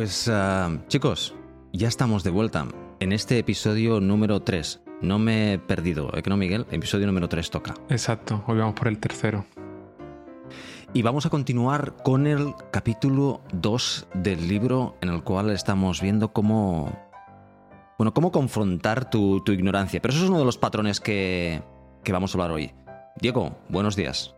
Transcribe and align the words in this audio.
Pues 0.00 0.28
uh, 0.28 0.78
chicos, 0.88 1.34
ya 1.74 1.86
estamos 1.86 2.24
de 2.24 2.30
vuelta 2.30 2.66
en 3.00 3.12
este 3.12 3.38
episodio 3.38 4.00
número 4.00 4.40
3. 4.40 4.80
No 5.02 5.18
me 5.18 5.52
he 5.52 5.58
perdido, 5.58 6.10
¿eh 6.16 6.22
no, 6.26 6.38
Miguel? 6.38 6.64
Episodio 6.70 7.06
número 7.06 7.28
3 7.28 7.50
toca. 7.50 7.74
Exacto, 7.90 8.42
hoy 8.46 8.56
vamos 8.56 8.72
por 8.76 8.88
el 8.88 8.98
tercero. 8.98 9.44
Y 10.94 11.02
vamos 11.02 11.26
a 11.26 11.28
continuar 11.28 11.96
con 12.02 12.26
el 12.26 12.54
capítulo 12.70 13.42
2 13.52 14.08
del 14.14 14.48
libro 14.48 14.96
en 15.02 15.10
el 15.10 15.22
cual 15.22 15.50
estamos 15.50 16.00
viendo 16.00 16.32
cómo... 16.32 16.98
Bueno, 17.98 18.14
cómo 18.14 18.32
confrontar 18.32 19.10
tu, 19.10 19.44
tu 19.44 19.52
ignorancia. 19.52 20.00
Pero 20.00 20.14
eso 20.14 20.24
es 20.24 20.30
uno 20.30 20.38
de 20.38 20.46
los 20.46 20.56
patrones 20.56 20.98
que, 20.98 21.60
que 22.04 22.12
vamos 22.12 22.34
a 22.34 22.38
hablar 22.38 22.52
hoy. 22.52 22.72
Diego, 23.20 23.54
buenos 23.68 23.96
días. 23.96 24.34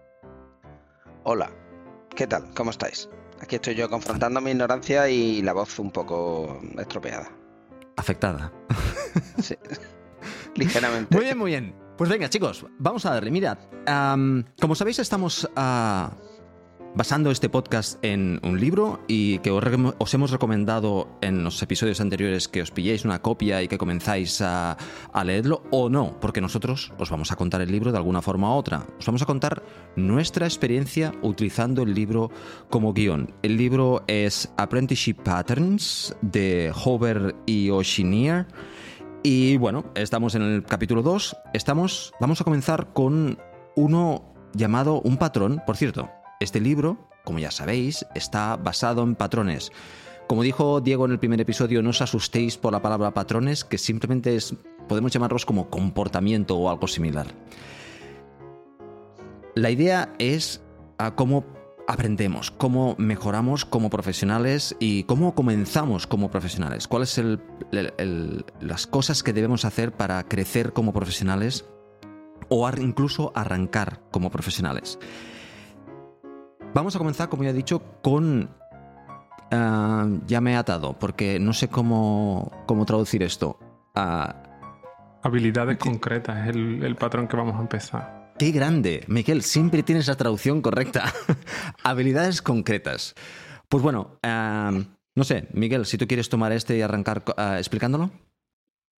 Hola, 1.23 1.53
¿qué 2.17 2.27
tal? 2.27 2.53
¿Cómo 2.53 2.73
estáis? 2.73 3.09
Aquí 3.42 3.56
estoy 3.56 3.74
yo 3.74 3.91
confrontando 3.91 4.41
mi 4.41 4.52
ignorancia 4.52 5.09
y 5.09 5.42
la 5.42 5.52
voz 5.52 5.77
un 5.80 5.91
poco 5.91 6.60
estropeada. 6.78 7.28
Afectada. 7.96 8.52
Sí, 9.38 9.55
ligeramente. 10.55 11.14
Muy 11.14 11.24
bien, 11.24 11.37
muy 11.37 11.50
bien. 11.50 11.74
Pues 11.98 12.09
venga, 12.09 12.30
chicos, 12.30 12.64
vamos 12.78 13.05
a 13.05 13.12
darle. 13.12 13.30
Mirad, 13.30 13.59
como 14.59 14.74
sabéis, 14.74 15.00
estamos 15.00 15.48
ah, 15.56 16.10
basando 16.95 17.30
este 17.30 17.48
podcast 17.48 17.98
en 18.05 18.38
un 18.42 18.60
libro 18.60 19.00
y 19.09 19.38
que 19.38 19.50
os, 19.50 20.14
hemos 20.14 20.30
recomendado 20.30 21.08
en 21.20 21.42
los 21.42 21.62
episodios 21.62 22.00
anteriores 22.00 22.48
que 22.48 22.62
os 22.62 22.70
pilléis 22.70 23.05
una 23.05 23.22
copia 23.22 23.62
y 23.62 23.69
que 23.69 23.78
comenzáis 23.78 24.41
a, 24.42 24.77
leerlo 25.25 25.62
o 25.70 25.89
no, 25.89 26.19
porque 26.20 26.41
nosotros 26.41 26.92
os 26.98 27.11
vamos 27.11 27.33
a 27.33 27.36
contar 27.36 27.62
el 27.62 27.72
libro 27.72 27.92
de 27.92 27.98
alguna 27.98 28.20
forma 28.20 28.55
u 28.55 28.58
otra. 28.58 28.84
Os 28.98 29.06
vamos 29.06 29.22
a 29.22 29.27
contar 29.27 29.62
nuestra 29.97 30.47
experiencia 30.47 31.12
utilizando 31.22 31.83
el 31.83 31.94
libro 31.94 32.30
como 32.69 32.92
guion. 32.92 33.33
El 33.42 33.56
libro 33.56 34.05
es 34.06 34.52
Apprenticeship 34.56 35.22
Patterns 35.22 36.14
de 36.20 36.72
Hover 36.84 37.34
y 37.47 37.70
Oshinier. 37.70 38.47
Y 39.22 39.56
bueno, 39.56 39.84
estamos 39.95 40.34
en 40.34 40.42
el 40.42 40.64
capítulo 40.64 41.02
2. 41.02 41.36
Estamos, 41.55 42.12
vamos 42.20 42.41
a 42.41 42.45
comenzar 42.45 42.92
con 42.92 43.39
uno 43.77 44.34
llamado 44.52 45.00
un 45.00 45.17
patrón. 45.17 45.62
Por 45.64 45.77
cierto, 45.77 46.11
este 46.43 46.61
libro, 46.61 46.98
como 47.25 47.39
ya 47.39 47.51
sabéis, 47.51 48.07
está 48.15 48.57
basado 48.57 49.03
en 49.03 49.15
patrones. 49.15 49.71
Como 50.27 50.43
dijo 50.43 50.81
Diego 50.81 51.05
en 51.05 51.12
el 51.12 51.19
primer 51.19 51.41
episodio, 51.41 51.83
no 51.83 51.91
os 51.91 52.01
asustéis 52.01 52.57
por 52.57 52.73
la 52.73 52.83
palabra 52.83 53.12
patrones, 53.12 53.65
que 53.65 53.79
simplemente 53.79 54.35
es, 54.37 54.55
podemos 54.89 55.13
llamarlos 55.13 55.45
como 55.45 55.69
comportamiento 55.69 56.57
o 56.57 56.70
algo 56.70 56.89
similar. 56.89 57.27
La 59.55 59.70
idea 59.70 60.15
es 60.19 60.63
a 60.98 61.15
cómo 61.15 61.45
aprendemos, 61.87 62.51
cómo 62.51 62.95
mejoramos 62.98 63.65
como 63.65 63.91
profesionales 63.91 64.75
y 64.81 65.05
cómo 65.05 65.35
comenzamos 65.35 66.07
como 66.07 66.31
profesionales. 66.31 66.89
¿Cuáles 66.89 67.11
son 67.11 67.43
las 68.61 68.87
cosas 68.87 69.23
que 69.23 69.33
debemos 69.33 69.65
hacer 69.65 69.93
para 69.93 70.23
crecer 70.27 70.73
como 70.73 70.93
profesionales 70.93 71.67
o 72.48 72.69
incluso 72.79 73.33
arrancar 73.35 74.01
como 74.11 74.31
profesionales? 74.31 74.98
Vamos 76.75 76.97
a 76.97 76.98
comenzar, 76.98 77.28
como 77.28 77.45
ya 77.45 77.51
he 77.51 77.55
dicho, 77.55 77.83
con... 78.03 78.48
ah, 79.51 80.06
ya 80.27 80.41
me 80.41 80.53
he 80.53 80.56
atado, 80.56 80.98
porque 80.98 81.39
no 81.39 81.53
sé 81.53 81.69
cómo, 81.69 82.51
cómo 82.67 82.87
traducir 82.87 83.23
esto. 83.23 83.59
Ah, 83.95 84.42
Habilidades 85.23 85.79
concretas 85.79 86.48
es 86.48 86.57
el, 86.57 86.83
el 86.83 86.96
patrón 86.96 87.29
que 87.29 87.36
vamos 87.36 87.57
a 87.57 87.61
empezar. 87.61 88.33
¡Qué 88.39 88.51
grande! 88.51 89.05
Miguel, 89.07 89.42
siempre 89.42 89.83
tienes 89.83 90.08
la 90.08 90.17
traducción 90.17 90.63
correcta. 90.63 91.13
Habilidades 91.85 92.42
concretas. 92.42 93.14
Pues 93.69 93.83
bueno, 93.83 94.19
ah, 94.23 94.73
no 95.14 95.25
sé, 95.25 95.48
Miguel, 95.52 95.85
si 95.86 95.98
tú 95.98 96.07
quieres 96.07 96.29
tomar 96.29 96.52
este 96.52 96.77
y 96.77 96.83
arrancar 96.83 97.23
explicándolo. 97.58 98.11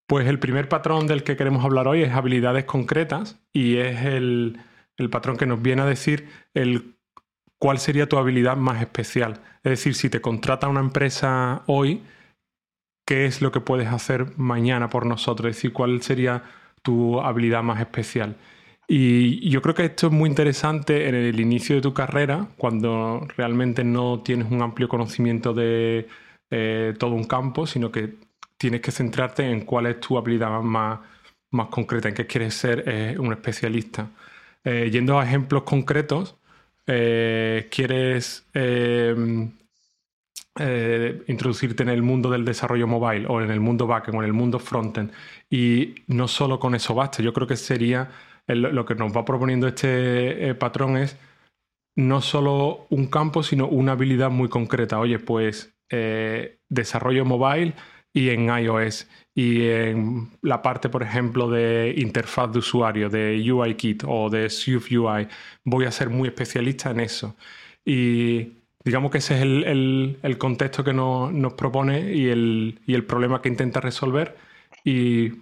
Pues 0.07 0.29
el 0.29 0.39
primer 0.39 0.69
patrón 0.69 1.07
del 1.07 1.25
que 1.25 1.37
queremos 1.37 1.65
hablar 1.65 1.89
hoy 1.89 2.03
es 2.03 2.13
habilidades 2.13 2.65
concretas 2.67 3.41
y 3.53 3.79
es 3.79 4.05
el, 4.05 4.61
el 4.97 5.11
patrón 5.11 5.37
que 5.37 5.47
nos 5.47 5.61
viene 5.61 5.83
a 5.83 5.87
decir 5.87 6.29
el 6.53 6.94
cuál 7.65 7.79
sería 7.79 8.07
tu 8.07 8.19
habilidad 8.19 8.59
más 8.59 8.83
especial. 8.83 9.41
Es 9.63 9.71
decir, 9.71 9.95
si 9.95 10.11
te 10.11 10.21
contrata 10.21 10.69
una 10.69 10.81
empresa 10.81 11.63
hoy, 11.65 12.03
¿qué 13.07 13.25
es 13.25 13.41
lo 13.41 13.53
que 13.53 13.61
puedes 13.63 13.89
hacer 13.89 14.37
mañana 14.37 14.91
por 14.91 15.07
nosotros? 15.07 15.49
Es 15.49 15.57
decir, 15.57 15.73
cuál 15.73 16.03
sería 16.03 16.43
tu 16.83 17.23
habilidad 17.23 17.63
más 17.63 17.81
especial. 17.81 18.37
Y 18.87 19.49
yo 19.49 19.63
creo 19.63 19.75
que 19.75 19.87
esto 19.87 20.09
es 20.09 20.13
muy 20.13 20.29
interesante 20.29 21.09
en 21.09 21.15
el 21.15 21.41
inicio 21.41 21.77
de 21.77 21.81
tu 21.81 21.95
carrera, 21.95 22.49
cuando 22.59 23.27
realmente 23.35 23.83
no 23.83 24.21
tienes 24.21 24.53
un 24.53 24.61
amplio 24.61 24.87
conocimiento 24.87 25.55
de 25.55 26.07
eh, 26.51 26.93
todo 26.99 27.13
un 27.13 27.25
campo, 27.25 27.67
sino 27.67 27.91
que 27.91 28.17
tienes 28.59 28.83
que 28.83 28.93
centrarte 28.93 29.51
en 29.51 29.63
cuál 29.63 29.87
es 29.87 30.01
tu 30.01 30.19
habilidad 30.19 30.61
más, 30.61 31.01
más 31.51 31.69
concreta, 31.69 32.11
en 32.11 32.15
qué 32.15 32.27
quieres 32.27 32.53
ser 32.53 32.85
eh, 32.87 33.17
un 33.19 33.33
especialista. 33.33 34.11
Eh, 34.65 34.91
yendo 34.93 35.19
a 35.19 35.25
ejemplos 35.25 35.63
concretos, 35.63 36.37
eh, 36.87 37.69
quieres 37.71 38.47
eh, 38.55 39.15
eh, 40.59 41.23
introducirte 41.27 41.83
en 41.83 41.89
el 41.89 42.03
mundo 42.03 42.31
del 42.31 42.45
desarrollo 42.45 42.87
mobile 42.87 43.27
o 43.29 43.41
en 43.41 43.51
el 43.51 43.61
mundo 43.61 43.87
backend 43.87 44.17
o 44.17 44.21
en 44.21 44.27
el 44.27 44.33
mundo 44.33 44.59
frontend 44.59 45.11
y 45.51 45.95
no 46.07 46.29
solo 46.29 46.59
con 46.61 46.75
eso 46.75 46.95
basta. 46.95 47.23
Yo 47.23 47.33
creo 47.33 47.47
que 47.47 47.57
sería 47.57 48.11
lo 48.47 48.85
que 48.85 48.95
nos 48.95 49.17
va 49.17 49.25
proponiendo 49.25 49.67
este 49.67 50.51
eh, 50.51 50.55
patrón 50.55 50.97
es 50.99 51.17
no 51.97 52.21
solo 52.21 52.87
un 52.91 53.07
campo, 53.07 53.43
sino 53.43 53.67
una 53.69 53.93
habilidad 53.93 54.31
muy 54.31 54.49
concreta. 54.49 54.99
Oye, 54.99 55.19
pues 55.19 55.71
desarrollo 56.69 57.25
mobile 57.25 57.75
y 58.15 58.31
en 58.31 58.47
iOS 58.49 59.09
y 59.35 59.69
en 59.69 60.31
la 60.43 60.63
parte, 60.63 60.89
por 60.89 61.03
ejemplo, 61.03 61.51
de 61.51 61.95
interfaz 61.99 62.53
de 62.53 62.61
usuario, 62.61 63.11
de 63.11 63.53
UIKit 63.53 64.05
o 64.07 64.31
de 64.31 64.49
Swift 64.51 64.91
UI, 64.93 65.29
voy 65.65 65.87
a 65.87 65.91
ser 65.93 66.11
muy 66.11 66.29
especialista 66.29 66.91
en 66.93 67.01
eso. 67.01 67.37
Y 67.85 68.53
digamos 68.85 69.11
que 69.11 69.19
ese 69.19 69.37
es 69.37 69.43
el, 69.43 70.19
el- 70.23 70.39
contexto 70.39 70.85
que 70.85 70.93
nos, 70.95 71.33
nos 71.33 71.55
propone 71.55 72.15
y 72.15 72.29
el, 72.29 72.81
y 72.87 72.95
el 72.95 73.05
problema 73.05 73.43
que 73.43 73.49
intenta 73.51 73.81
resolver. 73.81 74.37
Y 74.85 75.33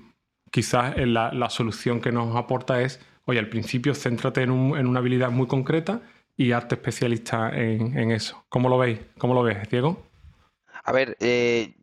quizás 0.51 0.97
la, 0.97 1.33
la 1.33 1.51
solución 1.51 2.01
que 2.01 2.13
nos 2.13 2.37
aporta 2.37 2.81
es, 2.83 3.01
oye, 3.27 3.39
al 3.39 3.49
principio 3.49 3.95
céntrate 3.95 4.43
en, 4.43 4.51
un- 4.51 4.79
en 4.79 4.87
una 4.87 5.01
habilidad 5.01 5.31
muy 5.31 5.47
concreta 5.47 6.03
y 6.37 6.53
arte 6.53 6.77
especialista 6.77 7.51
en, 7.55 7.97
en 7.99 8.11
eso. 8.13 8.45
¿Cómo 8.49 8.69
lo 8.71 8.79
veis? 8.79 9.01
¿Cómo 9.19 9.35
lo 9.35 9.43
ves, 9.43 9.69
Diego? 9.71 10.03
A 10.85 10.93
ver, 10.93 11.17
eh, 11.21 11.75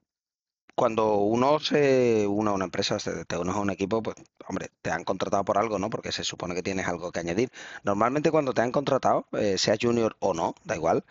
cuando 0.79 1.15
uno 1.17 1.59
se 1.59 2.25
une 2.27 2.49
a 2.49 2.53
una 2.53 2.65
empresa, 2.65 2.99
se- 2.99 3.25
te 3.25 3.37
unes 3.37 3.55
a 3.55 3.59
un 3.59 3.69
equipo, 3.69 4.01
pues, 4.03 4.15
hombre, 4.47 4.69
te 4.81 4.91
han 4.91 5.03
contratado 5.03 5.43
por 5.45 5.57
algo, 5.57 5.77
¿no? 5.79 5.89
Porque 5.89 6.11
se 6.11 6.23
supone 6.23 6.55
que 6.55 6.63
tienes 6.63 6.87
algo 6.87 7.11
que 7.11 7.19
añadir. 7.19 7.51
Normalmente 7.83 8.31
cuando 8.31 8.53
te 8.53 8.61
han 8.61 8.71
contratado, 8.71 9.27
eh, 9.33 9.57
seas 9.57 9.77
junior 9.81 10.15
o 10.19 10.33
no, 10.33 10.55
da 10.63 10.75
igual, 10.75 11.03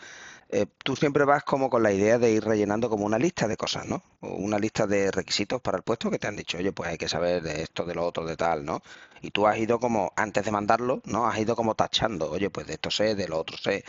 eh, 0.51 0.67
tú 0.85 0.97
siempre 0.97 1.25
vas 1.25 1.45
como 1.45 1.71
con 1.71 1.83
la 1.83 1.93
idea 1.93 2.19
de 2.19 2.31
ir 2.33 2.45
rellenando 2.45 2.89
como 2.91 3.05
una 3.07 3.19
lista 3.19 3.49
de 3.49 3.57
cosas, 3.57 3.87
¿no? 3.87 4.03
Una 4.23 4.59
lista 4.59 4.87
de 4.87 5.11
requisitos 5.11 5.61
para 5.61 5.77
el 5.79 5.83
puesto 5.85 6.11
que 6.11 6.19
te 6.19 6.27
han 6.29 6.37
dicho, 6.37 6.59
oye, 6.59 6.73
pues 6.73 6.91
hay 6.91 6.99
que 6.99 7.09
saber 7.09 7.43
de 7.43 7.63
esto, 7.63 7.85
de 7.85 7.95
lo 7.95 8.07
otro, 8.07 8.25
de 8.27 8.37
tal, 8.37 8.65
¿no? 8.65 8.83
Y 9.23 9.31
tú 9.31 9.47
has 9.47 9.59
ido 9.59 9.79
como, 9.81 10.13
antes 10.17 10.45
de 10.45 10.51
mandarlo, 10.51 11.03
¿no? 11.05 11.27
Has 11.27 11.39
ido 11.39 11.57
como 11.57 11.75
tachando, 11.75 12.31
oye, 12.31 12.51
pues 12.51 12.67
de 12.67 12.75
esto 12.75 12.91
sé, 12.91 13.15
de 13.15 13.29
lo 13.29 13.39
otro 13.39 13.57
sé. 13.59 13.85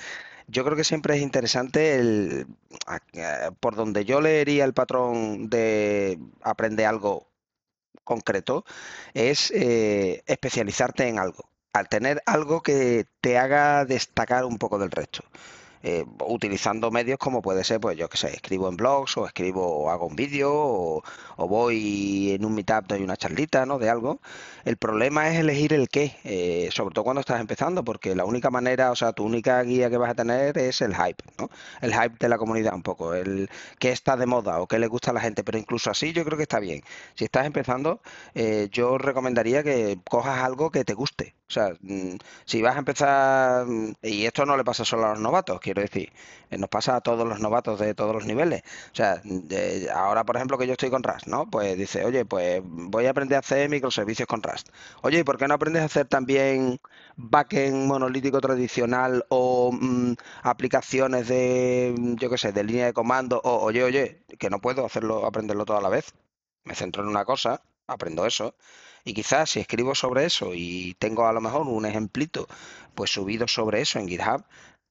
Yo 0.52 0.64
creo 0.66 0.76
que 0.76 0.84
siempre 0.84 1.16
es 1.16 1.22
interesante 1.22 1.96
el, 1.96 2.48
eh, 3.14 3.52
por 3.60 3.76
donde 3.76 4.06
yo 4.06 4.20
leería 4.22 4.66
el 4.66 4.74
patrón 4.74 5.50
de 5.50 6.20
aprender 6.42 6.88
algo 6.88 7.28
concreto, 8.04 8.66
es 9.14 9.52
eh, 9.52 10.24
especializarte 10.26 11.08
en 11.08 11.20
algo, 11.20 11.50
al 11.74 11.90
tener 11.90 12.22
algo 12.26 12.62
que 12.62 13.06
te 13.22 13.38
haga 13.38 13.86
destacar 13.86 14.46
un 14.46 14.58
poco 14.58 14.80
del 14.80 14.92
resto. 14.92 15.24
Eh, 15.84 16.06
utilizando 16.28 16.92
medios 16.92 17.18
como 17.18 17.42
puede 17.42 17.64
ser, 17.64 17.80
pues 17.80 17.98
yo 17.98 18.10
qué 18.10 18.18
sé, 18.18 18.30
escribo 18.34 18.68
en 18.68 18.76
blogs 18.76 19.18
o 19.18 19.26
escribo 19.26 19.90
hago 19.90 20.08
un 20.08 20.16
vídeo 20.16 20.52
o, 20.54 21.04
o 21.38 21.48
voy 21.48 22.32
en 22.34 22.46
un 22.46 22.54
meetup, 22.54 22.88
doy 22.88 23.02
una 23.02 23.16
charlita, 23.18 23.66
¿no? 23.66 23.80
De 23.80 23.90
algo. 23.90 24.20
El 24.66 24.78
problema 24.78 25.30
es 25.30 25.40
elegir 25.40 25.74
el 25.74 25.90
qué, 25.90 26.16
eh, 26.24 26.70
sobre 26.72 26.94
todo 26.94 27.04
cuando 27.06 27.22
estás 27.22 27.40
empezando, 27.40 27.84
porque 27.84 28.16
la 28.16 28.26
única 28.26 28.50
manera, 28.50 28.92
o 28.92 28.96
sea, 28.96 29.14
tu 29.14 29.24
única 29.24 29.62
guía 29.64 29.90
que 29.90 29.98
vas 29.98 30.12
a 30.12 30.16
tener 30.16 30.58
es 30.58 30.82
el 30.82 30.96
hype, 30.96 31.24
¿no? 31.38 31.50
El 31.82 31.94
hype 31.94 32.16
de 32.20 32.30
la 32.30 32.38
comunidad 32.38 32.74
un 32.74 32.84
poco, 32.84 33.14
el 33.14 33.50
qué 33.80 33.92
está 33.92 34.18
de 34.18 34.26
moda 34.26 34.60
o 34.62 34.68
qué 34.68 34.80
le 34.80 34.88
gusta 34.88 35.12
a 35.12 35.14
la 35.14 35.22
gente, 35.22 35.44
pero 35.44 35.58
incluso 35.58 35.90
así 35.92 36.14
yo 36.14 36.26
creo 36.26 36.38
que 36.38 36.44
está 36.44 36.60
bien. 36.60 36.82
Si 37.16 37.26
estás 37.26 37.46
empezando, 37.46 38.02
eh, 38.34 38.68
yo 38.72 38.98
recomendaría 38.98 39.64
que 39.64 40.00
cojas 40.10 40.44
algo 40.44 40.72
que 40.72 40.84
te 40.86 40.94
guste, 40.94 41.36
O 41.50 41.52
sea, 41.52 41.72
mm, 41.82 42.18
si 42.46 42.62
vas 42.62 42.76
a 42.76 42.80
empezar, 42.80 43.66
mm, 43.66 43.94
y 44.04 44.26
esto 44.26 44.46
no 44.46 44.56
le 44.56 44.64
pasa 44.64 44.86
solo 44.86 45.06
a 45.08 45.10
los 45.12 45.20
novatos, 45.20 45.60
quiero 45.60 45.82
decir, 45.82 46.12
eh, 46.52 46.58
nos 46.58 46.70
pasa 46.70 46.96
a 46.96 47.02
todos 47.02 47.28
los 47.28 47.40
novatos 47.40 47.80
de 47.80 47.96
todos 47.96 48.14
los 48.14 48.26
niveles. 48.26 48.62
O 48.92 48.96
sea, 48.96 49.22
ahora 49.96 50.24
por 50.24 50.36
ejemplo 50.36 50.58
que 50.58 50.68
yo 50.68 50.74
estoy 50.74 50.90
con 50.92 51.04
Rust, 51.04 51.28
¿no? 51.28 51.50
Pues 51.50 51.78
dice, 51.78 52.06
oye, 52.06 52.24
pues 52.26 52.62
voy 52.64 53.06
a 53.08 53.12
aprender 53.12 53.38
a 53.38 53.40
hacer 53.40 53.68
microservicios 53.70 54.28
con 54.28 54.44
Rust. 54.44 54.70
Oye, 55.02 55.20
¿y 55.20 55.24
por 55.24 55.38
qué 55.38 55.48
no 55.48 55.56
aprendes 55.56 55.82
a 55.82 55.86
hacer 55.86 56.08
también 56.08 56.80
backend 57.16 57.88
monolítico 57.88 58.40
tradicional 58.42 59.26
o 59.30 59.72
mm, 59.72 60.14
aplicaciones 60.44 61.28
de, 61.28 61.96
yo 62.20 62.30
qué 62.30 62.38
sé, 62.38 62.52
de 62.52 62.64
línea 62.64 62.86
de 62.88 62.94
comando? 62.94 63.42
O, 63.44 63.64
oye, 63.64 63.84
oye, 63.84 64.22
que 64.38 64.50
no 64.50 64.60
puedo 64.60 64.86
hacerlo, 64.86 65.26
aprenderlo 65.26 65.66
toda 65.66 65.82
la 65.82 65.90
vez. 65.90 66.14
Me 66.64 66.76
centro 66.76 67.04
en 67.04 67.10
una 67.10 67.26
cosa, 67.26 67.62
aprendo 67.88 68.26
eso 68.26 68.56
y 69.04 69.14
quizás 69.14 69.52
si 69.52 69.60
escribo 69.60 69.96
sobre 69.96 70.26
eso 70.26 70.52
y 70.54 70.96
tengo 71.00 71.28
a 71.28 71.34
lo 71.34 71.42
mejor 71.42 71.68
un 71.68 71.86
ejemplito 71.86 72.48
pues 72.96 73.12
subido 73.12 73.48
sobre 73.48 73.82
eso 73.82 74.00
en 74.00 74.08
GitHub, 74.08 74.44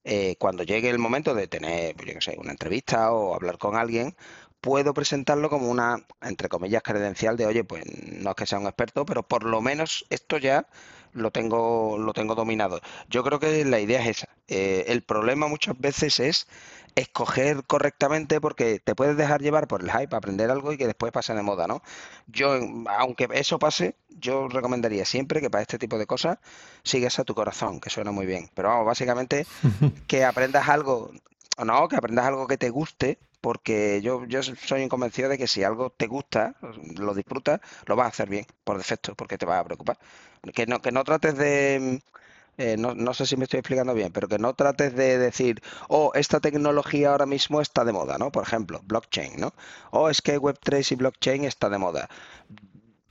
eh, 0.04 0.36
cuando 0.38 0.62
llegue 0.62 0.88
el 0.88 0.98
momento 0.98 1.34
de 1.34 1.48
tener, 1.48 1.94
pues, 1.94 2.08
yo 2.08 2.14
qué 2.14 2.20
sé, 2.20 2.36
una 2.38 2.52
entrevista 2.52 3.12
o 3.12 3.34
hablar 3.34 3.58
con 3.58 3.76
alguien, 3.76 4.16
puedo 4.60 4.94
presentarlo 4.94 5.50
como 5.50 5.68
una, 5.70 6.06
entre 6.22 6.48
comillas, 6.48 6.82
credencial 6.82 7.36
de, 7.36 7.46
oye, 7.46 7.64
pues 7.64 7.84
no 7.86 8.30
es 8.30 8.36
que 8.36 8.46
sea 8.46 8.58
un 8.58 8.66
experto, 8.66 9.04
pero 9.04 9.22
por 9.22 9.44
lo 9.44 9.60
menos 9.60 10.06
esto 10.10 10.38
ya 10.38 10.66
lo 11.12 11.30
tengo, 11.30 11.98
lo 11.98 12.12
tengo 12.12 12.34
dominado. 12.34 12.80
Yo 13.08 13.22
creo 13.22 13.38
que 13.38 13.64
la 13.64 13.80
idea 13.80 14.00
es 14.02 14.18
esa. 14.18 14.28
Eh, 14.48 14.84
el 14.88 15.02
problema 15.02 15.46
muchas 15.46 15.78
veces 15.78 16.20
es 16.20 16.46
escoger 16.94 17.64
correctamente 17.64 18.40
porque 18.40 18.80
te 18.80 18.94
puedes 18.94 19.16
dejar 19.16 19.40
llevar 19.40 19.68
por 19.68 19.82
el 19.82 19.90
hype, 19.90 20.14
aprender 20.14 20.50
algo 20.50 20.72
y 20.72 20.76
que 20.76 20.86
después 20.86 21.12
pase 21.12 21.34
de 21.34 21.42
moda, 21.42 21.66
¿no? 21.66 21.82
Yo, 22.26 22.58
aunque 22.98 23.28
eso 23.32 23.58
pase, 23.58 23.94
yo 24.08 24.48
recomendaría 24.48 25.04
siempre 25.04 25.40
que 25.40 25.50
para 25.50 25.62
este 25.62 25.78
tipo 25.78 25.98
de 25.98 26.06
cosas 26.06 26.38
sigas 26.82 27.18
a 27.18 27.24
tu 27.24 27.34
corazón, 27.34 27.80
que 27.80 27.90
suena 27.90 28.10
muy 28.10 28.26
bien. 28.26 28.50
Pero 28.54 28.68
vamos, 28.68 28.86
básicamente 28.86 29.46
que 30.08 30.24
aprendas 30.24 30.68
algo, 30.68 31.12
o 31.56 31.64
no, 31.64 31.88
que 31.88 31.96
aprendas 31.96 32.26
algo 32.26 32.46
que 32.46 32.58
te 32.58 32.70
guste, 32.70 33.18
porque 33.40 34.00
yo, 34.02 34.24
yo 34.26 34.42
soy 34.42 34.88
convencido 34.88 35.28
de 35.28 35.38
que 35.38 35.46
si 35.46 35.64
algo 35.64 35.90
te 35.90 36.06
gusta, 36.06 36.56
lo 36.96 37.14
disfrutas, 37.14 37.60
lo 37.86 37.96
vas 37.96 38.06
a 38.06 38.08
hacer 38.08 38.28
bien, 38.28 38.46
por 38.64 38.78
defecto, 38.78 39.14
porque 39.14 39.38
te 39.38 39.46
vas 39.46 39.60
a 39.60 39.64
preocupar. 39.64 39.98
Que 40.54 40.66
no, 40.66 40.80
que 40.80 40.92
no 40.92 41.04
trates 41.04 41.36
de 41.36 42.00
eh, 42.58 42.76
no, 42.76 42.94
no, 42.94 43.14
sé 43.14 43.24
si 43.24 43.36
me 43.36 43.44
estoy 43.44 43.60
explicando 43.60 43.94
bien, 43.94 44.12
pero 44.12 44.26
que 44.28 44.38
no 44.38 44.52
trates 44.54 44.94
de 44.94 45.16
decir, 45.18 45.62
oh, 45.88 46.10
esta 46.14 46.40
tecnología 46.40 47.12
ahora 47.12 47.24
mismo 47.26 47.60
está 47.60 47.84
de 47.84 47.92
moda, 47.92 48.18
¿no? 48.18 48.32
Por 48.32 48.42
ejemplo, 48.42 48.80
blockchain, 48.84 49.38
¿no? 49.38 49.48
O 49.92 50.00
oh, 50.02 50.08
es 50.10 50.20
que 50.22 50.40
Web3 50.40 50.92
y 50.92 50.94
blockchain 50.96 51.44
está 51.44 51.70
de 51.70 51.78
moda. 51.78 52.08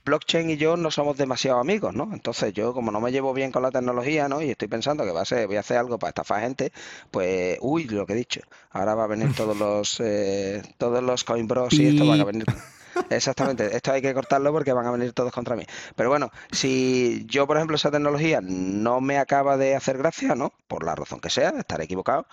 Blockchain 0.08 0.50
y 0.50 0.56
yo 0.56 0.76
no 0.76 0.90
somos 0.90 1.16
demasiado 1.16 1.58
amigos, 1.58 1.94
¿no? 1.94 2.10
Entonces 2.12 2.52
yo, 2.54 2.72
como 2.72 2.90
no 2.90 3.00
me 3.00 3.12
llevo 3.12 3.32
bien 3.34 3.52
con 3.52 3.62
la 3.62 3.70
tecnología, 3.70 4.28
¿no? 4.28 4.42
Y 4.42 4.50
estoy 4.50 4.68
pensando 4.68 5.04
que 5.04 5.12
va 5.12 5.22
a 5.22 5.24
ser, 5.24 5.46
voy 5.46 5.56
a 5.56 5.60
hacer 5.60 5.76
algo 5.76 5.98
para 5.98 6.10
estafar 6.10 6.40
gente, 6.40 6.72
pues, 7.10 7.58
uy, 7.60 7.84
lo 7.84 8.06
que 8.06 8.14
he 8.14 8.16
dicho. 8.16 8.40
Ahora 8.70 8.94
va 8.94 9.04
a 9.04 9.06
venir 9.06 9.34
todos 9.34 9.56
los, 9.58 10.00
eh, 10.00 10.62
todos 10.78 11.02
los 11.02 11.24
Coinbros 11.24 11.72
y 11.74 11.88
esto 11.88 12.06
van 12.06 12.20
a 12.20 12.24
venir. 12.24 12.46
Exactamente, 13.10 13.76
esto 13.76 13.92
hay 13.92 14.02
que 14.02 14.12
cortarlo 14.12 14.52
porque 14.52 14.72
van 14.72 14.86
a 14.86 14.90
venir 14.90 15.12
todos 15.12 15.32
contra 15.32 15.54
mí. 15.56 15.64
Pero 15.94 16.08
bueno, 16.08 16.30
si 16.50 17.24
yo, 17.26 17.46
por 17.46 17.56
ejemplo, 17.56 17.76
esa 17.76 17.90
tecnología 17.90 18.40
no 18.42 19.00
me 19.00 19.18
acaba 19.18 19.56
de 19.56 19.76
hacer 19.76 19.98
gracia, 19.98 20.34
¿no? 20.34 20.52
Por 20.66 20.84
la 20.84 20.94
razón 20.94 21.20
que 21.20 21.30
sea, 21.30 21.50
estaré 21.50 21.84
equivocado, 21.84 22.26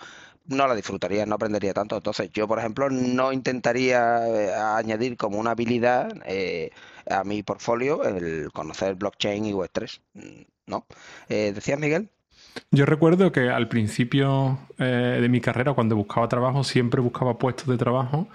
no 0.48 0.66
la 0.66 0.74
disfrutaría, 0.74 1.26
no 1.26 1.34
aprendería 1.34 1.74
tanto. 1.74 1.96
Entonces, 1.96 2.30
yo, 2.32 2.46
por 2.48 2.58
ejemplo, 2.58 2.90
no 2.90 3.32
intentaría 3.32 4.26
eh, 4.28 4.54
añadir 4.54 5.16
como 5.16 5.38
una 5.38 5.52
habilidad 5.52 6.08
eh, 6.24 6.70
a 7.08 7.24
mi 7.24 7.42
portfolio 7.42 8.04
el 8.04 8.50
conocer 8.52 8.94
blockchain 8.94 9.46
y 9.46 9.52
Web3, 9.52 10.00
¿no? 10.66 10.86
Eh, 11.28 11.52
¿Decías, 11.54 11.78
Miguel? 11.78 12.08
Yo 12.70 12.86
recuerdo 12.86 13.32
que 13.32 13.50
al 13.50 13.68
principio 13.68 14.58
de 14.78 15.28
mi 15.28 15.40
carrera, 15.42 15.74
cuando 15.74 15.94
buscaba 15.94 16.26
trabajo, 16.28 16.64
siempre 16.64 17.02
buscaba 17.02 17.38
puestos 17.38 17.66
de 17.66 17.76
trabajo 17.76 18.28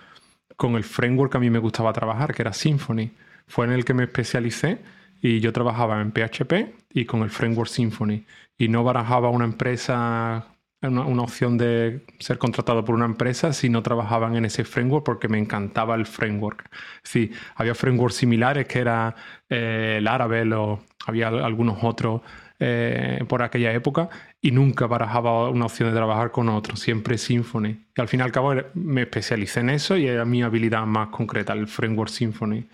con 0.61 0.75
el 0.75 0.83
framework 0.83 1.31
que 1.31 1.37
a 1.37 1.41
mí 1.41 1.49
me 1.49 1.57
gustaba 1.57 1.91
trabajar, 1.91 2.35
que 2.35 2.43
era 2.43 2.53
Symfony. 2.53 3.09
Fue 3.47 3.65
en 3.65 3.71
el 3.71 3.83
que 3.83 3.95
me 3.95 4.03
especialicé 4.03 4.77
y 5.19 5.39
yo 5.39 5.51
trabajaba 5.51 5.99
en 6.01 6.11
PHP 6.11 6.53
y 6.93 7.05
con 7.05 7.23
el 7.23 7.31
framework 7.31 7.67
Symfony. 7.67 8.25
Y 8.59 8.67
no 8.67 8.83
barajaba 8.83 9.29
una 9.29 9.45
empresa, 9.45 10.50
una, 10.81 11.23
opción 11.23 11.57
de 11.57 12.05
ser 12.19 12.37
contratado 12.37 12.83
por 12.83 12.95
una 12.95 13.05
empresa 13.05 13.53
si 13.53 13.69
no 13.69 13.83
trabajaban 13.83 14.35
en 14.35 14.45
ese 14.45 14.63
framework 14.63 15.05
porque 15.05 15.27
me 15.27 15.37
encantaba 15.37 15.95
el 15.95 16.05
framework. 16.05 16.69
Sí, 17.03 17.31
había 17.55 17.75
frameworks 17.75 18.15
similares 18.15 18.67
que 18.67 18.79
era 18.79 19.15
eh, 19.49 19.95
el 19.97 20.05
Laravel 20.05 20.53
o 20.53 20.83
había 21.05 21.27
algunos 21.27 21.83
otros 21.83 22.21
eh, 22.59 23.23
por 23.27 23.41
aquella 23.43 23.73
época 23.73 24.09
y 24.41 24.51
nunca 24.51 24.87
barajaba 24.87 25.49
una 25.49 25.65
opción 25.65 25.89
de 25.89 25.95
trabajar 25.95 26.31
con 26.31 26.49
otro, 26.49 26.75
siempre 26.75 27.17
Symfony. 27.17 27.85
Y 27.95 28.01
al 28.01 28.07
fin 28.07 28.19
y 28.19 28.23
al 28.23 28.31
cabo 28.31 28.53
me 28.73 29.01
especialicé 29.01 29.61
en 29.61 29.71
eso 29.71 29.97
y 29.97 30.07
era 30.07 30.25
mi 30.25 30.43
habilidad 30.43 30.85
más 30.85 31.09
concreta, 31.09 31.53
el 31.53 31.67
framework 31.67 32.09
Symfony. 32.09 32.65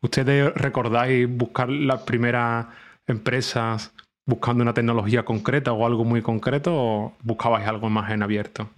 ¿Ustedes 0.00 0.52
recordáis 0.54 1.28
buscar 1.28 1.68
las 1.68 2.02
primeras 2.02 2.66
empresas 3.06 3.92
buscando 4.28 4.62
una 4.62 4.74
tecnología 4.74 5.24
concreta 5.24 5.72
o 5.72 5.86
algo 5.86 6.04
muy 6.04 6.20
concreto 6.20 6.70
o 6.74 7.16
buscabais 7.22 7.66
algo 7.66 7.88
más 7.88 8.12
en 8.12 8.22
abierto? 8.22 8.68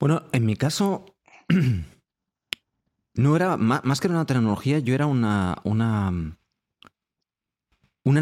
Bueno, 0.00 0.22
en 0.32 0.46
mi 0.46 0.56
caso, 0.56 1.04
no 3.14 3.36
era 3.36 3.58
más, 3.58 4.00
que 4.00 4.08
una 4.08 4.24
tecnología, 4.24 4.78
yo 4.78 4.94
era 4.94 5.04
una, 5.04 5.58
una 5.62 6.10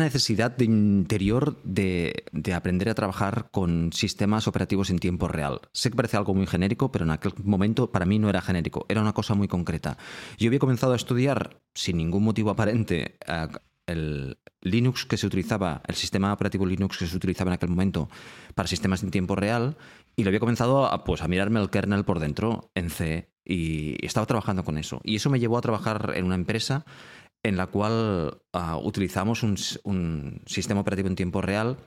necesidad 0.01 0.57
de 0.57 0.65
interior 0.65 1.63
de, 1.63 2.25
aprender 2.53 2.89
a 2.89 2.97
trabajar 2.97 3.49
con 3.53 3.93
sistemas 3.93 4.49
operativos 4.49 4.91
en 4.91 4.99
tiempo 4.99 5.29
real. 5.29 5.61
Sé 5.73 5.91
que 5.91 5.97
parece 5.97 6.17
algo 6.17 6.35
muy 6.35 6.49
genérico, 6.49 6.91
pero 6.91 7.05
en 7.05 7.13
aquel 7.13 7.33
momento 7.45 7.93
para 7.93 8.07
mí 8.07 8.19
no 8.19 8.29
era 8.29 8.43
genérico, 8.43 8.87
era 8.89 9.03
una 9.03 9.13
cosa 9.13 9.37
muy 9.37 9.47
concreta. 9.47 9.99
Yo 10.37 10.49
había 10.49 10.59
comenzado 10.59 10.95
a 10.95 10.97
estudiar 10.97 11.63
sin 11.75 11.99
ningún 11.99 12.25
motivo 12.25 12.51
aparente 12.51 13.19
eh, 13.25 13.47
el 13.87 14.37
Linux 14.61 15.05
que 15.05 15.17
se 15.17 15.27
utilizaba, 15.27 15.83
el 15.87 15.95
sistema 15.95 16.33
operativo 16.33 16.67
Linux 16.67 16.99
que 16.99 17.07
se 17.07 17.17
utilizaba 17.17 17.51
en 17.51 17.55
aquel 17.55 17.71
momento 17.71 18.09
para 18.55 18.67
sistemas 18.67 19.03
en 19.03 19.11
tiempo 19.11 19.37
real, 19.37 19.77
y 20.17 20.25
lo 20.25 20.31
había 20.31 20.41
comenzado 20.41 20.87
a, 20.87 21.05
pues, 21.05 21.23
a 21.23 21.29
mirarme 21.29 21.61
el 21.61 21.71
kernel 21.71 22.05
por 22.05 22.19
dentro 22.19 22.71
en 22.75 22.91
C 22.91 23.31
y 23.45 24.05
estaba 24.05 24.27
trabajando 24.27 24.65
con 24.65 24.79
eso. 24.79 25.01
Y 25.05 25.17
eso 25.17 25.31
me 25.31 25.41
llevó 25.41 25.59
a 25.59 25.63
trabajar 25.63 26.13
en 26.17 26.25
una 26.25 26.35
empresa 26.35 26.85
en 27.43 27.57
la 27.57 27.67
cual 27.67 28.43
ah, 28.53 28.79
utilizamos 28.83 29.43
un, 29.43 30.43
sistema 30.47 30.81
operativo 30.81 31.09
en 31.09 31.17
tiempo 31.17 31.41
real 31.41 31.79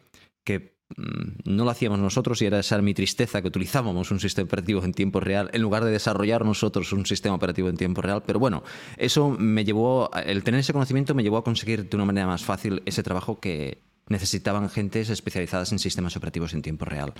que 0.44 0.80
no 0.98 1.66
lo 1.66 1.70
hacíamos 1.70 2.00
nosotros 2.00 2.42
y 2.42 2.46
era 2.46 2.60
esa 2.60 2.82
mi 2.82 2.94
tristeza 2.94 3.42
que 3.42 3.48
utilizábamos 3.48 4.12
un 4.12 4.20
sistema 4.20 4.46
operativo 4.46 4.84
en 4.84 4.94
tiempo 4.94 5.20
real 5.20 5.50
en 5.54 5.62
lugar 5.62 5.84
de 5.84 5.92
desarrollar 5.92 6.46
nosotros 6.46 6.92
un 6.94 7.06
sistema 7.06 7.36
operativo 7.36 7.70
en 7.70 7.78
tiempo 7.78 8.02
real. 8.02 8.24
Pero 8.26 8.40
bueno, 8.40 8.64
eso 8.98 9.30
me 9.30 9.64
llevó, 9.64 10.10
el 10.26 10.44
tener 10.44 10.60
ese 10.60 10.74
conocimiento 10.74 11.14
me 11.14 11.24
llevó 11.24 11.38
a 11.38 11.44
conseguir 11.44 11.90
de 11.90 11.96
una 11.96 12.06
manera 12.06 12.28
más 12.28 12.44
fácil 12.44 12.82
ese 12.86 13.04
trabajo 13.04 13.40
que, 13.40 13.80
necesitaban 14.12 14.70
gentes 14.70 15.10
especializadas 15.10 15.72
en 15.72 15.80
sistemas 15.80 16.16
operativos 16.16 16.54
en 16.54 16.62
tiempo 16.62 16.86
real. 16.86 17.14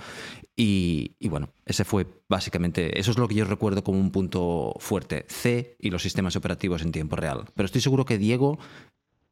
Y, 0.54 1.16
bueno, 1.28 1.48
ese 1.66 1.84
fue 1.84 2.06
básicamente, 2.28 3.00
eso 3.00 3.10
es 3.10 3.18
lo 3.18 3.26
que 3.26 3.34
yo 3.34 3.44
recuerdo 3.44 3.82
como 3.82 3.98
un 3.98 4.12
punto 4.12 4.74
fuerte, 4.78 5.26
C 5.28 5.76
y 5.80 5.90
los 5.90 6.02
sistemas 6.02 6.36
operativos 6.36 6.82
en 6.82 6.92
tiempo 6.92 7.16
real. 7.16 7.46
Pero 7.54 7.66
estoy 7.66 7.80
seguro 7.80 8.04
que 8.04 8.18
Diego 8.18 8.58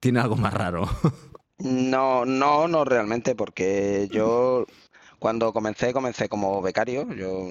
tiene 0.00 0.20
algo 0.20 0.36
más 0.36 0.54
raro. 0.54 0.88
No, 1.60 2.24
no, 2.24 2.68
no 2.68 2.84
realmente, 2.84 3.34
porque 3.34 4.08
yo 4.10 4.66
cuando 5.18 5.52
comencé, 5.52 5.92
comencé 5.92 6.28
como 6.28 6.62
becario, 6.62 7.06
yo, 7.12 7.48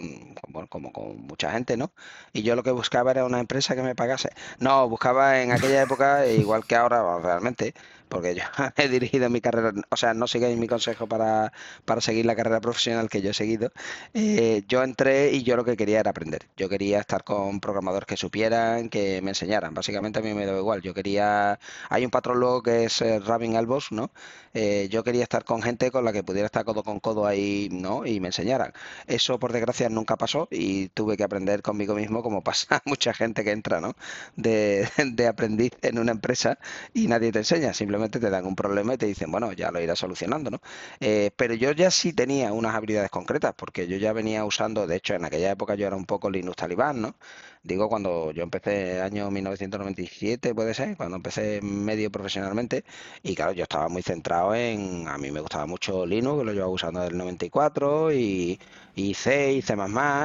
como 0.70 0.92
con 0.92 1.22
mucha 1.28 1.51
gente, 1.51 1.78
¿no? 1.78 1.94
Y 2.34 2.42
yo 2.42 2.56
lo 2.56 2.63
que 2.63 2.72
buscaba 2.72 3.12
era 3.12 3.25
una 3.25 3.39
empresa 3.39 3.75
que 3.75 3.84
me 3.84 3.96
pagase. 3.96 4.30
No, 4.60 4.89
buscaba 4.89 5.42
en 5.42 5.51
aquella 5.51 5.84
época, 5.84 6.25
igual 6.28 6.66
que 6.66 6.75
ahora 6.75 7.20
realmente, 7.20 7.75
porque 8.10 8.36
yo 8.36 8.44
he 8.78 8.89
dirigido 8.89 9.30
mi 9.30 9.42
carrera, 9.42 9.72
o 9.89 9.98
sea, 9.98 10.13
no 10.13 10.28
sigáis 10.28 10.58
mi 10.58 10.68
consejo 10.68 11.08
para, 11.08 11.54
para 11.86 12.01
seguir 12.01 12.25
la 12.25 12.36
carrera 12.36 12.60
profesional 12.62 13.10
que 13.10 13.22
yo 13.22 13.32
he 13.32 13.34
seguido. 13.34 13.72
Eh, 14.13 14.63
yo 14.68 14.84
entré 14.84 15.32
y 15.32 15.44
yo 15.44 15.56
lo 15.56 15.63
que 15.66 15.78
quería 15.78 16.00
era 16.00 16.12
aprender. 16.12 16.48
Yo 16.58 16.70
quería 16.70 17.00
estar 17.00 17.24
con 17.24 17.60
programadores 17.60 18.08
que 18.08 18.18
supieran, 18.18 18.89
que 18.89 19.22
me 19.22 19.32
enseñaran. 19.32 19.74
Básicamente 19.74 20.20
a 20.20 20.22
mí 20.22 20.34
me 20.34 20.46
da 20.46 20.58
igual. 20.58 20.82
Yo 20.82 20.94
quería, 20.94 21.60
hay 21.89 22.06
un 22.06 22.12
patrón 22.12 22.39
luego 22.39 22.62
que 22.63 22.86
es 22.86 23.01
eh, 23.01 23.20
Rabin 23.20 23.56
Albos, 23.56 23.92
¿no? 23.92 24.12
Eh, 24.54 24.88
yo 24.92 25.04
quería 25.04 25.24
estar 25.24 25.44
con 25.44 25.62
gente 25.62 25.92
con 25.92 26.06
la 26.06 26.12
que 26.13 26.24
pudiera 26.24 26.46
estar 26.48 26.66
codo 26.66 26.84
con 26.84 27.00
codo 27.00 27.25
ahí, 27.25 27.70
¿no? 27.72 28.06
Y 28.06 28.20
me 28.20 28.28
enseñaran. 28.28 28.74
Eso, 29.08 29.39
por 29.39 29.54
desgracia, 29.54 29.89
nunca 29.89 30.18
pasó 30.18 30.48
y 30.51 30.89
tuve 30.89 31.18
que 31.18 31.24
aprender 31.24 31.62
conmigo 31.62 31.96
mismo, 31.96 32.24
como 32.24 32.44
pasa 32.44 32.82
mucha 32.86 33.13
gente 33.13 33.44
que 33.44 33.51
entra, 33.51 33.82
¿no? 33.82 33.96
De, 34.36 34.88
de 35.13 35.28
aprendiz 35.28 35.72
en 35.82 36.00
una 36.00 36.12
empresa 36.12 36.60
y 36.94 37.08
nadie 37.08 37.32
te 37.32 37.39
enseña. 37.39 37.74
Simplemente 37.74 37.99
te 38.08 38.29
dan 38.29 38.46
un 38.46 38.56
problema 38.56 38.94
y 38.94 38.98
te 38.98 39.06
dicen, 39.08 39.32
bueno, 39.32 39.51
ya 39.51 39.72
lo 39.72 39.82
irás 39.82 40.00
solucionando, 40.00 40.50
¿no? 40.51 40.62
Eh, 41.01 41.32
pero 41.36 41.53
yo 41.53 41.72
ya 41.72 41.91
sí 41.91 42.13
tenía 42.13 42.53
unas 42.53 42.75
habilidades 42.75 43.10
concretas, 43.12 43.53
porque 43.58 43.88
yo 43.88 43.98
ya 43.98 44.13
venía 44.13 44.46
usando, 44.46 44.88
de 44.88 44.96
hecho, 44.96 45.15
en 45.15 45.25
aquella 45.25 45.51
época 45.51 45.75
yo 45.75 45.88
era 45.88 45.96
un 45.96 46.06
poco 46.06 46.29
Linux 46.29 46.56
talibán, 46.58 47.01
¿no? 47.01 47.15
Digo, 47.63 47.89
cuando 47.89 48.32
yo 48.32 48.44
empecé 48.44 49.01
año 49.01 49.29
1997, 49.32 50.56
puede 50.56 50.74
ser, 50.74 50.96
cuando 50.96 51.18
empecé 51.18 51.60
medio 51.62 52.12
profesionalmente, 52.12 52.86
y 53.24 53.36
claro, 53.36 53.51
yo 53.51 53.63
estaba 53.63 53.89
muy 53.89 54.01
centrado 54.01 54.56
en, 54.56 55.08
a 55.08 55.18
mí 55.18 55.32
me 55.32 55.41
gustaba 55.41 55.65
mucho 55.65 56.06
Linux, 56.06 56.46
lo 56.46 56.53
llevaba 56.53 56.72
usando 56.72 57.01
desde 57.01 57.12
el 57.13 57.18
94, 57.18 58.13
y, 58.13 58.60
y 58.96 59.13
C 59.13 59.53
y 59.53 59.62
C++, 59.62 59.74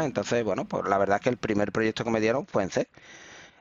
entonces, 0.05 0.45
bueno, 0.45 0.67
pues 0.67 0.85
la 0.89 0.99
verdad 0.99 1.17
es 1.17 1.23
que 1.23 1.31
el 1.31 1.37
primer 1.39 1.73
proyecto 1.73 2.05
que 2.05 2.11
me 2.11 2.21
dieron 2.21 2.47
fue 2.47 2.63
en 2.63 2.71
C 2.71 2.89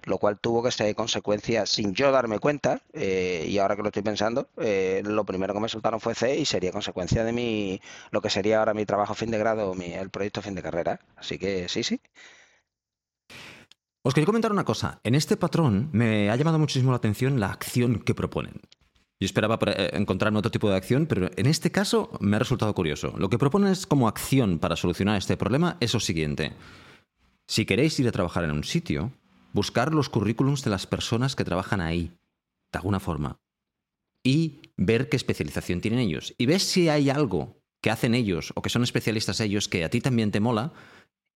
lo 0.05 0.17
cual 0.17 0.39
tuvo 0.39 0.63
que 0.63 0.71
ser 0.71 0.93
consecuencia 0.95 1.65
sin 1.65 1.93
yo 1.93 2.11
darme 2.11 2.39
cuenta, 2.39 2.81
eh, 2.93 3.45
y 3.47 3.57
ahora 3.57 3.75
que 3.75 3.81
lo 3.81 3.89
estoy 3.89 4.03
pensando, 4.03 4.47
eh, 4.57 5.01
lo 5.05 5.25
primero 5.25 5.53
que 5.53 5.59
me 5.59 5.69
soltaron 5.69 5.99
fue 5.99 6.15
C 6.15 6.37
y 6.37 6.45
sería 6.45 6.71
consecuencia 6.71 7.23
de 7.23 7.31
mi, 7.31 7.81
lo 8.11 8.21
que 8.21 8.29
sería 8.29 8.59
ahora 8.59 8.73
mi 8.73 8.85
trabajo 8.85 9.13
fin 9.13 9.31
de 9.31 9.37
grado, 9.37 9.73
mi, 9.75 9.93
el 9.93 10.09
proyecto 10.09 10.41
fin 10.41 10.55
de 10.55 10.61
carrera. 10.61 10.99
Así 11.15 11.37
que 11.37 11.67
sí, 11.69 11.83
sí. 11.83 12.01
Os 14.05 14.13
quería 14.13 14.25
comentar 14.25 14.51
una 14.51 14.65
cosa. 14.65 14.99
En 15.03 15.15
este 15.15 15.37
patrón 15.37 15.89
me 15.93 16.29
ha 16.29 16.35
llamado 16.35 16.59
muchísimo 16.59 16.91
la 16.91 16.97
atención 16.97 17.39
la 17.39 17.51
acción 17.51 17.99
que 17.99 18.13
proponen. 18.13 18.61
Yo 19.19 19.25
esperaba 19.25 19.57
eh, 19.67 19.91
encontrar 19.93 20.35
otro 20.35 20.51
tipo 20.51 20.69
de 20.69 20.75
acción, 20.75 21.05
pero 21.05 21.29
en 21.37 21.45
este 21.45 21.71
caso 21.71 22.09
me 22.19 22.35
ha 22.35 22.39
resultado 22.39 22.73
curioso. 22.73 23.13
Lo 23.17 23.29
que 23.29 23.37
proponen 23.37 23.73
como 23.87 24.09
acción 24.09 24.59
para 24.59 24.75
solucionar 24.75 25.17
este 25.17 25.37
problema 25.37 25.77
es 25.79 25.93
lo 25.93 26.01
siguiente. 26.01 26.51
Si 27.47 27.65
queréis 27.65 27.97
ir 28.01 28.07
a 28.09 28.11
trabajar 28.11 28.43
en 28.43 28.51
un 28.51 28.65
sitio, 28.65 29.13
buscar 29.53 29.93
los 29.93 30.09
currículums 30.09 30.63
de 30.63 30.71
las 30.71 30.87
personas 30.87 31.35
que 31.35 31.45
trabajan 31.45 31.79
ahí, 31.79 32.11
de 32.71 32.79
alguna 32.79 32.99
forma, 32.99 33.39
y 34.23 34.61
ver 34.75 35.09
qué 35.09 35.15
especialización 35.15 35.79
tienen 35.79 35.99
ellos. 35.99 36.33
Y 36.37 36.45
ves 36.45 36.63
si 36.63 36.89
hay 36.89 37.09
algo 37.09 37.61
que 37.81 37.91
hacen 37.91 38.15
ellos 38.15 38.51
o 38.55 38.61
que 38.61 38.69
son 38.69 38.83
especialistas 38.83 39.39
ellos 39.39 39.67
que 39.67 39.83
a 39.83 39.89
ti 39.89 40.01
también 40.01 40.31
te 40.31 40.39
mola 40.39 40.73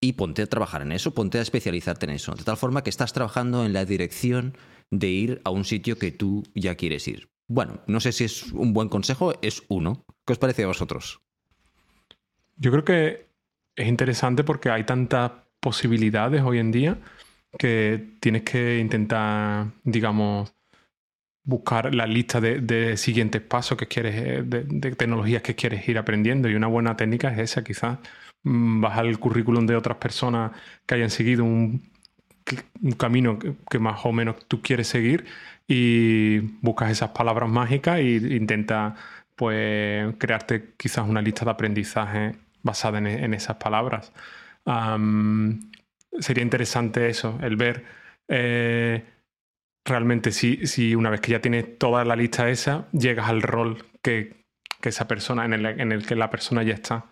y 0.02 0.14
ponte 0.14 0.42
a 0.42 0.48
trabajar 0.48 0.82
en 0.82 0.92
eso, 0.92 1.14
ponte 1.14 1.40
a 1.40 1.42
especializarte 1.42 2.06
en 2.06 2.12
eso, 2.12 2.34
de 2.34 2.44
tal 2.44 2.58
forma 2.58 2.84
que 2.84 2.90
estás 2.90 3.14
trabajando 3.14 3.66
en 3.66 3.74
la 3.74 3.86
dirección 3.86 4.58
de 4.90 5.08
ir 5.08 5.42
a 5.44 5.50
un 5.50 5.66
sitio 5.66 5.98
que 5.98 6.12
tú 6.12 6.44
ya 6.56 6.76
quieres 6.76 7.08
ir. 7.08 7.30
Bueno, 7.48 7.82
no 7.88 8.00
sé 8.00 8.12
si 8.12 8.24
es 8.24 8.52
un 8.54 8.74
buen 8.74 8.90
consejo, 8.90 9.34
es 9.42 9.64
uno. 9.68 10.06
¿Qué 10.26 10.34
os 10.34 10.40
parece 10.40 10.64
a 10.64 10.68
vosotros? 10.68 11.22
Yo 12.58 12.72
creo 12.72 12.84
que 12.84 13.30
es 13.76 13.88
interesante 13.88 14.44
porque 14.44 14.70
hay 14.70 14.86
tantas 14.86 15.32
posibilidades 15.60 16.42
hoy 16.44 16.60
en 16.60 16.72
día 16.72 17.02
que 17.58 18.18
tienes 18.20 18.44
que 18.44 18.80
intentar, 18.80 19.68
digamos, 19.84 20.54
buscar 21.48 21.96
la 21.96 22.06
lista 22.06 22.42
de, 22.42 22.98
siguientes 22.98 23.42
pasos 23.42 23.78
que 23.78 23.88
quieres, 23.88 24.16
eh, 24.16 24.44
de, 24.46 24.92
tecnologías 24.96 25.42
que 25.42 25.56
quieres 25.56 25.88
ir 25.88 25.98
aprendiendo. 25.98 26.50
Y 26.50 26.56
una 26.56 26.68
buena 26.68 26.98
técnica 26.98 27.32
es 27.32 27.40
esa, 27.40 27.64
quizás 27.64 28.00
mm, 28.44 28.82
bajar 28.82 29.06
el 29.06 29.18
currículum 29.20 29.66
de 29.66 29.76
otras 29.78 29.98
personas 29.98 30.52
que 30.86 30.96
hayan 30.96 31.10
seguido 31.10 31.46
un, 31.46 31.82
camino 32.98 33.40
que, 33.40 33.80
más 33.80 34.06
o 34.06 34.12
menos 34.12 34.38
tú 34.48 34.62
quieres 34.62 34.88
seguir 34.88 35.26
y 35.68 36.40
buscas 36.62 36.92
esas 36.92 37.10
palabras 37.10 37.50
mágicas 37.50 38.00
e 38.00 38.36
intenta 38.36 38.96
pues 39.36 40.16
crearte 40.18 40.74
quizás 40.78 41.08
una 41.08 41.22
lista 41.22 41.46
de 41.46 41.52
aprendizaje 41.52 42.36
basada 42.64 43.00
en, 43.00 43.34
esas 43.34 43.58
palabras 43.58 44.14
sería 46.20 46.44
interesante 46.44 47.10
eso, 47.10 47.38
el 47.42 47.56
ver 47.56 47.86
eh, 48.28 49.04
realmente 49.86 50.32
si, 50.32 50.68
si, 50.68 50.96
una 50.96 51.10
vez 51.10 51.22
que 51.22 51.32
ya 51.32 51.42
tienes 51.42 51.78
toda 51.78 52.04
la 52.06 52.16
lista 52.16 52.50
esa, 52.50 52.88
llegas 52.92 53.30
al 53.30 53.42
rol 53.42 53.86
que, 54.02 54.46
esa 54.84 55.06
persona, 55.06 55.44
en 55.44 55.52
el, 55.52 55.66
en 55.66 55.92
el, 55.92 56.06
que 56.06 56.16
la 56.16 56.30
persona 56.30 56.64
ya 56.64 56.74
está. 56.74 57.08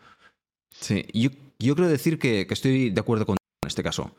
Sí, 0.71 1.05
yo, 1.13 1.29
yo 1.59 1.75
quiero 1.75 1.89
decir 1.89 2.19
que, 2.19 2.47
estoy 2.49 2.89
de 2.89 3.01
acuerdo 3.01 3.25
con 3.25 3.35
en 3.35 3.67
este 3.67 3.83
caso. 3.83 4.15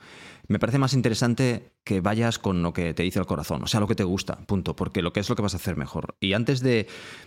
Me 0.49 0.59
parece 0.59 0.79
más 0.79 0.93
interesante 0.93 1.71
que 1.85 2.01
vayas 2.01 2.39
con 2.39 2.63
lo 2.63 2.73
que 2.73 2.95
te 2.95 3.03
dice 3.03 3.19
el 3.19 3.27
corazón, 3.27 3.63
o 3.63 3.67
sea, 3.67 3.81
lo 3.81 3.87
que 3.87 3.95
te 3.95 4.05
gusta, 4.05 4.39
punto, 4.47 4.77
porque 4.77 5.03
lo 5.03 5.13
que 5.13 5.21
es 5.21 5.29
lo 5.29 5.37
que 5.37 5.43
vas 5.43 5.55
a 5.55 5.57
hacer 5.57 5.77
mejor. 5.77 6.17
Y 6.21 6.35
antes 6.35 6.61
de 6.61 6.87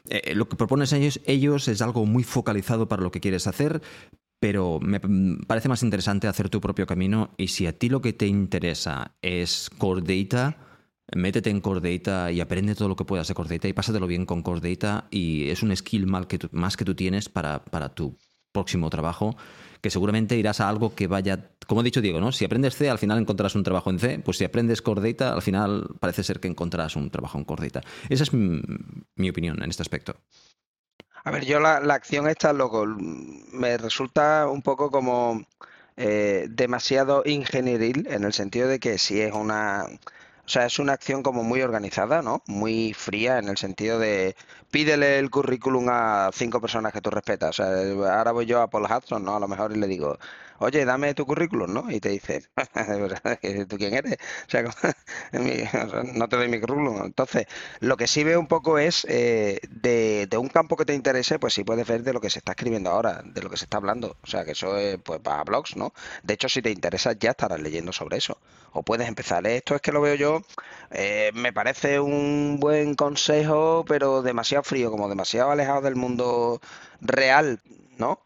eh, 0.10 0.36
lo 0.36 0.48
que 0.48 0.56
propones 0.56 0.94
ellos, 0.94 1.20
ellos 1.26 1.68
es 1.68 1.82
algo 1.82 2.06
muy 2.06 2.24
focalizado 2.24 2.88
para 2.88 3.02
lo 3.02 3.12
que 3.12 3.22
quieres 3.22 3.48
hacer, 3.48 3.82
pero 4.40 4.80
me 4.80 5.00
parece 5.48 5.70
más 5.70 5.84
interesante 5.84 6.28
hacer 6.28 6.50
tu 6.50 6.62
propio 6.62 6.86
camino 6.86 7.32
y 7.38 7.50
si 7.50 7.68
a 7.68 7.78
ti 7.78 7.90
lo 7.90 8.02
que 8.02 8.14
te 8.14 8.28
interesa 8.28 9.16
es 9.22 9.70
Core 9.78 10.02
Data, 10.02 10.58
métete 11.14 11.50
en 11.50 11.62
Core 11.62 11.98
Data 11.98 12.32
y 12.32 12.40
aprende 12.40 12.76
todo 12.76 12.88
lo 12.88 12.96
que 12.96 13.06
puedas 13.06 13.28
de 13.28 13.34
Core 13.34 13.50
Data 13.50 13.68
y 13.68 13.74
pásatelo 13.74 14.08
bien 14.08 14.26
con 14.26 14.42
Core 14.42 14.70
Data 14.70 15.08
y 15.12 15.50
es 15.50 15.62
un 15.62 15.76
skill 15.76 16.08
más 16.08 16.28
que 16.28 16.40
tú, 16.40 16.48
más 16.52 16.78
que 16.78 16.86
tú 16.86 16.96
tienes 16.96 17.28
para, 17.28 17.64
para 17.66 17.94
tu 17.94 18.18
próximo 18.52 18.90
trabajo 18.90 19.36
que 19.82 19.90
seguramente 19.90 20.38
irás 20.38 20.60
a 20.60 20.68
algo 20.68 20.94
que 20.94 21.08
vaya, 21.08 21.52
como 21.68 21.82
ha 21.82 21.84
dicho 21.84 22.02
Diego, 22.02 22.20
¿no? 22.20 22.32
Si 22.32 22.44
aprendes 22.44 22.76
C, 22.76 22.90
al 22.90 22.98
final 22.98 23.18
encontrarás 23.18 23.56
un 23.56 23.64
trabajo 23.64 23.90
en 23.90 24.00
C, 24.00 24.20
pues 24.20 24.38
si 24.38 24.44
aprendes 24.44 24.82
Core 24.82 25.02
Data, 25.02 25.34
al 25.34 25.42
final 25.42 25.88
parece 26.00 26.24
ser 26.24 26.40
que 26.40 26.50
encontrarás 26.50 26.96
un 26.96 27.10
trabajo 27.10 27.38
en 27.38 27.46
Core 27.46 27.70
Data. 27.70 27.88
Esa 28.10 28.24
es 28.24 28.34
mi 28.34 29.30
opinión 29.30 29.62
en 29.64 29.70
este 29.70 29.84
aspecto. 29.84 30.18
A 31.24 31.32
ver, 31.32 31.46
yo 31.46 31.60
la, 31.60 31.78
acción 31.94 32.28
esta, 32.28 32.54
loco, 32.54 32.86
me 32.86 33.78
resulta 33.78 34.48
un 34.48 34.62
poco 34.62 34.90
como 34.92 35.42
eh, 35.98 36.48
demasiado 36.50 37.24
ingenieril 37.26 38.08
en 38.10 38.24
el 38.24 38.34
sentido 38.34 38.68
de 38.68 38.80
que 38.80 38.98
si 38.98 39.22
es 39.22 39.34
una... 39.34 39.86
O 40.46 40.52
sea, 40.52 40.66
es 40.66 40.80
una 40.80 40.94
acción 40.94 41.22
como 41.22 41.44
muy 41.44 41.62
organizada, 41.62 42.24
¿no? 42.24 42.42
Muy 42.48 42.94
fría 42.96 43.38
en 43.38 43.50
el 43.50 43.58
sentido 43.58 44.00
de 44.00 44.36
pídele 44.72 45.20
el 45.20 45.30
currículum 45.30 45.88
a 45.90 46.32
cinco 46.34 46.60
personas 46.60 46.92
que 46.92 47.02
tú 47.02 47.12
respetas. 47.12 47.60
O 47.60 47.64
sea, 47.64 48.18
ahora 48.18 48.32
voy 48.32 48.48
yo 48.48 48.60
a 48.62 48.68
Paul 48.68 48.86
Hudson, 48.86 49.24
¿no? 49.24 49.36
A 49.36 49.40
lo 49.40 49.48
mejor 49.48 49.72
y 49.76 49.80
le 49.80 49.88
digo, 49.88 50.18
oye, 50.60 50.86
dame 50.86 51.14
tu 51.14 51.26
currículum, 51.26 51.74
¿no? 51.74 51.92
Y 51.92 52.00
te 52.00 52.10
dice, 52.10 52.44
¿tú 53.68 53.78
quién 53.78 53.94
eres? 53.94 54.18
O 54.48 54.50
sea, 54.50 54.64
no 56.14 56.30
te 56.30 56.38
doy 56.38 56.48
mi 56.48 56.60
currículum. 56.60 57.06
Entonces, 57.06 57.48
lo 57.80 57.98
que 57.98 58.08
sí 58.08 58.24
veo 58.24 58.40
un 58.40 58.48
poco 58.48 58.78
es 58.78 59.06
eh, 59.10 59.60
de, 59.70 60.28
un 60.38 60.50
campo 60.50 60.78
que 60.78 60.86
te 60.86 60.94
interese, 60.94 61.40
pues 61.40 61.54
sí 61.54 61.64
puedes 61.64 61.88
ver 61.88 62.04
de 62.04 62.14
lo 62.14 62.22
que 62.22 62.30
se 62.30 62.40
está 62.40 62.54
escribiendo 62.54 62.90
ahora, 62.90 63.22
de 63.24 63.42
lo 63.42 63.50
que 63.50 63.58
se 63.58 63.66
está 63.66 63.78
hablando. 63.78 64.18
O 64.22 64.28
sea, 64.28 64.46
que 64.46 64.52
eso 64.52 64.78
es 64.78 64.98
pues 65.04 65.20
para 65.20 65.44
blogs, 65.44 65.76
¿no? 65.76 65.94
De 66.24 66.34
hecho, 66.36 66.50
si 66.50 66.62
te 66.62 66.72
interesa, 66.72 67.14
ya 67.14 67.32
estarás 67.32 67.60
leyendo 67.60 67.92
sobre 67.94 68.18
eso. 68.18 68.38
O 68.72 68.84
puedes 68.84 69.08
empezar. 69.08 69.46
Esto 69.48 69.76
es 69.76 69.82
que 69.82 69.92
lo 69.92 70.02
veo 70.02 70.16
yo, 70.16 70.42
eh, 70.92 71.32
me 71.34 71.54
parece 71.54 72.00
un 72.00 72.58
buen 72.60 72.96
consejo, 72.96 73.86
pero 73.88 74.22
demasiado 74.22 74.64
frío, 74.64 74.92
como 74.92 75.10
demasiado 75.10 75.52
alejado 75.52 75.82
del 75.82 75.96
mundo 75.96 76.62
real, 77.02 77.60
¿no? 77.98 78.22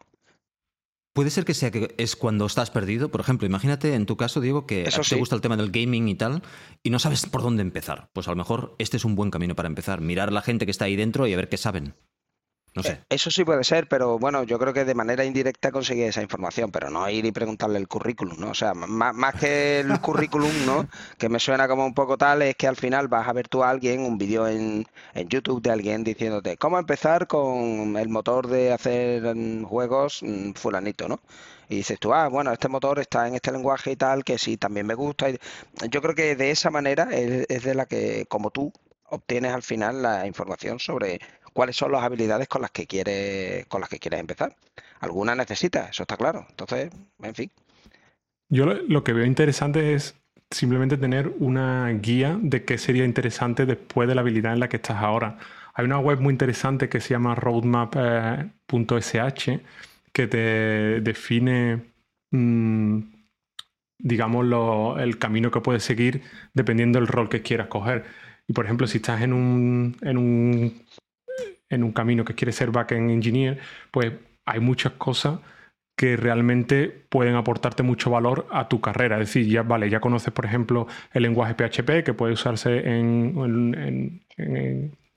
Puede 1.14 1.30
ser 1.30 1.44
que 1.44 1.54
sea 1.54 1.70
que 1.70 1.94
es 1.96 2.16
cuando 2.16 2.44
estás 2.44 2.72
perdido. 2.72 3.08
Por 3.08 3.20
ejemplo, 3.20 3.46
imagínate 3.46 3.94
en 3.94 4.04
tu 4.04 4.16
caso, 4.16 4.40
Diego, 4.40 4.66
que 4.66 4.82
te 5.08 5.16
gusta 5.16 5.36
el 5.36 5.40
tema 5.40 5.56
del 5.56 5.70
gaming 5.70 6.08
y 6.08 6.16
tal, 6.16 6.42
y 6.82 6.90
no 6.90 6.98
sabes 6.98 7.24
por 7.26 7.40
dónde 7.40 7.62
empezar. 7.62 8.10
Pues 8.12 8.26
a 8.26 8.32
lo 8.32 8.36
mejor 8.36 8.74
este 8.78 8.96
es 8.96 9.04
un 9.04 9.14
buen 9.14 9.30
camino 9.30 9.54
para 9.54 9.68
empezar. 9.68 10.00
Mirar 10.00 10.30
a 10.30 10.32
la 10.32 10.42
gente 10.42 10.64
que 10.64 10.72
está 10.72 10.86
ahí 10.86 10.96
dentro 10.96 11.28
y 11.28 11.32
a 11.32 11.36
ver 11.36 11.48
qué 11.48 11.56
saben. 11.56 11.94
No 12.74 12.82
sé. 12.82 12.92
Eh, 12.92 13.04
eso 13.10 13.30
sí 13.30 13.44
puede 13.44 13.62
ser, 13.62 13.88
pero 13.88 14.18
bueno, 14.18 14.42
yo 14.42 14.58
creo 14.58 14.72
que 14.72 14.84
de 14.84 14.94
manera 14.94 15.24
indirecta 15.24 15.70
conseguí 15.70 16.02
esa 16.02 16.22
información, 16.22 16.72
pero 16.72 16.90
no 16.90 17.08
ir 17.08 17.24
y 17.24 17.30
preguntarle 17.30 17.78
el 17.78 17.86
currículum, 17.86 18.36
¿no? 18.40 18.50
O 18.50 18.54
sea, 18.54 18.74
más, 18.74 19.34
que 19.36 19.80
el 19.80 19.98
currículum, 20.00 20.50
¿no? 20.66 20.88
Que 21.16 21.28
me 21.28 21.38
suena 21.38 21.68
como 21.68 21.86
un 21.86 21.94
poco 21.94 22.18
tal, 22.18 22.42
es 22.42 22.56
que 22.56 22.66
al 22.66 22.74
final 22.76 23.06
vas 23.06 23.28
a 23.28 23.32
ver 23.32 23.48
tú 23.48 23.62
a 23.62 23.70
alguien, 23.70 24.00
un 24.00 24.18
vídeo 24.18 24.48
en, 24.48 24.86
en 25.14 25.28
YouTube 25.28 25.62
de 25.62 25.70
alguien 25.70 26.02
diciéndote 26.02 26.56
cómo 26.56 26.78
empezar 26.78 27.28
con 27.28 27.96
el 27.96 28.08
motor 28.08 28.48
de 28.48 28.72
hacer 28.72 29.36
mm, 29.36 29.64
juegos 29.64 30.20
mm, 30.22 30.52
fulanito, 30.54 31.08
¿no? 31.08 31.20
Y 31.68 31.76
dices 31.76 31.98
tú, 32.00 32.12
ah, 32.12 32.28
bueno, 32.28 32.52
este 32.52 32.68
motor 32.68 32.98
está 32.98 33.28
en 33.28 33.34
este 33.36 33.52
lenguaje 33.52 33.92
y 33.92 33.96
tal, 33.96 34.24
que 34.24 34.36
sí, 34.36 34.56
también 34.56 34.86
me 34.86 34.94
gusta. 34.94 35.28
Yo 35.30 36.02
creo 36.02 36.14
que 36.14 36.36
de 36.36 36.50
esa 36.50 36.70
manera 36.70 37.08
es 37.10 37.62
de 37.62 37.74
la 37.74 37.86
que, 37.86 38.26
como 38.28 38.50
tú, 38.50 38.72
obtienes 39.08 39.52
al 39.52 39.62
final 39.62 40.02
la 40.02 40.26
información 40.26 40.78
sobre 40.78 41.20
cuáles 41.54 41.76
son 41.76 41.92
las 41.92 42.02
habilidades 42.02 42.48
con 42.48 42.60
las 42.60 42.70
que 42.70 42.86
quieres, 42.86 43.64
con 43.66 43.80
las 43.80 43.88
que 43.88 43.98
quieres 43.98 44.20
empezar. 44.20 44.54
Algunas 45.00 45.36
necesitas, 45.36 45.88
eso 45.90 46.02
está 46.02 46.18
claro. 46.18 46.44
Entonces, 46.50 46.90
en 47.22 47.34
fin. 47.34 47.50
Yo 48.50 48.66
lo 48.66 49.02
que 49.02 49.14
veo 49.14 49.24
interesante 49.24 49.94
es 49.94 50.14
simplemente 50.50 50.98
tener 50.98 51.32
una 51.38 51.88
guía 51.90 52.38
de 52.40 52.64
qué 52.64 52.76
sería 52.76 53.04
interesante 53.04 53.64
después 53.66 54.08
de 54.08 54.14
la 54.14 54.20
habilidad 54.20 54.52
en 54.52 54.60
la 54.60 54.68
que 54.68 54.76
estás 54.76 54.98
ahora. 54.98 55.38
Hay 55.74 55.86
una 55.86 55.98
web 55.98 56.20
muy 56.20 56.32
interesante 56.32 56.88
que 56.88 57.00
se 57.00 57.10
llama 57.10 57.34
roadmap.sh 57.34 58.50
que 60.12 60.26
te 60.28 61.00
define, 61.00 61.82
mm, 62.30 62.98
digamos, 63.98 64.46
el 65.00 65.18
camino 65.18 65.50
que 65.50 65.60
puedes 65.60 65.82
seguir 65.82 66.22
dependiendo 66.52 67.00
del 67.00 67.08
rol 67.08 67.28
que 67.28 67.42
quieras 67.42 67.66
coger. 67.68 68.04
Y 68.46 68.52
por 68.52 68.64
ejemplo, 68.66 68.86
si 68.86 68.98
estás 68.98 69.22
en 69.22 69.32
un, 69.32 69.96
en 70.02 70.18
un 70.18 70.84
en 71.74 71.84
un 71.84 71.92
camino 71.92 72.24
que 72.24 72.34
quiere 72.34 72.52
ser 72.52 72.70
backend 72.70 73.10
engineer, 73.10 73.58
pues 73.90 74.12
hay 74.46 74.60
muchas 74.60 74.92
cosas 74.92 75.40
que 75.96 76.16
realmente 76.16 76.88
pueden 77.08 77.36
aportarte 77.36 77.82
mucho 77.82 78.10
valor 78.10 78.46
a 78.50 78.68
tu 78.68 78.80
carrera. 78.80 79.20
Es 79.20 79.28
decir, 79.28 79.46
ya 79.46 79.62
vale, 79.62 79.88
ya 79.88 80.00
conoces, 80.00 80.32
por 80.32 80.44
ejemplo, 80.44 80.86
el 81.12 81.22
lenguaje 81.22 81.54
PHP 81.54 82.04
que 82.04 82.14
puede 82.14 82.32
usarse 82.32 82.88
en, 82.88 84.22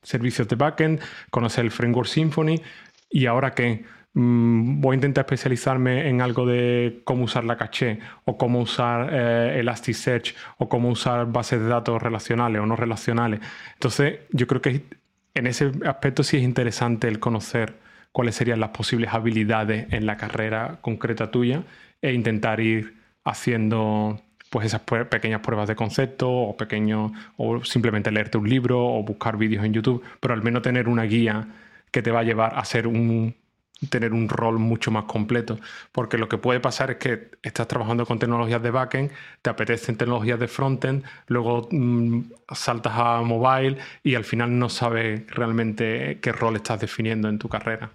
servicios 0.03 0.47
de 0.47 0.55
backend, 0.55 1.01
conocer 1.31 1.65
el 1.65 1.71
framework 1.71 2.07
Symfony 2.07 2.61
y 3.09 3.25
ahora 3.25 3.51
que 3.51 3.83
mm, 4.13 4.79
voy 4.79 4.93
a 4.93 4.95
intentar 4.95 5.23
especializarme 5.25 6.07
en 6.07 6.21
algo 6.21 6.45
de 6.45 7.01
cómo 7.03 7.25
usar 7.25 7.43
la 7.43 7.57
caché 7.57 7.99
o 8.23 8.37
cómo 8.37 8.61
usar 8.61 9.09
eh, 9.11 9.59
Elasticsearch 9.59 10.35
o 10.59 10.69
cómo 10.69 10.89
usar 10.89 11.25
bases 11.25 11.59
de 11.59 11.67
datos 11.67 12.01
relacionales 12.01 12.61
o 12.61 12.65
no 12.65 12.75
relacionales. 12.75 13.41
Entonces, 13.73 14.19
yo 14.31 14.47
creo 14.47 14.61
que 14.61 14.83
en 15.37 15.47
ese 15.47 15.71
aspecto 15.85 16.23
sí 16.23 16.37
es 16.37 16.43
interesante 16.43 17.07
el 17.07 17.19
conocer 17.19 17.75
cuáles 18.11 18.35
serían 18.35 18.59
las 18.59 18.69
posibles 18.69 19.13
habilidades 19.13 19.91
en 19.93 20.05
la 20.05 20.17
carrera 20.17 20.79
concreta 20.81 21.31
tuya 21.31 21.63
e 22.01 22.13
intentar 22.13 22.59
ir 22.59 22.95
haciendo 23.23 24.21
pues 24.49 24.65
esas 24.65 24.81
pequeñas 24.81 25.41
pruebas 25.41 25.67
de 25.67 25.75
concepto 25.75 26.29
o 26.29 26.55
pequeños 26.55 27.11
o 27.35 27.63
simplemente 27.63 28.11
leerte 28.11 28.37
un 28.37 28.49
libro 28.49 28.85
o 28.85 29.03
buscar 29.03 29.37
vídeos 29.37 29.65
en 29.65 29.73
YouTube, 29.73 30.03
pero 30.19 30.33
al 30.33 30.41
menos 30.41 30.61
tener 30.61 30.87
una 30.87 31.03
guía 31.03 31.47
que 31.91 32.01
te 32.01 32.11
va 32.11 32.21
a 32.21 32.23
llevar 32.23 32.57
a 32.57 32.63
ser 32.65 32.87
un 32.87 33.35
tener 33.89 34.13
un 34.13 34.27
rol 34.27 34.57
mucho 34.59 34.91
más 34.91 35.05
completo, 35.05 35.59
porque 35.91 36.17
lo 36.17 36.27
que 36.27 36.37
puede 36.37 36.59
pasar 36.59 36.91
es 36.91 36.97
que 36.97 37.31
estás 37.43 37.67
trabajando 37.67 38.05
con 38.05 38.19
tecnologías 38.19 38.61
de 38.61 38.71
backend, 38.71 39.11
te 39.41 39.49
apetecen 39.49 39.97
tecnologías 39.97 40.39
de 40.39 40.47
frontend, 40.47 41.03
luego 41.27 41.67
mm, 41.71 42.31
saltas 42.53 42.93
a 42.95 43.21
mobile 43.21 43.77
y 44.03 44.15
al 44.15 44.23
final 44.23 44.57
no 44.57 44.69
sabes 44.69 45.27
realmente 45.27 46.19
qué 46.21 46.31
rol 46.31 46.55
estás 46.55 46.79
definiendo 46.79 47.29
en 47.29 47.37
tu 47.37 47.49
carrera. 47.49 47.91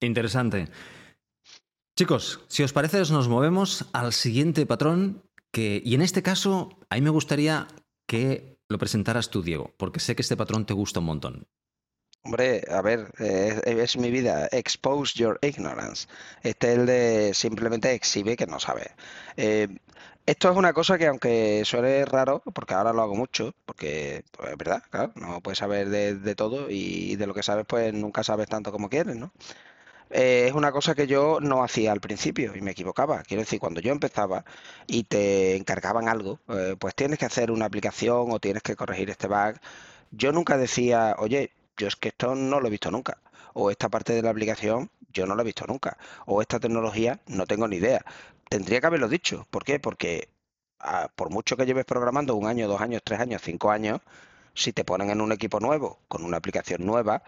Interesante. 0.00 0.68
Chicos, 1.96 2.40
si 2.48 2.62
os 2.62 2.72
parece, 2.72 2.98
nos 2.98 3.28
movemos 3.28 3.88
al 3.92 4.12
siguiente 4.12 4.66
patrón 4.66 5.22
que, 5.52 5.80
y 5.84 5.94
en 5.94 6.02
este 6.02 6.22
caso, 6.22 6.80
a 6.90 6.96
mí 6.96 7.02
me 7.02 7.10
gustaría 7.10 7.68
que 8.08 8.58
lo 8.68 8.78
presentaras 8.78 9.30
tú, 9.30 9.42
Diego, 9.42 9.72
porque 9.76 10.00
sé 10.00 10.16
que 10.16 10.22
este 10.22 10.36
patrón 10.36 10.66
te 10.66 10.74
gusta 10.74 11.00
un 11.00 11.06
montón. 11.06 11.46
Hombre, 12.24 12.62
a 12.70 12.80
ver, 12.80 13.12
es, 13.18 13.96
mi 13.98 14.10
vida. 14.10 14.48
Expose 14.50 15.14
your 15.14 15.38
ignorance. 15.42 16.06
Este 16.42 16.72
es 16.72 16.78
el 16.78 16.86
de 16.86 17.34
simplemente 17.34 17.92
exhibe 17.92 18.36
que 18.36 18.46
no 18.46 18.58
sabe. 18.58 18.92
Eh, 19.36 19.68
esto 20.26 20.50
es 20.50 20.56
una 20.56 20.72
cosa 20.72 20.96
que 20.96 21.06
aunque 21.06 21.62
suene 21.66 22.04
raro, 22.06 22.42
porque 22.54 22.72
ahora 22.72 22.94
lo 22.94 23.02
hago 23.02 23.14
mucho, 23.14 23.54
porque 23.66 24.24
pues, 24.32 24.50
es 24.52 24.56
verdad, 24.56 24.82
claro, 24.90 25.12
no 25.16 25.42
puedes 25.42 25.58
saber 25.58 25.90
de, 25.90 26.34
todo 26.34 26.70
y 26.70 27.16
de 27.16 27.26
lo 27.26 27.34
que 27.34 27.42
sabes 27.42 27.66
pues 27.66 27.92
nunca 27.92 28.24
sabes 28.24 28.48
tanto 28.48 28.72
como 28.72 28.88
quieres, 28.88 29.16
¿no? 29.16 29.32
Eh, 30.10 30.46
es 30.48 30.54
una 30.54 30.72
cosa 30.72 30.94
que 30.94 31.06
yo 31.06 31.40
no 31.40 31.62
hacía 31.64 31.92
al 31.92 32.00
principio 32.00 32.56
y 32.56 32.62
me 32.62 32.70
equivocaba. 32.72 33.22
Quiero 33.22 33.42
decir, 33.42 33.60
cuando 33.60 33.80
yo 33.80 33.92
empezaba 33.92 34.44
y 34.86 35.04
te 35.04 35.56
encargaban 35.56 36.08
algo, 36.08 36.40
eh, 36.48 36.76
pues 36.78 36.94
tienes 36.94 37.18
que 37.18 37.26
hacer 37.26 37.50
una 37.50 37.66
aplicación 37.66 38.30
o 38.30 38.40
tienes 38.40 38.62
que 38.62 38.76
corregir 38.76 39.10
este 39.10 39.28
bug, 39.28 39.56
yo 40.10 40.32
nunca 40.32 40.56
decía, 40.58 41.16
oye, 41.18 41.52
yo 41.76 41.88
es 41.88 41.96
que 41.96 42.08
esto 42.08 42.34
no 42.34 42.60
lo 42.60 42.68
he 42.68 42.70
visto 42.70 42.90
nunca. 42.90 43.18
O 43.54 43.70
esta 43.70 43.88
parte 43.88 44.12
de 44.12 44.22
la 44.22 44.30
aplicación 44.30 44.90
yo 45.12 45.26
no 45.26 45.34
lo 45.34 45.42
he 45.42 45.44
visto 45.44 45.66
nunca. 45.66 45.96
O 46.26 46.40
esta 46.40 46.58
tecnología 46.60 47.20
no 47.26 47.46
tengo 47.46 47.68
ni 47.68 47.76
idea. 47.76 48.04
Tendría 48.48 48.80
que 48.80 48.86
haberlo 48.86 49.08
dicho. 49.08 49.46
¿Por 49.50 49.64
qué? 49.64 49.78
Porque 49.80 50.28
por 51.16 51.30
mucho 51.30 51.56
que 51.56 51.66
lleves 51.66 51.84
programando 51.84 52.34
un 52.34 52.46
año, 52.46 52.68
dos 52.68 52.80
años, 52.80 53.02
tres 53.04 53.20
años, 53.20 53.42
cinco 53.42 53.70
años, 53.70 54.00
si 54.54 54.72
te 54.72 54.84
ponen 54.84 55.10
en 55.10 55.20
un 55.20 55.32
equipo 55.32 55.60
nuevo, 55.60 56.00
con 56.08 56.24
una 56.24 56.36
aplicación 56.36 56.84
nueva, 56.84 57.22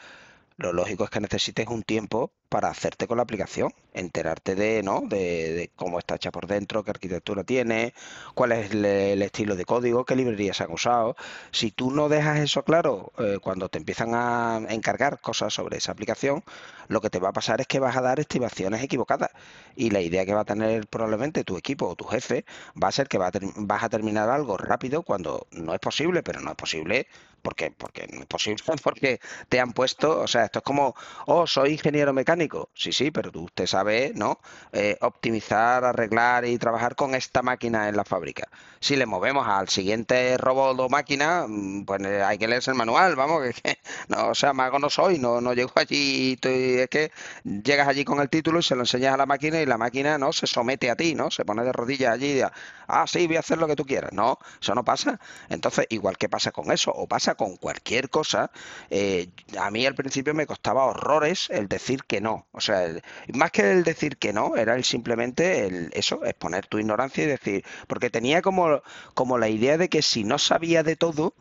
lo 0.59 0.73
lógico 0.73 1.05
es 1.05 1.11
que 1.11 1.21
necesites 1.21 1.67
un 1.69 1.83
tiempo 1.83 2.33
para 2.49 2.71
hacerte 2.71 3.07
con 3.07 3.19
la 3.19 3.25
aplicación, 3.25 3.75
enterarte 3.93 4.55
de, 4.55 4.83
¿no? 4.83 5.03
de, 5.03 5.71
cómo 5.77 5.99
está 5.99 6.15
hecha 6.15 6.31
por 6.31 6.47
dentro, 6.47 6.85
qué 6.85 6.91
arquitectura 6.91 7.45
tiene, 7.45 7.93
cuál 8.35 8.53
es 8.53 8.71
el, 8.71 9.21
estilo 9.23 9.57
de 9.57 9.65
código, 9.65 10.05
qué 10.05 10.17
librerías 10.17 10.61
han 10.61 10.73
usado. 10.73 11.17
Si 11.51 11.71
tú 11.73 11.91
no 11.91 12.09
dejas 12.09 12.39
eso 12.39 12.63
claro 12.65 13.13
eh, 13.19 13.39
cuando 13.43 13.69
te 13.69 13.79
empiezan 13.79 14.15
a 14.15 14.61
encargar 14.71 15.21
cosas 15.21 15.53
sobre 15.53 15.79
esa 15.79 15.93
aplicación, 15.93 16.45
lo 16.89 17.01
que 17.01 17.11
te 17.11 17.19
va 17.19 17.31
a 17.31 17.33
pasar 17.33 17.61
es 17.61 17.67
que 17.67 17.81
vas 17.81 17.97
a 17.97 18.01
dar 18.01 18.21
estimaciones 18.21 18.83
equivocadas. 18.83 19.31
Y 19.75 19.91
la 19.91 20.01
idea 20.01 20.25
que 20.25 20.35
va 20.35 20.43
a 20.43 20.45
tener 20.45 20.87
probablemente 20.87 21.45
tu 21.45 21.59
equipo 21.59 21.87
o 21.89 21.97
tu 21.97 22.05
jefe 22.05 22.45
va 22.83 22.89
a 22.89 22.93
ser 22.93 23.09
que 23.09 23.19
vas 23.19 23.83
a 23.83 23.89
terminar 23.89 24.31
algo 24.31 24.57
rápido 24.57 25.03
cuando 25.03 25.47
no 25.51 25.75
es 25.75 25.81
posible, 25.81 26.23
pero 26.23 26.41
no 26.41 26.51
es 26.51 26.57
posible 26.57 27.09
porque, 27.47 27.71
porque 27.71 28.09
no 28.09 28.23
es 28.23 28.26
posible, 28.26 28.61
porque 28.83 29.21
te 29.49 29.61
han 29.61 29.73
puesto, 29.73 30.21
o 30.21 30.26
sea, 30.26 30.47
esto 30.47 30.59
es 30.59 30.65
como, 30.65 30.97
oh, 31.26 31.47
soy 31.47 31.73
ingeniero 31.73 32.12
mecánico. 32.12 32.71
Sí, 32.75 32.91
sí, 32.93 33.12
pero 33.12 33.31
tú, 33.31 33.45
usted 33.45 33.67
sabe, 33.67 34.11
¿no? 34.17 34.41
Eh, 34.73 34.99
optimizar, 35.00 35.85
arreglar 35.85 36.45
y 36.45 36.59
trabajar 36.59 36.97
con 36.97 37.15
esta 37.15 37.43
máquina 37.43 37.88
en 37.88 37.97
la 37.97 38.05
fábrica. 38.05 38.49
Si 38.81 38.97
le 38.97 39.06
movemos 39.06 39.47
al 39.47 39.69
siguiente 39.69 40.37
robot 40.39 40.80
o 40.80 40.89
máquina, 40.89 41.47
mm, 41.47 41.85
pues 41.85 42.02
eh, 42.02 42.23
hay 42.25 42.37
que 42.37 42.49
leerse 42.49 42.73
el 42.73 42.76
manual, 42.76 43.15
vamos, 43.15 43.43
que, 43.63 43.78
no, 44.09 44.30
o 44.30 44.35
sea, 44.35 44.52
mago 44.52 44.80
no 44.80 44.91
soy, 44.91 45.19
no, 45.21 45.41
no 45.41 45.54
llego 45.54 45.71
allí, 45.76 46.37
es 46.43 46.89
que 46.89 47.13
llegas 47.45 47.87
allí 47.87 48.04
con 48.04 48.21
el 48.21 48.28
título 48.28 48.59
y 48.59 48.63
se 48.65 48.75
lo 48.75 48.82
enseñas 48.82 49.15
a 49.15 49.17
la 49.17 49.26
máquina 49.26 49.61
y 49.61 49.67
la 49.67 49.78
máquina, 49.78 50.19
¿no? 50.19 50.32
Se 50.32 50.49
somete 50.49 50.91
a 50.91 50.97
ti, 50.97 51.15
¿no? 51.15 51.30
Se 51.30 51.45
pone 51.45 51.63
de 51.63 51.73
rodillas 51.73 52.13
allí 52.15 52.41
y 52.41 52.43
ah, 52.89 53.06
sí, 53.06 53.26
voy 53.28 53.37
a 53.37 53.41
hacer 53.41 53.59
lo 53.59 53.69
que 53.69 53.76
tú 53.76 53.85
quieras. 53.85 54.13
No, 54.13 54.39
eso 54.61 54.75
no 54.75 54.85
pasa. 54.85 55.21
Entonces, 55.49 55.87
igual 55.91 56.19
que 56.19 56.28
pasa 56.28 56.50
con 56.52 56.73
eso, 56.73 56.91
o 56.93 57.06
pasa 57.06 57.36
con 57.37 57.57
cualquier 57.57 58.11
cosa, 58.11 58.51
eh, 58.91 59.29
a 59.59 59.71
mí 59.71 59.87
al 59.87 59.95
principio 59.95 60.35
me 60.35 60.47
costaba 60.47 60.85
horrores 60.87 61.49
el 61.51 61.69
decir 61.69 62.05
que 62.05 62.21
no. 62.21 62.47
O 62.53 62.61
sea, 62.61 62.89
más 63.35 63.51
que 63.51 63.71
el 63.73 63.85
decir 63.85 64.17
que 64.19 64.33
no, 64.33 64.57
era 64.57 64.75
el 64.75 64.85
simplemente 64.85 65.67
el, 65.67 65.91
eso, 65.95 66.25
exponer 66.25 66.67
tu 66.67 66.79
ignorancia 66.79 67.25
y 67.25 67.27
decir, 67.29 67.65
porque 67.87 68.11
tenía 68.11 68.43
como, 68.43 68.83
como 69.15 69.39
la 69.39 69.49
idea 69.49 69.79
de 69.79 69.89
que 69.89 70.03
si 70.03 70.25
no 70.25 70.39
sabía 70.39 70.83
de 70.83 70.97
todo, 70.97 71.35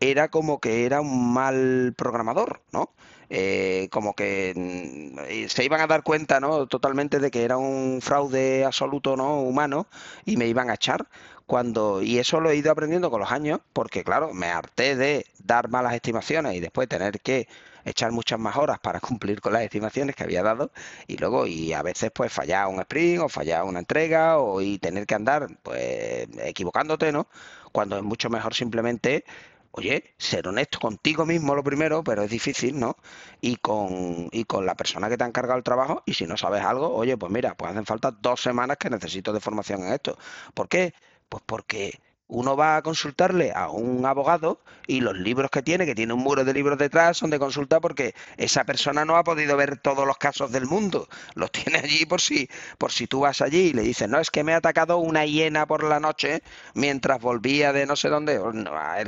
era 0.00 0.28
como 0.28 0.60
que 0.60 0.84
era 0.86 1.00
un 1.00 1.32
mal 1.32 1.94
programador, 1.96 2.62
¿no? 2.72 2.92
Eh, 3.30 3.88
como 3.90 4.14
que 4.14 4.54
mm, 4.56 5.48
se 5.48 5.64
iban 5.64 5.80
a 5.80 5.86
dar 5.86 6.02
cuenta, 6.02 6.40
¿no? 6.40 6.66
Totalmente 6.66 7.18
de 7.18 7.30
que 7.30 7.44
era 7.44 7.58
un 7.58 8.00
fraude 8.00 8.64
absoluto, 8.64 9.16
¿no? 9.16 9.42
Humano 9.42 9.86
y 10.24 10.36
me 10.36 10.46
iban 10.46 10.70
a 10.70 10.74
echar 10.74 11.08
cuando 11.48 12.02
y 12.02 12.18
eso 12.18 12.40
lo 12.40 12.50
he 12.50 12.56
ido 12.56 12.70
aprendiendo 12.70 13.10
con 13.10 13.20
los 13.20 13.32
años, 13.32 13.60
porque 13.72 14.04
claro, 14.04 14.34
me 14.34 14.48
harté 14.48 14.96
de 14.96 15.26
dar 15.42 15.70
malas 15.70 15.94
estimaciones 15.94 16.54
y 16.54 16.60
después 16.60 16.88
tener 16.88 17.20
que 17.20 17.48
echar 17.86 18.12
muchas 18.12 18.38
más 18.38 18.56
horas 18.56 18.78
para 18.80 19.00
cumplir 19.00 19.40
con 19.40 19.54
las 19.54 19.62
estimaciones 19.62 20.14
que 20.14 20.24
había 20.24 20.42
dado 20.42 20.70
y 21.06 21.16
luego 21.16 21.46
y 21.46 21.72
a 21.72 21.82
veces 21.82 22.10
pues 22.14 22.30
fallar 22.32 22.68
un 22.68 22.80
sprint 22.80 23.22
o 23.22 23.28
fallar 23.30 23.64
una 23.64 23.78
entrega 23.78 24.38
o 24.38 24.60
y 24.60 24.78
tener 24.78 25.06
que 25.06 25.14
andar 25.14 25.48
pues 25.62 26.28
equivocándote, 26.38 27.12
¿no? 27.12 27.28
Cuando 27.72 27.96
es 27.96 28.02
mucho 28.02 28.28
mejor 28.30 28.54
simplemente 28.54 29.24
oye, 29.72 30.14
ser 30.18 30.48
honesto 30.48 30.78
contigo 30.80 31.24
mismo 31.24 31.54
lo 31.54 31.62
primero, 31.64 32.02
pero 32.04 32.22
es 32.22 32.30
difícil, 32.30 32.78
¿no? 32.78 32.96
Y 33.40 33.56
con, 33.56 34.28
y 34.32 34.44
con 34.44 34.66
la 34.66 34.74
persona 34.74 35.08
que 35.08 35.16
te 35.16 35.24
ha 35.24 35.26
encargado 35.26 35.56
el 35.58 35.64
trabajo, 35.64 36.02
y 36.06 36.14
si 36.14 36.26
no 36.26 36.36
sabes 36.36 36.62
algo, 36.64 36.94
oye, 36.94 37.16
pues 37.16 37.30
mira, 37.32 37.54
pues 37.56 37.70
hacen 37.70 37.86
falta 37.86 38.10
dos 38.10 38.40
semanas 38.42 38.76
que 38.78 38.90
necesito 38.90 39.32
de 39.32 39.40
formación 39.40 39.82
en 39.84 39.92
esto. 39.92 40.18
¿Por 40.54 40.68
qué? 40.68 40.94
Pues 41.28 41.42
porque 41.46 42.00
uno 42.28 42.56
va 42.56 42.76
a 42.76 42.82
consultarle 42.82 43.52
a 43.54 43.70
un 43.70 44.04
abogado 44.04 44.60
y 44.86 45.00
los 45.00 45.16
libros 45.16 45.50
que 45.50 45.62
tiene, 45.62 45.86
que 45.86 45.94
tiene 45.94 46.12
un 46.12 46.20
muro 46.20 46.44
de 46.44 46.52
libros 46.52 46.76
detrás, 46.78 47.16
son 47.16 47.30
de 47.30 47.38
consulta 47.38 47.80
porque 47.80 48.14
esa 48.36 48.64
persona 48.64 49.04
no 49.06 49.16
ha 49.16 49.24
podido 49.24 49.56
ver 49.56 49.78
todos 49.78 50.06
los 50.06 50.18
casos 50.18 50.52
del 50.52 50.66
mundo. 50.66 51.08
Los 51.34 51.50
tiene 51.52 51.78
allí 51.78 52.04
por 52.04 52.20
si, 52.20 52.48
por 52.76 52.92
si 52.92 53.06
tú 53.06 53.20
vas 53.20 53.40
allí 53.40 53.68
y 53.68 53.72
le 53.72 53.82
dices, 53.82 54.08
no, 54.08 54.20
es 54.20 54.30
que 54.30 54.44
me 54.44 54.52
ha 54.52 54.58
atacado 54.58 54.98
una 54.98 55.24
hiena 55.24 55.66
por 55.66 55.82
la 55.84 56.00
noche 56.00 56.42
mientras 56.74 57.18
volvía 57.20 57.72
de 57.72 57.86
no 57.86 57.96
sé 57.96 58.10
dónde. 58.10 58.38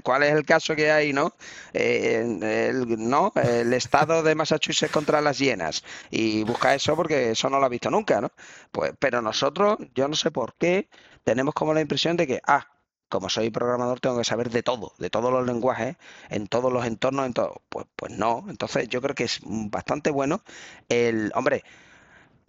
¿Cuál 0.02 0.22
es 0.22 0.33
el 0.33 0.46
caso 0.46 0.74
que 0.74 0.90
hay, 0.90 1.12
no? 1.12 1.35
Eh, 1.74 2.70
el, 2.70 3.09
no, 3.09 3.33
el 3.37 3.72
estado 3.74 4.22
de 4.22 4.35
Massachusetts 4.35 4.92
contra 4.92 5.20
las 5.20 5.38
hienas. 5.38 5.85
Y 6.11 6.42
busca 6.44 6.74
eso 6.74 6.96
porque 6.96 7.33
eso 7.33 7.50
no 7.50 7.61
lo 7.61 7.66
ha 7.66 7.68
visto 7.68 7.90
nunca, 7.90 8.20
¿no? 8.22 8.33
Pues, 8.72 8.92
pero 8.98 9.20
nosotros, 9.20 9.78
yo 9.94 10.09
no 10.09 10.14
sé 10.16 10.30
por 10.30 10.54
qué, 10.54 10.88
tenemos 11.24 11.54
como 11.54 11.74
la 11.74 11.80
impresión 11.80 12.16
de 12.16 12.26
que, 12.26 12.40
ah, 12.46 12.66
como 13.09 13.28
soy 13.28 13.50
programador 13.50 14.00
tengo 14.00 14.18
que 14.18 14.24
saber 14.24 14.50
de 14.50 14.62
todo, 14.62 14.94
de 14.98 15.11
todos 15.11 15.33
los 15.33 15.46
lenguajes, 15.46 15.96
en 16.30 16.46
todos 16.46 16.72
los 16.72 16.87
entornos, 16.87 17.26
en 17.26 17.35
todo. 17.35 17.62
Pues, 17.68 17.87
pues 17.96 18.12
no. 18.12 18.46
Entonces 18.48 18.88
yo 18.88 19.02
creo 19.02 19.14
que 19.14 19.24
es 19.24 19.40
bastante 19.44 20.11
bueno 20.11 20.42
el, 20.88 21.33
hombre, 21.35 21.64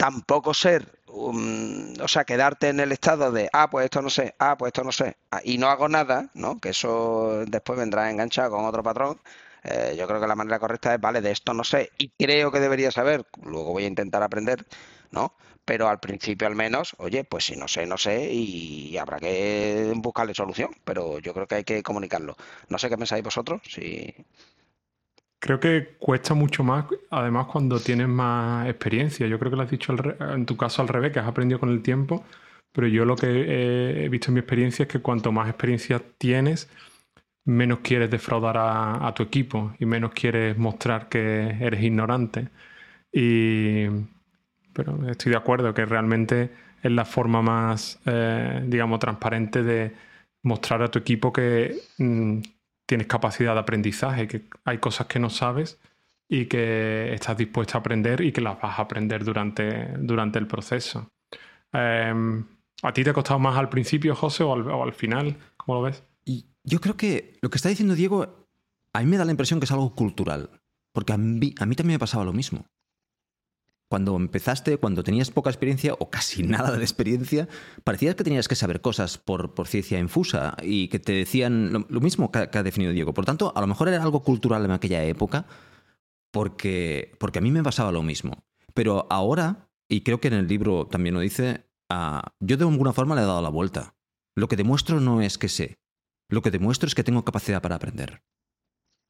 tampoco 0.01 0.53
ser, 0.53 0.99
um, 1.07 1.93
o 2.01 2.07
sea, 2.07 2.23
quedarte 2.25 2.69
en 2.69 2.79
el 2.79 2.91
estado 2.91 3.31
de, 3.31 3.49
ah, 3.53 3.69
pues 3.69 3.86
esto 3.86 4.01
no 4.01 4.10
sé, 4.10 4.36
ah, 4.39 4.57
pues 4.57 4.69
esto 4.69 4.84
no 4.84 4.91
sé, 4.91 5.17
ah, 5.31 5.41
y 5.43 5.57
no 5.60 5.67
hago 5.67 5.88
nada, 5.89 6.29
¿no? 6.34 6.60
Que 6.60 6.69
eso 6.69 7.43
después 7.47 7.77
vendrá 7.77 8.10
enganchado 8.10 8.51
con 8.51 8.65
otro 8.65 8.84
patrón. 8.84 9.21
Eh, 9.63 9.95
yo 9.97 10.07
creo 10.07 10.19
que 10.19 10.27
la 10.27 10.36
manera 10.36 10.57
correcta 10.60 10.95
es, 10.95 10.99
vale, 11.01 11.21
de 11.21 11.31
esto 11.31 11.53
no 11.53 11.63
sé, 11.63 11.91
y 11.99 12.10
creo 12.10 12.51
que 12.51 12.60
debería 12.60 12.91
saber, 12.91 13.27
luego 13.43 13.73
voy 13.73 13.84
a 13.84 13.88
intentar 13.88 14.23
aprender, 14.23 14.65
¿no? 15.12 15.36
pero 15.65 15.88
al 15.88 16.00
principio 16.00 16.47
al 16.47 16.56
menos, 16.56 16.95
oye, 16.97 17.24
pues 17.24 17.45
si 17.45 17.56
no 17.56 17.67
sé, 17.67 17.86
no 17.86 17.97
sé 17.97 18.32
y 18.34 18.97
habrá 18.97 19.19
que 19.19 19.93
buscarle 19.95 20.34
solución, 20.34 20.71
pero 20.84 21.19
yo 21.19 21.34
creo 21.34 21.47
que 21.47 21.56
hay 21.56 21.63
que 21.63 21.84
comunicarlo. 21.84 22.36
No 22.69 22.78
sé 22.78 22.89
qué 22.89 22.97
pensáis 22.97 23.24
vosotros, 23.24 23.62
si... 23.67 24.13
Creo 25.39 25.60
que 25.60 25.95
cuesta 25.97 26.34
mucho 26.36 26.63
más, 26.63 26.86
además, 27.10 27.47
cuando 27.47 27.80
tienes 27.80 28.08
más 28.08 28.67
experiencia. 28.67 29.26
Yo 29.28 29.39
creo 29.39 29.50
que 29.50 29.58
lo 29.58 29.63
has 29.63 29.71
dicho 29.71 29.95
en 30.19 30.45
tu 30.45 30.56
caso 30.56 30.84
al 30.84 30.88
revés, 30.88 31.12
que 31.12 31.19
has 31.19 31.28
aprendido 31.28 31.60
con 31.60 31.69
el 31.69 31.82
tiempo, 31.82 32.24
pero 32.71 32.88
yo 32.88 33.06
lo 33.06 33.15
que 33.15 34.06
he 34.06 34.10
visto 34.10 34.28
en 34.30 34.36
mi 34.36 34.39
experiencia 34.41 34.84
es 34.84 34.89
que 34.89 35.00
cuanto 35.02 35.32
más 35.32 35.50
experiencia 35.50 36.00
tienes, 36.17 36.69
menos 37.45 37.80
quieres 37.80 38.12
defraudar 38.12 38.58
a, 38.58 39.13
tu 39.15 39.24
equipo 39.24 39.74
y 39.80 39.86
menos 39.86 40.12
quieres 40.12 40.58
mostrar 40.58 41.10
que 41.10 41.58
eres 41.60 41.82
ignorante. 41.84 42.50
Y, 43.12 43.88
pero 44.73 45.10
estoy 45.10 45.31
de 45.31 45.38
acuerdo 45.38 45.73
que 45.73 45.86
realmente 45.86 46.51
es 46.81 46.91
la 46.91 47.05
forma 47.05 47.41
más, 47.41 47.99
eh, 48.05 48.63
digamos, 48.65 48.99
transparente 48.99 49.63
de 49.63 49.93
mostrar 50.43 50.81
a 50.81 50.89
tu 50.89 50.99
equipo 50.99 51.31
que 51.31 51.75
mm, 51.97 52.39
tienes 52.86 53.07
capacidad 53.07 53.53
de 53.53 53.60
aprendizaje, 53.60 54.27
que 54.27 54.43
hay 54.65 54.79
cosas 54.79 55.07
que 55.07 55.19
no 55.19 55.29
sabes 55.29 55.79
y 56.27 56.45
que 56.45 57.13
estás 57.13 57.38
dispuesto 57.38 57.77
a 57.77 57.81
aprender 57.81 58.21
y 58.21 58.31
que 58.31 58.41
las 58.41 58.60
vas 58.60 58.79
a 58.79 58.84
aprender 58.84 59.23
durante, 59.23 59.89
durante 59.99 60.39
el 60.39 60.47
proceso. 60.47 61.12
Em, 61.73 62.43
¿A 62.84 62.93
ti 62.93 63.03
te 63.03 63.12
ha 63.12 63.13
costado 63.13 63.39
más 63.39 63.57
al 63.57 63.69
principio, 63.69 64.15
José, 64.15 64.43
o 64.43 64.84
al, 64.84 64.93
final? 64.93 65.38
¿Cómo 65.57 65.79
lo 65.79 65.84
ves? 65.84 66.03
Y 66.25 66.45
yo 66.63 66.81
creo 66.81 66.97
que 66.97 67.38
lo 67.41 67.49
que 67.49 67.57
está 67.57 67.69
diciendo 67.69 67.95
Diego, 67.95 68.47
a 68.93 68.99
mí 68.99 69.05
me 69.05 69.17
da 69.17 69.25
la 69.25 69.31
impresión 69.31 69.60
que 69.60 69.65
es 69.65 69.71
algo 69.71 69.93
cultural. 69.93 70.49
Porque 70.93 71.13
a 71.13 71.17
mí, 71.17 71.53
a 71.60 71.65
mí 71.65 71.75
también 71.75 71.95
me 71.95 71.99
pasaba 71.99 72.25
lo 72.25 72.34
mismo. 72.34 72.65
Cuando 73.91 74.15
empezaste, 74.15 74.77
cuando 74.77 75.04
tenías 75.04 75.32
poca 75.32 75.49
experiencia 75.49 75.95
o 75.99 76.10
casi 76.10 76.43
nada 76.47 76.77
de 76.77 76.82
experiencia, 76.82 77.49
parecía 77.84 78.15
que 78.15 78.23
tenías 78.23 78.47
que 78.47 78.56
saber 78.56 78.80
cosas 78.80 79.17
por, 79.17 79.51
ciencia 79.67 79.99
infusa 79.99 80.56
y 80.63 80.88
que 80.88 80.97
te 80.97 81.12
decían 81.12 81.73
lo, 81.89 81.99
mismo 81.99 82.32
que, 82.32 82.49
que, 82.49 82.58
ha 82.58 82.63
definido 82.63 82.93
Diego. 82.93 83.13
Por 83.13 83.25
tanto, 83.25 83.51
a 83.54 83.60
lo 83.60 83.67
mejor 83.67 83.89
era 83.89 84.01
algo 84.01 84.23
cultural 84.23 84.63
en 84.63 84.71
aquella 84.71 85.04
época, 85.04 85.45
porque, 86.32 87.17
porque 87.19 87.39
a 87.39 87.41
mí 87.41 87.51
me 87.51 87.63
pasaba 87.63 87.91
lo 87.91 88.01
mismo. 88.01 88.45
Pero 88.73 89.08
ahora, 89.10 89.69
y 89.89 90.04
creo 90.04 90.21
que 90.21 90.30
en 90.30 90.36
el 90.36 90.47
libro 90.47 90.88
también 90.88 91.13
lo 91.13 91.19
dice, 91.19 91.65
uh, 91.91 92.21
yo 92.39 92.56
de 92.56 92.63
alguna 92.63 92.93
forma 92.93 93.15
le 93.15 93.23
he 93.23 93.25
dado 93.25 93.41
la 93.41 93.49
vuelta. 93.49 93.95
Lo 94.36 94.47
que 94.47 94.56
demuestro 94.56 95.01
no 95.01 95.21
es 95.21 95.38
que 95.38 95.49
sé, 95.49 95.80
lo 96.30 96.41
que 96.41 96.49
demuestro 96.49 96.88
es 96.88 96.95
que 96.95 97.04
tengo 97.04 97.25
capacidad 97.25 97.62
para 97.62 97.75
aprender. 97.75 98.23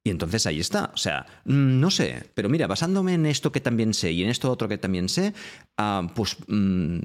Y 0.04 0.10
entonces 0.10 0.48
ahí 0.48 0.60
está. 0.60 0.92
O 0.94 0.98
sea, 0.98 1.26
mm, 1.46 1.80
no 1.80 1.92
sé, 1.92 2.32
pero 2.34 2.50
mira, 2.50 2.68
basándome 2.68 3.14
en 3.14 3.26
esto 3.26 3.52
que 3.52 3.62
también 3.62 3.94
sé 3.94 4.12
y 4.12 4.24
en 4.24 4.30
esto 4.30 4.52
otro 4.52 4.68
que 4.68 4.78
también 4.78 5.10
sé, 5.10 5.34
uh, 5.80 6.08
pues 6.16 6.38
mm, 6.48 7.00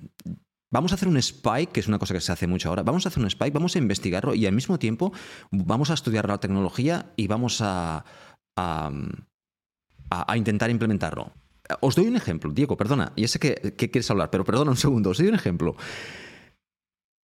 vamos 0.73 0.93
a 0.93 0.95
hacer 0.95 1.09
un 1.09 1.17
spike, 1.19 1.73
que 1.73 1.81
es 1.81 1.89
una 1.89 1.99
cosa 1.99 2.15
que 2.15 2.21
se 2.21 2.33
hace 2.33 2.47
mucho 2.47 2.69
ahora. 2.69 2.83
Vamos 2.83 3.05
a 3.05 3.11
hacer 3.11 3.21
un 3.21 3.29
spike, 3.29 3.53
vamos 3.53 3.77
a 3.77 3.79
investigarlo 3.79 4.35
y 4.35 4.47
al 4.47 4.55
mismo 4.55 4.79
tiempo 4.79 5.13
vamos 5.51 5.91
a 5.91 5.95
estudiar 5.95 6.29
la 6.29 6.39
tecnología 6.39 7.13
y 7.17 7.27
vamos 7.27 7.61
a, 7.61 8.05
a, 8.57 10.37
intentar 10.37 10.71
implementarlo. 10.71 11.33
Os 11.81 11.97
doy 11.97 12.07
un 12.07 12.17
ejemplo, 12.17 12.53
Diego, 12.53 12.77
perdona, 12.77 13.13
ya 13.17 13.29
sé 13.29 13.39
que, 13.39 13.75
quieres 13.77 14.11
hablar, 14.11 14.31
pero 14.31 14.45
perdona 14.45 14.71
un 14.71 14.77
segundo, 14.77 15.11
os 15.11 15.19
doy 15.19 15.29
un 15.29 15.35
ejemplo. 15.35 15.77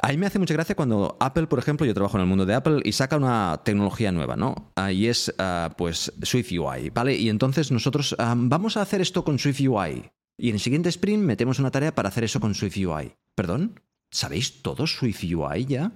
A 0.04 0.08
mí 0.08 0.16
me 0.16 0.26
hace 0.26 0.40
mucha 0.40 0.54
gracia 0.54 0.74
cuando 0.74 1.16
Apple, 1.20 1.46
por 1.46 1.60
ejemplo, 1.60 1.86
yo 1.86 1.94
trabajo 1.94 2.16
en 2.16 2.22
el 2.22 2.26
mundo 2.26 2.44
de 2.44 2.54
Apple 2.54 2.80
y 2.84 2.90
saca 2.90 3.16
una 3.16 3.62
tecnología 3.64 4.10
nueva, 4.10 4.34
¿no? 4.34 4.72
y 4.90 5.06
es, 5.06 5.32
uh, 5.38 5.72
pues, 5.76 6.12
SwiftUI, 6.20 6.90
¿vale? 6.90 7.14
Y 7.14 7.28
entonces 7.28 7.70
nosotros 7.70 8.16
vamos 8.18 8.76
a 8.76 8.82
hacer 8.82 9.00
esto 9.00 9.24
con 9.24 9.38
SwiftUI. 9.38 10.10
Y 10.36 10.48
en 10.48 10.56
el 10.56 10.60
siguiente 10.60 10.88
sprint 10.88 11.22
metemos 11.22 11.60
una 11.60 11.70
tarea 11.70 11.94
para 11.94 12.08
hacer 12.08 12.24
eso 12.24 12.40
con 12.40 12.52
SwiftUI. 12.52 13.14
¿Perdón? 13.36 13.80
¿Sabéis 14.10 14.60
todo 14.62 14.88
SwiftUI 14.88 15.66
ya? 15.66 15.92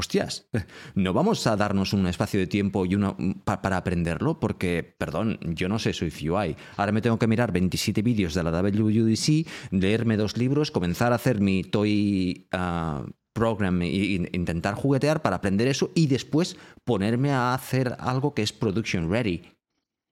hostias, 0.00 0.48
no 0.94 1.12
vamos 1.12 1.46
a 1.46 1.56
darnos 1.56 1.92
un 1.92 2.06
espacio 2.06 2.40
de 2.40 2.46
tiempo 2.46 2.84
y 2.84 2.94
una, 2.94 3.14
para 3.44 3.76
aprenderlo 3.76 4.40
porque, 4.40 4.96
perdón, 4.98 5.38
yo 5.42 5.68
no 5.68 5.78
sé, 5.78 5.92
soy 5.92 6.10
UI. 6.10 6.56
Ahora 6.76 6.92
me 6.92 7.02
tengo 7.02 7.18
que 7.18 7.26
mirar 7.26 7.52
27 7.52 8.02
vídeos 8.02 8.34
de 8.34 8.42
la 8.42 8.50
WWDC, 8.50 9.46
leerme 9.70 10.16
dos 10.16 10.36
libros, 10.36 10.70
comenzar 10.70 11.12
a 11.12 11.16
hacer 11.16 11.40
mi 11.40 11.62
toy 11.62 12.48
ah, 12.52 13.04
program 13.32 13.82
e, 13.82 13.88
intentar 14.32 14.74
juguetear 14.74 15.22
para 15.22 15.36
aprender 15.36 15.68
eso 15.68 15.90
y 15.94 16.06
después 16.06 16.56
ponerme 16.84 17.32
a 17.32 17.54
hacer 17.54 17.96
algo 17.98 18.34
que 18.34 18.42
es 18.42 18.52
production 18.52 19.10
ready. 19.10 19.42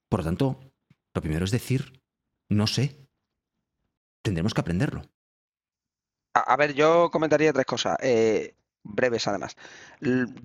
Por 0.08 0.20
lo 0.20 0.24
tanto, 0.24 0.60
lo 1.14 1.22
primero 1.22 1.44
es 1.44 1.50
decir, 1.50 2.02
no 2.50 2.66
sé. 2.66 2.96
Tendremos 4.22 4.54
que 4.54 4.60
aprenderlo. 4.60 5.02
A, 6.34 6.56
ver, 6.56 6.74
yo 6.74 7.10
comentaría 7.10 7.52
tres 7.52 7.66
cosas. 7.66 7.96
Eh, 8.00 8.54
breves 8.88 9.28
además. 9.28 9.56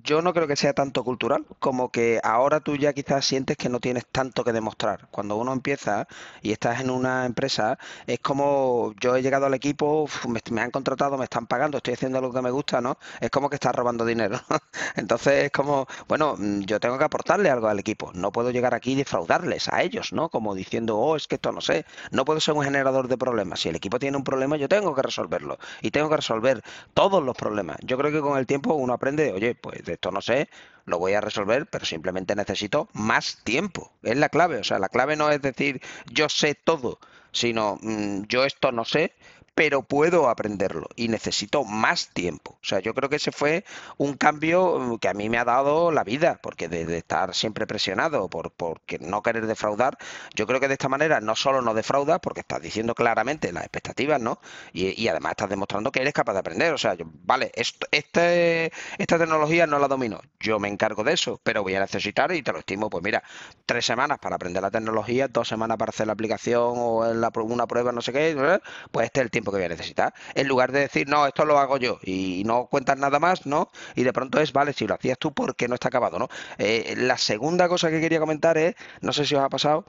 Yo 0.02 0.22
no 0.22 0.32
creo 0.32 0.46
que 0.46 0.56
sea 0.56 0.72
tanto 0.72 1.04
cultural 1.04 1.44
como 1.58 1.90
que 1.90 2.20
ahora 2.22 2.60
tú 2.60 2.76
ya 2.76 2.92
quizás 2.92 3.24
sientes 3.24 3.56
que 3.56 3.68
no 3.68 3.80
tienes 3.80 4.06
tanto 4.06 4.44
que 4.44 4.52
demostrar. 4.52 5.08
Cuando 5.10 5.36
uno 5.36 5.52
empieza 5.52 6.06
y 6.42 6.52
estás 6.52 6.80
en 6.80 6.90
una 6.90 7.26
empresa, 7.26 7.78
es 8.06 8.20
como 8.20 8.94
yo 9.00 9.16
he 9.16 9.22
llegado 9.22 9.46
al 9.46 9.54
equipo, 9.54 10.08
me, 10.50 10.60
han 10.60 10.70
contratado, 10.70 11.16
me 11.18 11.24
están 11.24 11.46
pagando, 11.46 11.78
estoy 11.78 11.94
haciendo 11.94 12.18
algo 12.18 12.32
que 12.32 12.42
me 12.42 12.50
gusta, 12.50 12.80
¿no? 12.80 12.98
Es 13.20 13.30
como 13.30 13.48
que 13.48 13.56
estás 13.56 13.74
robando 13.74 14.04
dinero. 14.04 14.40
Entonces 14.96 15.44
es 15.44 15.50
como, 15.50 15.86
bueno, 16.08 16.34
mm, 16.38 16.60
yo 16.62 16.80
tengo 16.80 16.98
que 16.98 17.04
aportarle 17.04 17.50
algo 17.50 17.68
al 17.68 17.78
equipo. 17.78 18.10
No 18.14 18.32
puedo 18.32 18.50
llegar 18.50 18.74
aquí 18.74 18.92
y 18.92 18.96
defraudarles 18.96 19.68
a 19.68 19.82
ellos, 19.82 20.12
¿no? 20.12 20.28
Como 20.28 20.54
diciendo, 20.54 20.98
oh, 20.98 21.16
es 21.16 21.26
que 21.28 21.36
esto 21.36 21.52
no 21.52 21.60
sé. 21.60 21.86
No 22.10 22.24
puedo 22.24 22.40
ser 22.40 22.54
un 22.54 22.64
generador 22.64 23.08
de 23.08 23.16
problemas. 23.16 23.60
Si 23.60 23.68
el 23.68 23.76
equipo 23.76 23.98
tiene 23.98 24.16
un 24.16 24.24
problema, 24.24 24.56
yo 24.56 24.68
tengo 24.68 24.94
que 24.94 25.02
resolverlo. 25.02 25.58
Y 25.80 25.90
tengo 25.90 26.08
que 26.08 26.16
resolver 26.16 26.62
todos 26.92 27.22
los 27.22 27.36
problemas. 27.36 27.78
Yo 27.82 27.96
creo 27.98 28.12
que 28.12 28.20
con 28.20 28.33
el 28.38 28.46
tiempo 28.46 28.74
uno 28.74 28.94
aprende, 28.94 29.32
oye, 29.32 29.54
pues 29.54 29.86
esto 29.88 30.10
no 30.10 30.20
sé, 30.20 30.48
lo 30.86 30.98
voy 30.98 31.14
a 31.14 31.20
resolver, 31.20 31.66
pero 31.66 31.84
simplemente 31.84 32.34
necesito 32.34 32.88
más 32.92 33.40
tiempo. 33.44 33.92
Es 34.02 34.16
la 34.16 34.28
clave. 34.28 34.58
O 34.58 34.64
sea, 34.64 34.78
la 34.78 34.88
clave 34.88 35.16
no 35.16 35.30
es 35.30 35.40
decir 35.42 35.80
yo 36.10 36.28
sé 36.28 36.54
todo, 36.54 36.98
sino 37.32 37.78
mm, 37.82 38.24
yo 38.28 38.44
esto 38.44 38.72
no 38.72 38.84
sé, 38.84 39.12
pero 39.54 39.82
puedo 39.82 40.28
aprenderlo 40.28 40.88
y 40.96 41.08
necesito 41.08 41.64
más 41.64 42.08
tiempo. 42.08 42.52
O 42.52 42.64
sea, 42.64 42.80
yo 42.80 42.94
creo 42.94 43.08
que 43.08 43.16
ese 43.16 43.32
fue 43.32 43.64
un 43.96 44.14
cambio 44.14 44.78
mm, 44.78 44.98
que 44.98 45.08
a 45.08 45.14
mí 45.14 45.28
me 45.28 45.38
ha 45.38 45.44
dado 45.44 45.92
la 45.92 46.04
vida, 46.04 46.38
porque 46.42 46.68
de, 46.68 46.96
estar 46.98 47.34
siempre 47.34 47.66
presionado 47.66 48.28
por, 48.28 48.52
no 49.00 49.22
querer 49.22 49.46
defraudar, 49.46 49.96
yo 50.34 50.46
creo 50.46 50.60
que 50.60 50.68
de 50.68 50.74
esta 50.74 50.88
manera 50.88 51.20
no 51.20 51.36
solo 51.36 51.62
no 51.62 51.74
defraudas, 51.74 52.20
porque 52.20 52.40
estás 52.40 52.60
diciendo 52.62 52.94
claramente 52.94 53.52
las 53.52 53.64
expectativas, 53.64 54.20
¿no? 54.20 54.40
Y, 54.72 55.08
además 55.08 55.32
estás 55.32 55.50
demostrando 55.50 55.92
que 55.92 56.00
eres 56.00 56.14
capaz 56.14 56.32
de 56.32 56.38
aprender. 56.40 56.72
O 56.72 56.78
sea, 56.78 56.96
vale, 57.24 57.52
esto, 57.54 57.86
este, 57.90 58.72
esta 58.98 59.18
tecnología 59.18 59.66
no 59.66 59.78
la 59.78 59.88
domino, 59.88 60.20
yo 60.40 60.58
me 60.58 60.68
encargo 60.68 61.04
de 61.04 61.12
eso, 61.12 61.40
pero 61.42 61.62
voy 61.62 61.74
a 61.74 61.80
necesitar, 61.80 62.32
y 62.32 62.42
te 62.42 62.52
lo 62.52 62.60
estimo, 62.60 62.90
pues 62.90 63.04
mira, 63.04 63.22
tres 63.66 63.84
semanas 63.86 64.18
para 64.18 64.36
aprender 64.36 64.62
la 64.62 64.70
tecnología, 64.70 65.28
dos 65.28 65.48
semanas 65.48 65.76
para 65.76 65.90
hacer 65.90 66.06
la 66.06 66.14
aplicación 66.14 66.74
o 66.76 67.06
en 67.06 67.20
la, 67.20 67.30
una 67.34 67.66
prueba, 67.66 67.92
no 67.92 68.00
sé 68.00 68.12
qué, 68.12 68.60
pues 68.90 69.06
este 69.06 69.20
es 69.20 69.24
el 69.24 69.30
tiempo 69.30 69.43
que 69.52 69.58
voy 69.58 69.66
a 69.66 69.68
necesitar. 69.68 70.14
En 70.34 70.48
lugar 70.48 70.72
de 70.72 70.80
decir, 70.80 71.08
no, 71.08 71.26
esto 71.26 71.44
lo 71.44 71.58
hago 71.58 71.76
yo 71.78 71.98
y 72.02 72.42
no 72.44 72.66
cuentas 72.66 72.98
nada 72.98 73.18
más, 73.18 73.46
¿no? 73.46 73.70
Y 73.94 74.02
de 74.02 74.12
pronto 74.12 74.40
es, 74.40 74.52
vale, 74.52 74.72
si 74.72 74.86
lo 74.86 74.94
hacías 74.94 75.18
tú, 75.18 75.32
porque 75.32 75.68
no 75.68 75.74
está 75.74 75.88
acabado, 75.88 76.18
no? 76.18 76.28
Eh, 76.58 76.94
la 76.96 77.18
segunda 77.18 77.68
cosa 77.68 77.90
que 77.90 78.00
quería 78.00 78.20
comentar 78.20 78.58
es, 78.58 78.74
no 79.00 79.12
sé 79.12 79.26
si 79.26 79.34
os 79.34 79.42
ha 79.42 79.48
pasado, 79.48 79.84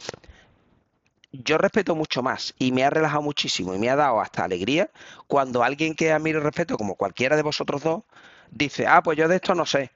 yo 1.31 1.57
respeto 1.57 1.95
mucho 1.95 2.21
más 2.23 2.53
y 2.57 2.71
me 2.71 2.83
ha 2.83 2.89
relajado 2.89 3.21
muchísimo 3.21 3.73
y 3.75 3.79
me 3.79 3.89
ha 3.89 3.95
dado 3.95 4.21
hasta 4.21 4.43
alegría 4.43 4.89
cuando 5.27 5.63
alguien 5.63 5.95
que 5.95 6.11
admiro 6.11 6.39
y 6.39 6.43
respeto, 6.43 6.77
como 6.77 6.95
cualquiera 6.95 7.35
de 7.35 7.41
vosotros 7.43 7.83
dos, 7.83 8.03
dice, 8.51 8.87
ah, 8.87 9.01
pues 9.03 9.17
yo 9.17 9.27
de 9.27 9.35
esto 9.35 9.55
no 9.55 9.65
sé. 9.65 9.91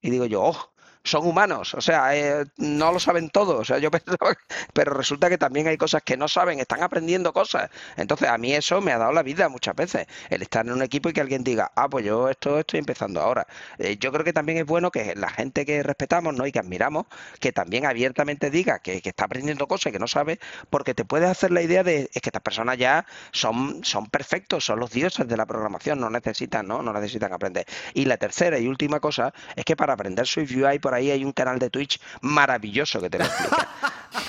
Y 0.00 0.10
digo 0.10 0.26
yo, 0.26 0.42
oh, 0.42 0.73
son 1.04 1.26
humanos, 1.26 1.74
o 1.74 1.80
sea, 1.80 2.16
eh, 2.16 2.46
no 2.56 2.90
lo 2.90 2.98
saben 2.98 3.28
todo, 3.28 3.58
o 3.58 3.64
sea, 3.64 3.78
yo 3.78 3.90
pero 4.72 4.94
resulta 4.94 5.28
que 5.28 5.38
también 5.38 5.68
hay 5.68 5.76
cosas 5.76 6.02
que 6.02 6.16
no 6.16 6.28
saben, 6.28 6.60
están 6.60 6.82
aprendiendo 6.82 7.32
cosas. 7.32 7.70
Entonces, 7.96 8.28
a 8.28 8.38
mí 8.38 8.54
eso 8.54 8.80
me 8.80 8.92
ha 8.92 8.98
dado 8.98 9.12
la 9.12 9.22
vida 9.22 9.48
muchas 9.50 9.76
veces, 9.76 10.06
el 10.30 10.42
estar 10.42 10.66
en 10.66 10.72
un 10.72 10.82
equipo 10.82 11.10
y 11.10 11.12
que 11.12 11.20
alguien 11.20 11.44
diga, 11.44 11.70
ah, 11.76 11.88
pues 11.88 12.04
yo 12.06 12.28
esto 12.30 12.58
estoy 12.58 12.80
empezando 12.80 13.20
ahora. 13.20 13.46
Eh, 13.78 13.98
yo 13.98 14.10
creo 14.12 14.24
que 14.24 14.32
también 14.32 14.58
es 14.58 14.66
bueno 14.66 14.90
que 14.90 15.14
la 15.14 15.28
gente 15.28 15.66
que 15.66 15.82
respetamos 15.82 16.34
¿no? 16.34 16.46
y 16.46 16.52
que 16.52 16.58
admiramos, 16.58 17.06
que 17.38 17.52
también 17.52 17.84
abiertamente 17.86 18.50
diga 18.50 18.78
que, 18.78 19.02
está 19.04 19.26
aprendiendo 19.26 19.68
cosas 19.68 19.86
y 19.90 19.92
que 19.92 19.98
no 19.98 20.08
sabe, 20.08 20.40
porque 20.70 20.94
te 20.94 21.04
puedes 21.04 21.28
hacer 21.28 21.50
la 21.52 21.62
idea 21.62 21.84
de 21.84 22.08
es 22.12 22.22
que 22.22 22.30
estas 22.30 22.42
personas 22.42 22.78
ya 22.78 23.06
son, 23.32 23.84
son 23.84 24.06
perfectos, 24.06 24.64
son 24.64 24.80
los 24.80 24.90
dioses 24.90 25.28
de 25.28 25.36
la 25.36 25.44
programación, 25.46 26.00
no 26.00 26.08
necesitan, 26.08 26.66
¿no? 26.66 26.82
No 26.82 26.92
necesitan 26.92 27.32
aprender. 27.32 27.66
Y 27.92 28.06
la 28.06 28.16
tercera 28.16 28.58
y 28.58 28.66
última 28.66 29.00
cosa 29.00 29.34
es 29.54 29.64
que 29.64 29.76
para 29.76 29.92
aprender 29.92 30.26
SwiftUI, 30.26 30.78
por 30.78 30.93
ahí 30.94 31.10
hay 31.10 31.24
un 31.24 31.32
canal 31.32 31.58
de 31.58 31.70
Twitch 31.70 32.00
maravilloso 32.20 33.00
que 33.00 33.10
te 33.10 33.18
lo 33.18 33.24
explica. 33.24 33.68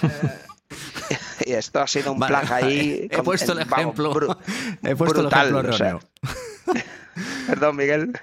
y 1.45 1.53
esto 1.53 1.81
ha 1.81 1.87
sido 1.87 2.13
un 2.13 2.19
plan 2.19 2.45
ahí. 2.51 3.07
He 3.09 3.23
puesto 3.23 3.53
el 3.53 3.59
ejemplo. 3.59 4.11
he 4.83 4.95
puesto 4.95 5.21
brutal, 5.21 5.55
el 5.55 5.69
ejemplo 5.69 6.07
Perdón, 7.47 7.75
Miguel. 7.75 8.13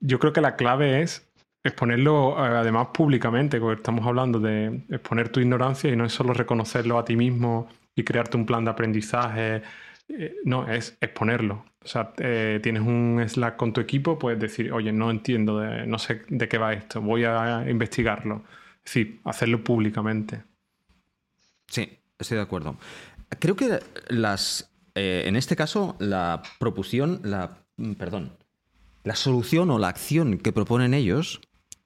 Yo 0.00 0.18
creo 0.18 0.32
que 0.32 0.40
la 0.40 0.56
clave 0.56 1.02
es 1.02 1.26
exponerlo 1.62 2.32
eh, 2.38 2.56
además 2.56 2.88
públicamente, 2.92 3.60
porque 3.60 3.80
estamos 3.80 4.06
hablando 4.06 4.40
de 4.40 4.82
exponer 4.88 5.28
tu 5.28 5.40
ignorancia 5.40 5.90
y 5.90 5.96
no 5.96 6.06
es 6.06 6.12
solo 6.12 6.32
reconocerlo 6.32 6.98
a 6.98 7.04
ti 7.04 7.16
mismo 7.16 7.68
y 7.94 8.02
crearte 8.02 8.36
un 8.36 8.46
plan 8.46 8.64
de 8.64 8.70
aprendizaje 8.70 9.62
eh, 10.18 10.36
no, 10.44 10.68
es 10.68 10.96
exponerlo. 11.00 11.64
O 11.82 11.86
sea, 11.86 12.12
eh, 12.18 12.60
tienes 12.62 12.82
un 12.82 13.22
Slack 13.26 13.56
con 13.56 13.72
tu 13.72 13.80
equipo, 13.80 14.18
puedes 14.18 14.38
decir, 14.38 14.72
oye, 14.72 14.92
no 14.92 15.10
entiendo, 15.10 15.64
no 15.86 15.98
sé 15.98 16.22
de 16.28 16.48
qué 16.48 16.58
va 16.58 16.74
esto, 16.74 17.00
voy 17.00 17.24
a 17.24 17.64
investigarlo. 17.68 18.44
Es 18.84 18.94
decir, 18.94 19.20
hacerlo 19.24 19.62
públicamente. 19.62 20.42
Sí, 21.68 21.98
estoy 22.18 22.36
de 22.36 22.42
acuerdo. 22.42 22.76
Creo 23.38 23.56
que 23.56 23.80
las. 24.08 24.72
Eh, 24.94 25.24
en 25.26 25.36
este 25.36 25.56
caso, 25.56 25.96
la 26.00 26.42
proposición, 26.58 27.20
la. 27.24 27.64
Mm, 27.76 27.92
perdón. 27.92 28.36
La 29.04 29.14
solución 29.14 29.70
o 29.70 29.78
la 29.78 29.88
acción 29.88 30.38
que 30.38 30.52
proponen 30.52 30.92
ellos 30.92 31.40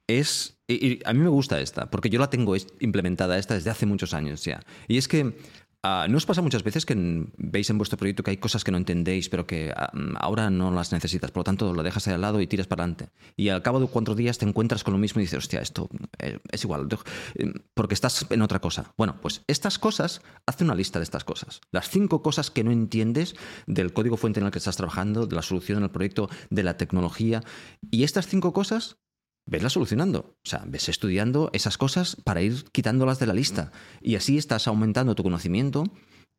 es, 0.09 0.59
y, 0.67 1.01
a 1.07 1.13
mí 1.13 1.21
me 1.21 1.29
gusta 1.29 1.61
esta, 1.61 1.91
porque 1.91 2.11
yo 2.11 2.19
la 2.19 2.29
tengo 2.29 2.57
implementada 2.81 3.39
esta 3.39 3.55
desde 3.55 3.71
hace 3.71 3.87
muchos 3.87 4.15
años 4.15 4.45
ya. 4.45 4.61
Y 4.89 4.99
es 4.99 5.07
que 5.07 5.37
Ah, 5.87 6.07
¿No 6.09 6.17
os 6.17 6.25
pasa 6.25 6.41
muchas 6.41 6.63
veces 6.63 6.87
que 6.87 6.97
veis 7.37 7.69
en 7.69 7.77
vuestro 7.77 7.99
proyecto 7.99 8.23
que 8.23 8.31
hay 8.31 8.39
cosas 8.39 8.65
que 8.65 8.73
no 8.73 8.79
entendéis, 8.79 9.29
pero 9.29 9.47
que 9.47 9.71
ah, 9.77 9.93
ahora 10.17 10.49
no 10.49 10.71
las 10.71 10.93
necesitas? 10.93 11.31
Por 11.31 11.41
lo 11.41 11.45
tanto, 11.45 11.75
lo 11.75 11.83
dejas 11.83 12.09
ahí 12.09 12.15
al 12.15 12.23
lado 12.23 12.41
y 12.41 12.47
tiras 12.47 12.67
para 12.67 12.85
adelante. 12.85 13.11
Y 13.37 13.51
al 13.51 13.61
cabo 13.61 13.81
de 13.81 13.87
cuatro 13.87 14.15
días 14.15 14.39
te 14.39 14.47
encuentras 14.47 14.83
con 14.83 14.93
lo 14.93 14.99
mismo 14.99 15.21
y 15.21 15.25
dices, 15.25 15.41
hostia, 15.41 15.61
esto 15.61 15.91
eh, 16.21 16.39
es 16.51 16.65
igual, 16.65 16.89
eh, 17.35 17.53
porque 17.75 17.93
estás 17.93 18.25
en 18.31 18.41
otra 18.41 18.61
cosa. 18.61 18.95
Bueno, 18.97 19.17
pues 19.21 19.43
estas 19.47 19.79
cosas, 19.79 20.23
haz 20.47 20.59
una 20.63 20.75
lista 20.75 21.01
de 21.01 21.03
estas 21.03 21.23
cosas. 21.23 21.61
Las 21.71 21.91
cinco 21.91 22.23
cosas 22.23 22.51
que 22.51 22.65
no 22.65 22.71
entiendes 22.71 23.35
del 23.67 23.93
código 23.93 24.17
fuente 24.17 24.41
en 24.41 24.47
el 24.47 24.53
que 24.53 24.61
estás 24.61 24.79
trabajando, 24.79 25.27
de 25.27 25.37
la 25.37 25.43
solución 25.43 25.77
en 25.77 25.85
el 25.85 25.91
proyecto, 25.91 26.31
de 26.49 26.63
la 26.63 26.79
tecnología. 26.79 27.43
Y 27.91 28.05
estas 28.05 28.27
cinco 28.27 28.55
cosas 28.55 29.04
veslas 29.47 29.73
solucionando. 29.73 30.37
O 30.45 30.49
sea, 30.49 30.63
ves 30.67 30.89
estudiando 30.89 31.51
esas 31.53 31.79
cosas 31.79 32.17
para 32.25 32.43
ir 32.43 32.65
quitándolas 32.73 33.19
de 33.19 33.27
la 33.27 33.35
lista. 33.35 33.73
Y 34.01 34.17
así 34.17 34.39
estás 34.39 34.67
aumentando 34.69 35.15
tu 35.15 35.23
conocimiento 35.23 35.85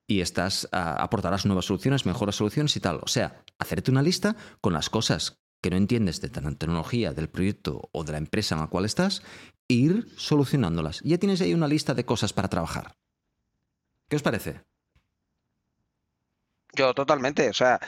y 0.07 0.21
estás 0.21 0.67
ah, 0.71 1.01
aportarás 1.01 1.45
nuevas 1.45 1.65
soluciones, 1.65 2.05
mejores 2.05 2.35
soluciones 2.35 2.75
y 2.75 2.79
tal. 2.79 2.99
O 3.01 3.07
sea, 3.07 3.43
hacerte 3.59 3.91
una 3.91 4.03
lista 4.03 4.35
con 4.61 4.73
las 4.73 4.89
cosas 4.89 5.39
que 5.61 5.71
no 5.71 5.77
entiendes 5.77 6.21
de 6.21 6.29
la 6.41 6.51
tecnología, 6.51 7.13
del 7.13 7.29
proyecto 7.29 7.89
o 7.91 8.03
de 8.03 8.11
la 8.11 8.19
empresa 8.19 8.55
en 8.55 8.61
la 8.61 8.67
cual 8.67 8.85
estás, 8.85 9.23
e 9.67 9.73
ir 9.73 10.07
solucionándolas. 10.15 11.01
Ya 11.01 11.17
tienes 11.17 11.41
ahí 11.41 11.53
una 11.53 11.67
lista 11.67 11.95
de 11.95 12.05
cosas 12.05 12.33
para 12.33 12.49
trabajar. 12.49 12.95
¿Qué 14.07 14.15
os 14.15 14.21
parece? 14.21 14.61
Yo 16.75 16.93
totalmente, 16.93 17.49
o 17.49 17.53
sea, 17.53 17.79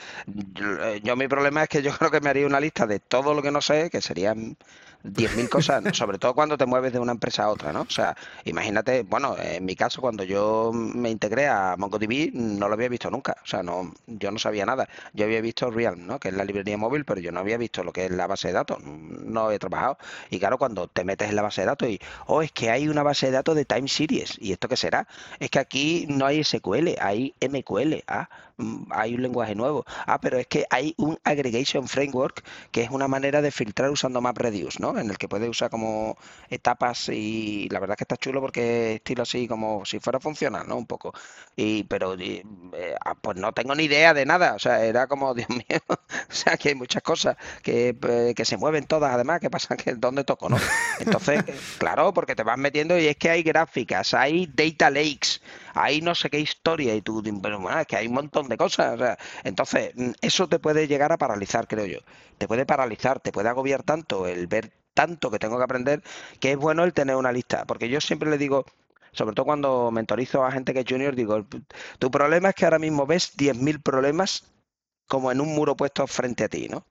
yo, 1.03 1.15
mi 1.15 1.27
problema 1.27 1.63
es 1.63 1.69
que 1.69 1.81
yo 1.81 1.91
creo 1.97 2.11
que 2.11 2.21
me 2.21 2.29
haría 2.29 2.45
una 2.45 2.59
lista 2.59 2.85
de 2.87 2.99
todo 2.99 3.33
lo 3.33 3.41
que 3.41 3.51
no 3.51 3.61
sé, 3.61 3.89
que 3.89 4.01
serían 4.01 4.57
10.000 5.03 5.49
cosas, 5.49 5.83
sobre 5.97 6.17
todo 6.17 6.33
cuando 6.33 6.57
te 6.57 6.65
mueves 6.65 6.93
de 6.93 6.99
una 6.99 7.11
empresa 7.11 7.43
a 7.43 7.49
otra, 7.49 7.71
¿no? 7.73 7.81
O 7.81 7.89
sea, 7.89 8.15
imagínate, 8.45 9.03
bueno, 9.03 9.35
en 9.39 9.63
mi 9.65 9.75
caso, 9.75 10.01
cuando 10.01 10.23
yo 10.23 10.71
me 10.73 11.09
integré 11.09 11.47
a 11.47 11.75
MongoDB, 11.77 12.31
no 12.33 12.67
lo 12.67 12.73
había 12.73 12.89
visto 12.89 13.09
nunca, 13.09 13.35
o 13.43 13.47
sea, 13.47 13.63
no, 13.63 13.93
yo 14.07 14.31
no 14.31 14.39
sabía 14.39 14.65
nada. 14.65 14.87
Yo 15.13 15.25
había 15.25 15.41
visto 15.41 15.69
Realm, 15.69 16.05
¿no? 16.05 16.19
Que 16.19 16.29
es 16.29 16.33
la 16.33 16.43
librería 16.43 16.77
móvil, 16.77 17.05
pero 17.05 17.19
yo 17.21 17.31
no 17.31 17.39
había 17.39 17.57
visto 17.57 17.83
lo 17.83 17.91
que 17.93 18.05
es 18.05 18.11
la 18.11 18.27
base 18.27 18.49
de 18.49 18.53
datos, 18.53 18.81
no 18.83 19.51
he 19.51 19.59
trabajado. 19.59 19.97
Y 20.29 20.39
claro, 20.39 20.57
cuando 20.57 20.87
te 20.87 21.03
metes 21.03 21.29
en 21.29 21.35
la 21.35 21.41
base 21.41 21.61
de 21.61 21.67
datos 21.67 21.89
y, 21.89 21.99
oh, 22.27 22.41
es 22.41 22.51
que 22.51 22.69
hay 22.69 22.87
una 22.87 23.03
base 23.03 23.27
de 23.27 23.33
datos 23.33 23.55
de 23.55 23.65
Time 23.65 23.87
Series, 23.87 24.37
¿y 24.39 24.51
esto 24.51 24.67
qué 24.67 24.77
será? 24.77 25.07
Es 25.39 25.49
que 25.49 25.59
aquí 25.59 26.05
no 26.09 26.25
hay 26.25 26.43
SQL, 26.43 26.95
hay 26.99 27.33
MQL, 27.41 28.03
ah, 28.07 28.29
hay 28.89 29.15
un 29.15 29.21
lenguaje 29.21 29.55
nuevo. 29.55 29.85
Ah, 30.05 30.19
pero 30.19 30.37
es 30.37 30.47
que 30.47 30.65
hay 30.69 30.93
un 30.97 31.17
aggregation 31.23 31.87
framework 31.87 32.43
que 32.71 32.81
es 32.83 32.89
una 32.89 33.07
manera 33.07 33.41
de 33.41 33.51
filtrar 33.51 33.89
usando 33.89 34.21
MapReduce, 34.21 34.79
¿no? 34.79 34.97
En 34.97 35.09
el 35.09 35.17
que 35.17 35.27
puedes 35.27 35.49
usar 35.49 35.69
como 35.69 36.17
etapas 36.49 37.09
y 37.09 37.69
la 37.69 37.79
verdad 37.79 37.95
es 37.95 37.97
que 37.97 38.03
está 38.03 38.17
chulo 38.17 38.41
porque 38.41 38.95
estilo 38.95 39.23
así 39.23 39.47
como 39.47 39.85
si 39.85 39.99
fuera 39.99 40.19
funcional, 40.19 40.67
¿no? 40.67 40.77
Un 40.77 40.85
poco. 40.85 41.13
Y 41.55 41.83
pero 41.83 42.15
eh, 42.19 42.43
ah, 43.05 43.15
pues 43.15 43.37
no 43.37 43.51
tengo 43.53 43.75
ni 43.75 43.83
idea 43.83 44.13
de 44.13 44.25
nada, 44.25 44.55
o 44.55 44.59
sea, 44.59 44.83
era 44.83 45.07
como 45.07 45.33
Dios 45.35 45.49
mío, 45.49 45.81
o 45.89 45.97
sea, 46.29 46.57
que 46.57 46.69
hay 46.69 46.75
muchas 46.75 47.03
cosas 47.03 47.37
que, 47.61 47.95
eh, 48.01 48.33
que 48.35 48.45
se 48.45 48.57
mueven 48.57 48.85
todas 48.85 49.13
además, 49.13 49.39
que 49.39 49.49
pasa 49.49 49.75
que 49.77 49.95
dónde 49.95 50.23
toco, 50.23 50.49
¿no? 50.49 50.57
Entonces, 50.99 51.43
claro, 51.79 52.13
porque 52.13 52.35
te 52.35 52.43
vas 52.43 52.57
metiendo 52.57 52.97
y 52.97 53.07
es 53.07 53.17
que 53.17 53.29
hay 53.29 53.43
gráficas, 53.43 54.13
hay 54.13 54.47
data 54.47 54.89
lakes, 54.89 55.41
hay 55.77 56.01
no 56.01 56.15
sé 56.15 56.29
qué 56.29 56.39
historia 56.39 56.95
y 56.95 57.01
tú, 57.01 57.23
pero 57.41 57.79
es 57.79 57.87
que 57.87 57.97
hay 57.97 58.07
un 58.07 58.13
montón 58.13 58.47
de 58.49 58.57
cosas, 58.57 58.95
o 58.95 58.97
sea, 58.97 59.17
entonces 59.43 59.91
mm, 59.95 60.11
eso 60.21 60.47
te 60.47 60.59
puede 60.59 60.87
llegar 60.87 61.11
a 61.11 61.17
paralizar, 61.17 61.67
creo 61.67 61.85
yo. 61.85 61.99
Te 62.37 62.47
puede 62.47 62.65
paralizar, 62.65 63.19
te 63.19 63.31
puede 63.31 63.49
agobiar 63.49 63.83
tanto 63.83 64.27
el 64.27 64.47
ver 64.47 64.71
tanto 64.93 65.29
que 65.29 65.37
tengo 65.39 65.57
que 65.57 65.63
aprender, 65.63 66.03
que 66.39 66.53
es 66.53 66.57
bueno 66.57 66.83
el 66.83 66.93
tener 66.93 67.15
una 67.15 67.31
lista. 67.31 67.65
Porque 67.65 67.87
yo 67.87 68.01
siempre 68.01 68.29
le 68.31 68.37
digo, 68.39 68.65
sobre 69.11 69.35
todo 69.35 69.45
cuando 69.45 69.91
mentorizo 69.91 70.43
a 70.43 70.51
gente 70.51 70.73
que 70.73 70.79
es 70.79 70.85
junior, 70.89 71.15
digo, 71.15 71.45
tu 71.99 72.09
problema 72.09 72.49
es 72.49 72.55
que 72.55 72.65
ahora 72.65 72.79
mismo 72.79 73.05
ves 73.05 73.37
10.000 73.37 73.81
problemas 73.81 74.43
como 75.07 75.31
en 75.31 75.39
un 75.39 75.53
muro 75.55 75.75
puesto 75.75 76.05
frente 76.07 76.45
a 76.45 76.49
ti, 76.49 76.67
¿no? 76.69 76.85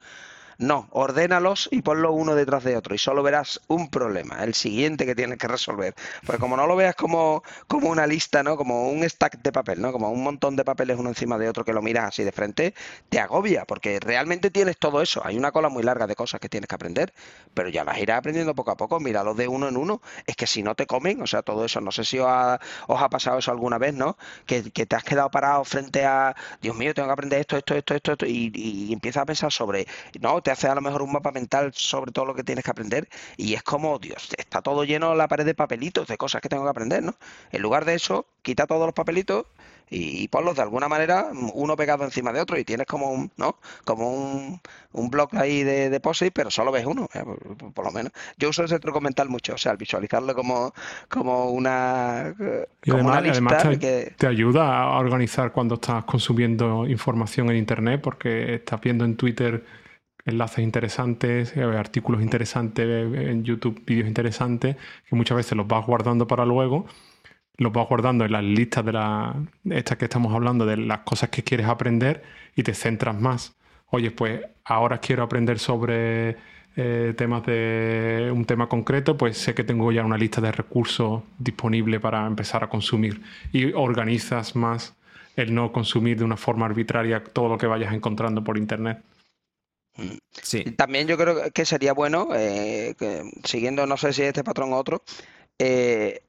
No, 0.59 0.89
ordénalos 0.93 1.69
y 1.71 1.83
ponlo 1.83 2.13
uno 2.13 2.35
detrás 2.35 2.65
de 2.65 2.79
otro 2.79 2.95
y 2.95 2.99
solo 2.99 3.23
verás 3.23 3.61
un 3.69 3.91
problema, 3.91 4.43
el 4.43 4.55
siguiente 4.55 5.05
que 5.05 5.15
tienes 5.15 5.37
que 5.37 5.49
resolver. 5.49 5.95
Porque 6.25 6.41
como 6.41 6.57
no 6.57 6.67
lo 6.67 6.75
veas 6.77 6.95
como, 6.95 7.43
como 7.69 7.91
una 7.91 8.07
lista, 8.07 8.43
¿no? 8.43 8.57
Como 8.57 8.89
un 8.89 9.07
stack 9.07 9.43
de 9.43 9.53
papel, 9.53 9.83
¿no? 9.83 9.93
Como 9.93 10.11
un 10.11 10.23
montón 10.23 10.57
de 10.57 10.65
papeles 10.65 10.99
uno 10.99 11.11
encima 11.11 11.37
de 11.37 11.51
otro 11.51 11.63
que 11.63 11.75
lo 11.75 11.83
miras 11.83 12.07
así 12.07 12.25
de 12.25 12.33
frente, 12.33 12.75
te 13.11 13.21
agobia, 13.21 13.67
porque 13.67 14.01
realmente 14.01 14.51
tienes 14.51 14.79
todo 14.79 15.03
eso. 15.03 15.21
Hay 15.27 15.37
una 15.37 15.53
cola 15.53 15.69
muy 15.69 15.83
larga 15.83 16.07
de 16.07 16.15
cosas 16.15 16.41
que 16.41 16.49
tienes 16.49 16.69
que 16.69 16.75
aprender, 16.75 17.13
pero 17.53 17.69
ya 17.69 17.85
las 17.85 17.99
irás 17.99 18.19
aprendiendo 18.19 18.55
poco 18.55 18.71
a 18.71 18.77
poco, 18.79 18.99
míralo 18.99 19.35
de 19.35 19.49
uno 19.49 19.69
en 19.69 19.77
uno. 19.77 20.01
Es 20.27 20.37
que 20.37 20.47
si 20.47 20.63
no 20.63 20.75
te 20.75 20.87
comen, 20.87 21.21
o 21.21 21.27
sea, 21.27 21.43
todo 21.43 21.67
eso, 21.67 21.83
no 21.83 21.93
sé 21.93 22.05
si 22.05 22.19
os 22.19 22.27
ha, 22.29 23.09
pasado 23.11 23.39
eso 23.39 23.51
alguna 23.51 23.77
vez, 23.77 23.93
¿no? 23.93 24.17
Que, 24.47 24.63
te 24.63 24.97
has 24.97 25.05
quedado 25.05 25.31
parado 25.31 25.65
frente 25.65 26.07
a, 26.07 26.35
Dios 26.63 26.75
mío, 26.77 26.95
tengo 26.95 27.09
que 27.09 27.13
aprender 27.13 27.41
esto, 27.41 27.59
esto, 27.59 27.75
esto, 27.75 27.95
esto, 27.95 28.13
esto 28.13 28.27
y, 28.27 28.51
y 28.55 28.93
empiezas 28.93 29.23
a 29.23 29.27
pensar 29.27 29.53
sobre, 29.53 29.87
no, 30.21 30.41
te 30.47 30.53
hace 30.53 30.69
a 30.69 30.77
lo 30.77 30.81
mejor 30.81 31.03
un 31.03 31.11
mapa 31.11 31.33
mental 31.33 31.73
sobre 31.75 32.13
todo 32.13 32.25
lo 32.25 32.33
que 32.33 32.45
tienes 32.45 32.65
que 32.65 32.71
aprender 32.71 33.09
y 33.37 33.55
es 33.55 33.65
como, 33.65 33.99
Dios, 33.99 34.29
está 34.39 34.63
todo 34.63 34.85
lleno 34.85 35.13
la 35.17 35.27
pared 35.27 35.45
de 35.45 35.57
papelitos, 35.57 36.07
de 36.07 36.17
cosas 36.17 36.41
que 36.41 36.49
tengo 36.49 36.63
que 36.63 36.71
aprender, 36.71 37.03
¿no? 37.03 37.17
En 37.51 37.63
lugar 37.63 37.85
de 37.85 37.95
eso, 37.95 38.27
quita 38.43 38.69
todos 38.69 38.87
los 38.87 38.95
papelitos 38.95 39.47
y, 39.91 40.29
ponlos 40.29 40.55
de 40.55 40.63
alguna 40.63 40.89
manera 40.89 41.31
uno 41.53 41.75
pegado 41.75 42.05
encima 42.05 42.33
de 42.33 42.41
otro 42.41 42.57
y 42.59 42.65
tienes 42.65 42.87
como 42.87 43.11
un, 43.11 43.33
¿no? 43.37 43.59
Como 43.85 44.13
un, 44.13 44.61
un 44.93 45.11
blog 45.11 45.31
ahí 45.37 45.65
de, 45.65 45.91
de 45.91 46.31
pero 46.33 46.49
solo 46.53 46.71
ves 46.71 46.87
uno, 46.87 47.09
¿eh? 47.13 47.25
por, 47.75 47.85
lo 47.85 47.91
menos. 47.91 48.13
Yo 48.39 48.51
uso 48.51 48.63
ese 48.63 48.79
truco 48.79 49.01
mental 49.01 49.29
mucho, 49.29 49.55
o 49.55 49.59
sea, 49.59 49.73
al 49.73 49.79
visualizarlo 49.79 50.33
como, 50.33 50.73
como 51.09 51.51
una, 51.51 52.37
como 52.89 53.11
además, 53.11 53.81
te, 53.81 54.15
te 54.17 54.27
ayuda 54.29 54.81
a 54.81 54.99
organizar 55.01 55.51
cuando 55.51 55.75
estás 55.75 56.05
consumiendo 56.05 56.87
información 56.87 57.51
en 57.51 57.57
Internet 57.57 58.01
porque 58.01 58.55
estás 58.55 58.81
viendo 58.81 59.05
en 59.05 59.17
Twitter 59.17 59.65
enlaces 60.27 60.59
interesantes, 60.59 61.57
eh, 61.57 61.63
artículos 61.63 62.21
interesantes 62.21 62.87
en 62.87 63.45
YouTube, 63.45 63.83
vídeos 63.87 64.09
interesantes, 64.09 64.77
que 65.09 65.17
muchas 65.17 65.37
veces 65.37 65.57
los 65.57 65.67
vas 65.67 65.87
guardando 65.87 66.27
para 66.27 66.45
luego, 66.45 66.87
los 67.57 67.73
vas 67.73 67.89
guardando 67.89 68.25
en 68.25 68.33
las 68.33 68.45
listas 68.45 68.85
de 68.85 68.93
la, 68.93 69.35
estas 69.71 69.97
que 69.97 70.05
estamos 70.05 70.35
hablando, 70.35 70.67
de 70.67 70.77
las 70.77 71.01
cosas 71.01 71.31
que 71.31 71.43
quieres 71.43 71.67
aprender 71.67 72.23
y 72.55 72.63
te 72.63 72.75
centras 72.75 73.19
más. 73.19 73.57
Oye, 73.91 74.11
pues 74.11 74.43
ahora 74.65 74.99
quiero 74.99 75.23
aprender 75.23 75.59
sobre 75.59 76.37
eh, 76.77 77.15
temas 77.17 77.47
de 77.47 78.31
un 78.35 78.45
tema 78.45 78.69
concreto, 78.69 79.17
pues 79.17 79.39
sé 79.39 79.55
que 79.55 79.65
tengo 79.65 79.91
ya 79.93 80.05
una 80.05 80.19
lista 80.19 80.41
de 80.41 80.53
recursos 80.53 81.23
disponible 81.39 82.01
para 82.01 82.27
empezar 82.27 82.65
a 82.65 82.69
consumir 82.69 83.23
y 83.53 83.73
organizas 83.73 84.57
más 84.57 84.95
el 85.37 85.55
no 85.55 85.73
consumir 85.73 86.19
de 86.19 86.25
una 86.25 86.37
forma 86.37 86.67
arbitraria 86.67 87.23
todo 87.23 87.49
lo 87.49 87.59
que 87.59 87.67
vayas 87.67 87.95
encontrando 87.95 88.43
por 88.43 88.59
internet. 88.59 88.99
Sí. 90.43 90.65
También 90.77 91.07
yo 91.07 91.17
creo 91.17 91.51
que 91.53 91.65
sería 91.65 91.93
bueno, 91.93 92.29
eh, 92.35 92.95
siguiendo, 93.45 93.87
no 93.87 93.97
sé 93.97 94.13
si 94.13 94.23
este 94.23 94.45
patrón 94.45 94.73
o 94.73 94.77
otro, 94.77 95.03
eh, 95.59 96.23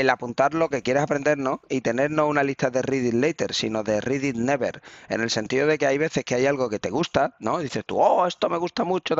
el 0.00 0.10
apuntar 0.10 0.54
lo 0.54 0.68
que 0.68 0.82
quieres 0.82 1.02
aprender, 1.02 1.38
¿no? 1.38 1.62
Y 1.68 1.80
tener 1.80 2.10
no 2.10 2.26
una 2.26 2.42
lista 2.42 2.70
de 2.70 2.82
read 2.82 3.04
it 3.04 3.14
later, 3.14 3.54
sino 3.54 3.82
de 3.82 4.00
read 4.00 4.22
it 4.22 4.36
never. 4.36 4.82
En 5.08 5.20
el 5.20 5.30
sentido 5.30 5.66
de 5.66 5.78
que 5.78 5.86
hay 5.86 5.98
veces 5.98 6.24
que 6.24 6.34
hay 6.34 6.46
algo 6.46 6.68
que 6.68 6.78
te 6.78 6.90
gusta, 6.90 7.36
¿no? 7.38 7.58
dices 7.58 7.84
tú, 7.86 8.00
oh, 8.00 8.26
esto 8.26 8.48
me 8.48 8.58
gusta 8.58 8.84
mucho. 8.84 9.14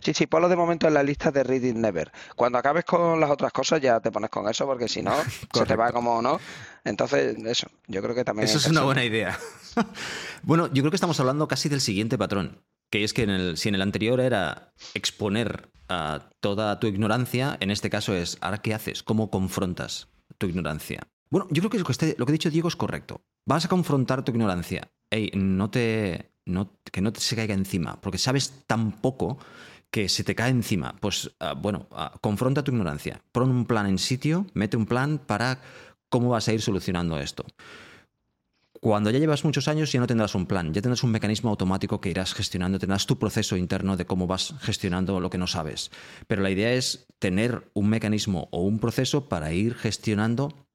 Sí, 0.00 0.14
sí, 0.14 0.26
ponlo 0.26 0.48
de 0.48 0.56
momento 0.56 0.88
en 0.88 0.94
la 0.94 1.02
lista 1.02 1.30
de 1.30 1.44
read 1.44 1.62
it 1.62 1.76
never. 1.76 2.10
Cuando 2.34 2.58
acabes 2.58 2.84
con 2.84 3.20
las 3.20 3.30
otras 3.30 3.52
cosas 3.52 3.80
ya 3.80 4.00
te 4.00 4.10
pones 4.10 4.30
con 4.30 4.48
eso, 4.48 4.66
porque 4.66 4.88
si 4.88 5.02
no, 5.02 5.14
se 5.54 5.64
te 5.64 5.76
va 5.76 5.92
como, 5.92 6.20
¿no? 6.20 6.40
Entonces, 6.84 7.36
eso, 7.44 7.68
yo 7.86 8.02
creo 8.02 8.14
que 8.14 8.24
también... 8.24 8.48
Eso 8.48 8.58
es 8.58 8.66
una 8.66 8.82
buena 8.82 9.04
idea. 9.04 9.38
bueno, 10.42 10.66
yo 10.66 10.82
creo 10.82 10.90
que 10.90 10.96
estamos 10.96 11.20
hablando 11.20 11.46
casi 11.46 11.68
del 11.68 11.80
siguiente 11.80 12.18
patrón 12.18 12.60
que 12.90 13.04
es 13.04 13.12
que 13.12 13.22
en 13.22 13.30
el, 13.30 13.56
si 13.56 13.68
en 13.68 13.74
el 13.74 13.82
anterior 13.82 14.20
era 14.20 14.72
exponer 14.94 15.70
a 15.88 16.30
toda 16.40 16.80
tu 16.80 16.86
ignorancia, 16.86 17.56
en 17.60 17.70
este 17.70 17.90
caso 17.90 18.14
es, 18.14 18.38
¿ahora 18.40 18.58
qué 18.58 18.74
haces? 18.74 19.02
¿Cómo 19.02 19.30
confrontas 19.30 20.08
tu 20.38 20.46
ignorancia? 20.46 21.08
Bueno, 21.30 21.46
yo 21.50 21.62
creo 21.62 21.70
que 21.70 21.78
lo 21.78 22.26
que, 22.26 22.30
ha 22.30 22.32
dicho 22.32 22.50
Diego 22.50 22.68
es 22.68 22.76
correcto. 22.76 23.22
Vas 23.46 23.64
a 23.64 23.68
confrontar 23.68 24.24
tu 24.24 24.32
ignorancia. 24.32 24.90
Ey, 25.10 25.30
no 25.34 25.70
te, 25.70 26.32
que 26.90 27.00
no 27.00 27.12
te 27.12 27.20
se 27.20 27.36
caiga 27.36 27.54
encima, 27.54 28.00
porque 28.00 28.18
sabes 28.18 28.64
tan 28.66 28.92
poco 28.92 29.38
que 29.90 30.08
se 30.08 30.24
te 30.24 30.34
cae 30.34 30.50
encima. 30.50 30.96
Pues 31.00 31.30
ah, 31.40 31.54
bueno, 31.54 31.86
ah, 31.92 32.14
confronta 32.20 32.62
tu 32.62 32.72
ignorancia. 32.72 33.22
Pon 33.32 33.50
un 33.50 33.64
plan 33.66 33.86
en 33.86 33.98
sitio, 33.98 34.46
mete 34.54 34.76
un 34.76 34.86
plan 34.86 35.18
para 35.18 35.60
cómo 36.08 36.30
vas 36.30 36.48
a 36.48 36.52
ir 36.52 36.60
solucionando 36.60 37.18
esto. 37.18 37.44
Cuando 38.80 39.10
ya 39.10 39.18
llevas 39.18 39.44
muchos 39.44 39.66
años 39.66 39.90
ya 39.90 40.00
no 40.00 40.06
tendrás 40.06 40.34
un 40.34 40.46
plan, 40.46 40.72
ya 40.72 40.80
tendrás 40.80 41.02
un 41.02 41.10
mecanismo 41.10 41.50
automático 41.50 42.00
que 42.00 42.10
irás 42.10 42.34
gestionando, 42.34 42.78
tendrás 42.78 43.06
tu 43.06 43.18
proceso 43.18 43.56
interno 43.56 43.96
de 43.96 44.06
cómo 44.06 44.26
vas 44.26 44.54
gestionando 44.60 45.20
lo 45.20 45.30
que 45.30 45.38
no 45.38 45.46
sabes. 45.46 45.90
Pero 46.26 46.42
la 46.42 46.50
idea 46.50 46.72
es 46.72 47.06
tener 47.18 47.70
un 47.74 47.88
mecanismo 47.88 48.48
o 48.52 48.62
un 48.62 48.78
proceso 48.78 49.28
para 49.28 49.52
ir 49.52 49.74
gestionando 49.74 50.66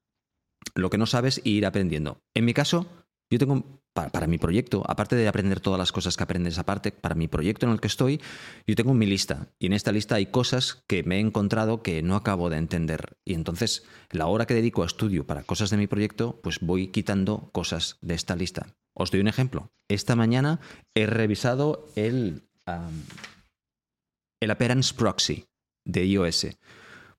lo 0.74 0.90
que 0.90 0.98
no 0.98 1.06
sabes 1.06 1.40
e 1.44 1.50
ir 1.50 1.66
aprendiendo. 1.66 2.18
En 2.34 2.44
mi 2.44 2.52
caso, 2.52 2.86
yo 3.30 3.38
tengo 3.38 3.83
para, 3.94 4.26
mi 4.26 4.38
proyecto, 4.38 4.82
aparte 4.86 5.14
de 5.14 5.28
aprender 5.28 5.60
todas 5.60 5.78
las 5.78 5.92
cosas 5.92 6.16
que 6.16 6.24
aprendes 6.24 6.58
aparte, 6.58 6.90
para 6.90 7.14
mi 7.14 7.28
proyecto 7.28 7.64
en 7.64 7.72
el 7.72 7.80
que 7.80 7.86
estoy, 7.86 8.20
yo 8.66 8.74
tengo 8.74 8.92
mi 8.92 9.06
lista. 9.06 9.46
Y 9.58 9.66
en 9.66 9.72
esta 9.72 9.92
lista 9.92 10.16
hay 10.16 10.26
cosas 10.26 10.82
que 10.88 11.04
me 11.04 11.16
he 11.16 11.20
encontrado 11.20 11.82
que 11.82 12.02
no 12.02 12.16
acabo 12.16 12.50
de 12.50 12.58
entender. 12.58 13.16
Y 13.24 13.34
entonces, 13.34 13.84
la 14.10 14.26
hora 14.26 14.46
que 14.46 14.54
dedico 14.54 14.82
a 14.82 14.86
estudio 14.86 15.26
para 15.26 15.44
cosas 15.44 15.70
de 15.70 15.76
mi 15.76 15.86
proyecto, 15.86 16.40
pues 16.42 16.58
voy 16.60 16.88
quitando 16.88 17.50
cosas 17.52 17.98
de 18.02 18.14
esta 18.14 18.34
lista. 18.34 18.66
Os 18.94 19.12
doy 19.12 19.20
un 19.20 19.28
ejemplo. 19.28 19.70
Esta 19.88 20.16
mañana 20.16 20.60
he 20.94 21.06
revisado 21.06 21.88
el, 21.94 22.42
el 24.40 24.50
Appearance 24.50 24.92
Proxy 24.92 25.46
de 25.84 26.04
iOS. 26.04 26.48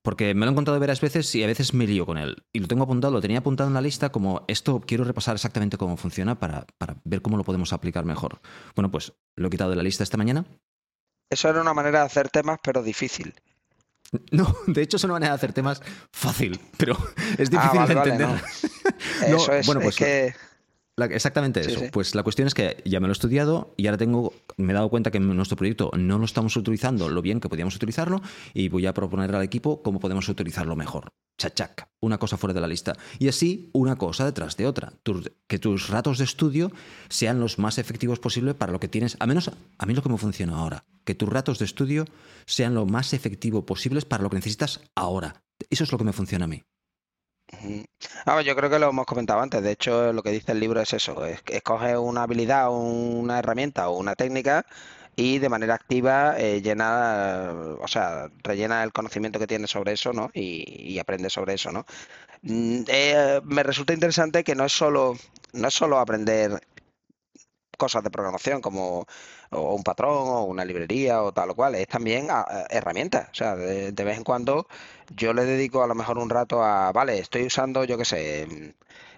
Porque 0.06 0.34
me 0.34 0.46
lo 0.46 0.50
he 0.50 0.52
encontrado 0.52 0.78
varias 0.78 1.00
veces 1.00 1.34
y 1.34 1.42
a 1.42 1.48
veces 1.48 1.74
me 1.74 1.84
lío 1.84 2.06
con 2.06 2.16
él. 2.16 2.44
Y 2.52 2.60
lo 2.60 2.68
tengo 2.68 2.84
apuntado, 2.84 3.12
lo 3.12 3.20
tenía 3.20 3.38
apuntado 3.38 3.66
en 3.66 3.74
la 3.74 3.80
lista 3.80 4.12
como 4.12 4.44
esto 4.46 4.80
quiero 4.86 5.02
repasar 5.02 5.34
exactamente 5.34 5.78
cómo 5.78 5.96
funciona 5.96 6.38
para, 6.38 6.64
ver 7.02 7.22
cómo 7.22 7.36
lo 7.36 7.42
podemos 7.42 7.72
aplicar 7.72 8.04
mejor. 8.04 8.40
Bueno, 8.76 8.88
pues 8.88 9.14
lo 9.34 9.48
he 9.48 9.50
quitado 9.50 9.70
de 9.70 9.74
la 9.74 9.82
lista 9.82 10.04
esta 10.04 10.16
mañana. 10.16 10.44
Eso 11.28 11.48
era 11.48 11.60
una 11.60 11.74
manera 11.74 11.98
de 11.98 12.06
hacer 12.06 12.28
temas, 12.28 12.60
pero 12.62 12.84
difícil. 12.84 13.34
No, 14.30 14.56
de 14.68 14.80
hecho 14.80 14.96
es 14.96 15.02
una 15.02 15.14
manera 15.14 15.32
de 15.32 15.38
hacer 15.38 15.52
temas 15.52 15.82
fácil, 16.12 16.60
pero 16.76 16.96
es 17.36 17.50
ah, 17.52 17.72
difícil 17.72 17.86
de 17.88 17.92
entender. 17.92 18.28
Eso 19.26 19.52
es, 19.54 19.66
bueno, 19.66 19.80
pues, 19.80 19.96
que 19.96 20.36
exactamente 21.04 21.60
eso. 21.60 21.82
Pues 21.92 22.14
la 22.14 22.22
cuestión 22.22 22.48
es 22.48 22.54
que 22.54 22.82
ya 22.84 23.00
me 23.00 23.06
lo 23.06 23.12
he 23.12 23.12
estudiado 23.12 23.74
y 23.76 23.86
ahora 23.86 23.98
tengo, 23.98 24.32
me 24.56 24.72
he 24.72 24.74
dado 24.74 24.88
cuenta 24.88 25.10
que 25.10 25.18
en 25.18 25.36
nuestro 25.36 25.56
proyecto 25.56 25.90
no 25.96 26.18
lo 26.18 26.24
estamos 26.24 26.56
utilizando 26.56 27.08
lo 27.08 27.22
bien 27.22 27.40
que 27.40 27.48
podíamos 27.48 27.76
utilizarlo 27.76 28.22
y 28.54 28.68
voy 28.68 28.86
a 28.86 28.94
proponer 28.94 29.34
al 29.34 29.42
equipo 29.42 29.82
cómo 29.82 30.00
podemos 30.00 30.28
utilizarlo 30.28 30.74
mejor. 30.74 31.08
Chachac, 31.38 31.88
una 32.00 32.16
cosa 32.18 32.38
fuera 32.38 32.54
de 32.54 32.60
la 32.60 32.66
lista. 32.66 32.96
Y 33.18 33.28
así 33.28 33.68
una 33.72 33.96
cosa 33.96 34.24
detrás 34.24 34.56
de 34.56 34.66
otra. 34.66 34.94
que 35.46 35.58
tus 35.58 35.88
ratos 35.88 36.18
de 36.18 36.24
estudio 36.24 36.72
sean 37.08 37.40
los 37.40 37.58
más 37.58 37.78
efectivos 37.78 38.18
posibles 38.18 38.54
para 38.54 38.72
lo 38.72 38.80
que 38.80 38.88
tienes, 38.88 39.16
a 39.20 39.26
menos 39.26 39.50
a 39.78 39.86
mí 39.86 39.94
lo 39.94 40.02
que 40.02 40.08
me 40.08 40.18
funciona 40.18 40.56
ahora. 40.56 40.84
Que 41.04 41.14
tus 41.14 41.28
ratos 41.28 41.58
de 41.58 41.66
estudio 41.66 42.06
sean 42.46 42.74
lo 42.74 42.86
más 42.86 43.12
efectivo 43.12 43.66
posibles 43.66 44.06
para 44.06 44.22
lo 44.22 44.30
que 44.30 44.36
necesitas 44.36 44.80
ahora. 44.94 45.42
Eso 45.68 45.84
es 45.84 45.92
lo 45.92 45.98
que 45.98 46.04
me 46.04 46.12
funciona 46.12 46.46
a 46.46 46.48
mí. 46.48 46.62
Ah, 48.24 48.42
yo 48.42 48.56
creo 48.56 48.70
que 48.70 48.78
lo 48.78 48.90
hemos 48.90 49.06
comentado 49.06 49.40
antes. 49.40 49.62
De 49.62 49.72
hecho, 49.72 50.12
lo 50.12 50.22
que 50.22 50.30
dice 50.30 50.52
el 50.52 50.60
libro 50.60 50.80
es 50.80 50.92
eso: 50.92 51.24
escoge 51.26 51.96
una 51.96 52.22
habilidad, 52.22 52.70
una 52.70 53.38
herramienta 53.38 53.88
o 53.88 53.98
una 53.98 54.14
técnica 54.14 54.66
y 55.16 55.38
de 55.38 55.48
manera 55.48 55.74
activa 55.74 56.38
eh, 56.38 56.60
llena, 56.62 57.52
o 57.80 57.88
sea, 57.88 58.28
rellena 58.42 58.84
el 58.84 58.92
conocimiento 58.92 59.38
que 59.38 59.46
tienes 59.46 59.70
sobre 59.70 59.92
eso, 59.92 60.12
¿no? 60.12 60.30
Y, 60.34 60.98
aprende 60.98 61.30
sobre 61.30 61.54
eso, 61.54 61.72
¿no? 61.72 61.86
Mm, 62.42 62.84
eh, 62.88 63.40
me 63.44 63.62
resulta 63.62 63.94
interesante 63.94 64.44
que 64.44 64.54
no 64.54 64.64
es 64.66 64.72
solo, 64.72 65.16
no 65.52 65.68
es 65.68 65.74
solo 65.74 65.98
aprender 65.98 66.60
cosas 67.76 68.02
de 68.02 68.10
programación 68.10 68.60
como 68.60 69.06
un 69.50 69.82
patrón 69.82 70.28
o 70.28 70.44
una 70.44 70.64
librería 70.64 71.22
o 71.22 71.32
tal 71.32 71.50
o 71.50 71.54
cual, 71.54 71.74
es 71.76 71.88
también 71.88 72.28
ah, 72.30 72.66
herramientas. 72.70 73.28
O 73.30 73.34
sea, 73.34 73.56
de, 73.56 73.92
de, 73.92 74.04
vez 74.04 74.18
en 74.18 74.24
cuando 74.24 74.66
yo 75.14 75.32
le 75.32 75.44
dedico 75.44 75.82
a 75.82 75.86
lo 75.86 75.94
mejor 75.94 76.18
un 76.18 76.30
rato 76.30 76.62
a, 76.62 76.92
vale, 76.92 77.18
estoy 77.18 77.46
usando, 77.46 77.84
yo 77.84 77.98
qué 77.98 78.04
sé, 78.04 78.74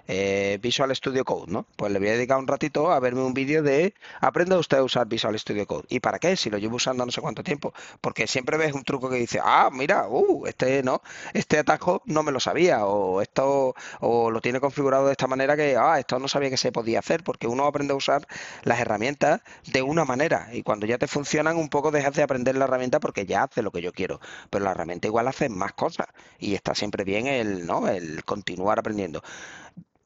eh, 0.08 0.58
Visual 0.60 0.94
Studio 0.96 1.24
Code, 1.24 1.52
¿no? 1.52 1.66
Pues 1.76 1.92
le 1.92 1.98
voy 1.98 2.08
a 2.08 2.12
dedicar 2.12 2.38
un 2.38 2.46
ratito 2.46 2.90
a 2.90 2.98
verme 2.98 3.22
un 3.22 3.34
vídeo 3.34 3.62
de 3.62 3.94
aprenda 4.20 4.58
usted 4.58 4.78
a 4.78 4.82
usar 4.82 5.06
Visual 5.06 5.38
Studio 5.38 5.66
Code. 5.66 5.84
¿Y 5.90 6.00
para 6.00 6.18
qué? 6.18 6.34
Si 6.36 6.50
lo 6.50 6.58
llevo 6.58 6.76
usando 6.76 7.04
no 7.04 7.12
sé 7.12 7.20
cuánto 7.20 7.44
tiempo. 7.44 7.74
Porque 8.00 8.26
siempre 8.26 8.56
ves 8.56 8.72
un 8.72 8.84
truco 8.84 9.10
que 9.10 9.16
dice, 9.16 9.38
ah, 9.42 9.68
mira, 9.72 10.08
uh, 10.08 10.46
este 10.46 10.82
no, 10.82 11.02
este 11.34 11.58
atajo 11.58 12.02
no 12.06 12.22
me 12.22 12.32
lo 12.32 12.40
sabía, 12.40 12.86
o 12.86 13.20
esto, 13.20 13.74
o 14.00 14.30
lo 14.30 14.40
tiene 14.40 14.60
configurado 14.60 15.06
de 15.06 15.12
esta 15.12 15.26
manera 15.26 15.56
que, 15.56 15.76
ah, 15.76 15.98
esto 15.98 16.18
no 16.18 16.28
sabía 16.28 16.50
que 16.50 16.56
se 16.56 16.72
podía 16.72 17.00
hacer, 17.00 17.22
porque 17.22 17.46
uno 17.46 17.66
aprende 17.66 17.92
a 17.92 17.96
usar 17.96 18.26
las 18.62 18.80
herramientas 18.80 19.42
de 19.66 19.82
una 19.82 20.04
manera. 20.04 20.48
Y 20.52 20.62
cuando 20.62 20.86
ya 20.86 20.96
te 20.98 21.06
funcionan, 21.06 21.56
un 21.56 21.68
poco 21.68 21.90
dejas 21.90 22.14
de 22.14 22.22
aprender 22.22 22.56
la 22.56 22.64
herramienta 22.64 22.98
porque 23.00 23.26
ya 23.26 23.42
hace 23.44 23.62
lo 23.62 23.70
que 23.70 23.82
yo 23.82 23.92
quiero. 23.92 24.20
Pero 24.50 24.64
la 24.64 24.70
herramienta 24.70 25.06
igual 25.06 25.28
hace 25.28 25.48
más 25.48 25.72
cosas. 25.74 26.06
Y 26.38 26.54
está 26.54 26.74
siempre 26.74 27.04
bien 27.04 27.26
el, 27.26 27.66
¿no? 27.66 27.88
El 27.88 28.24
continuar 28.24 28.78
aprendiendo 28.78 29.22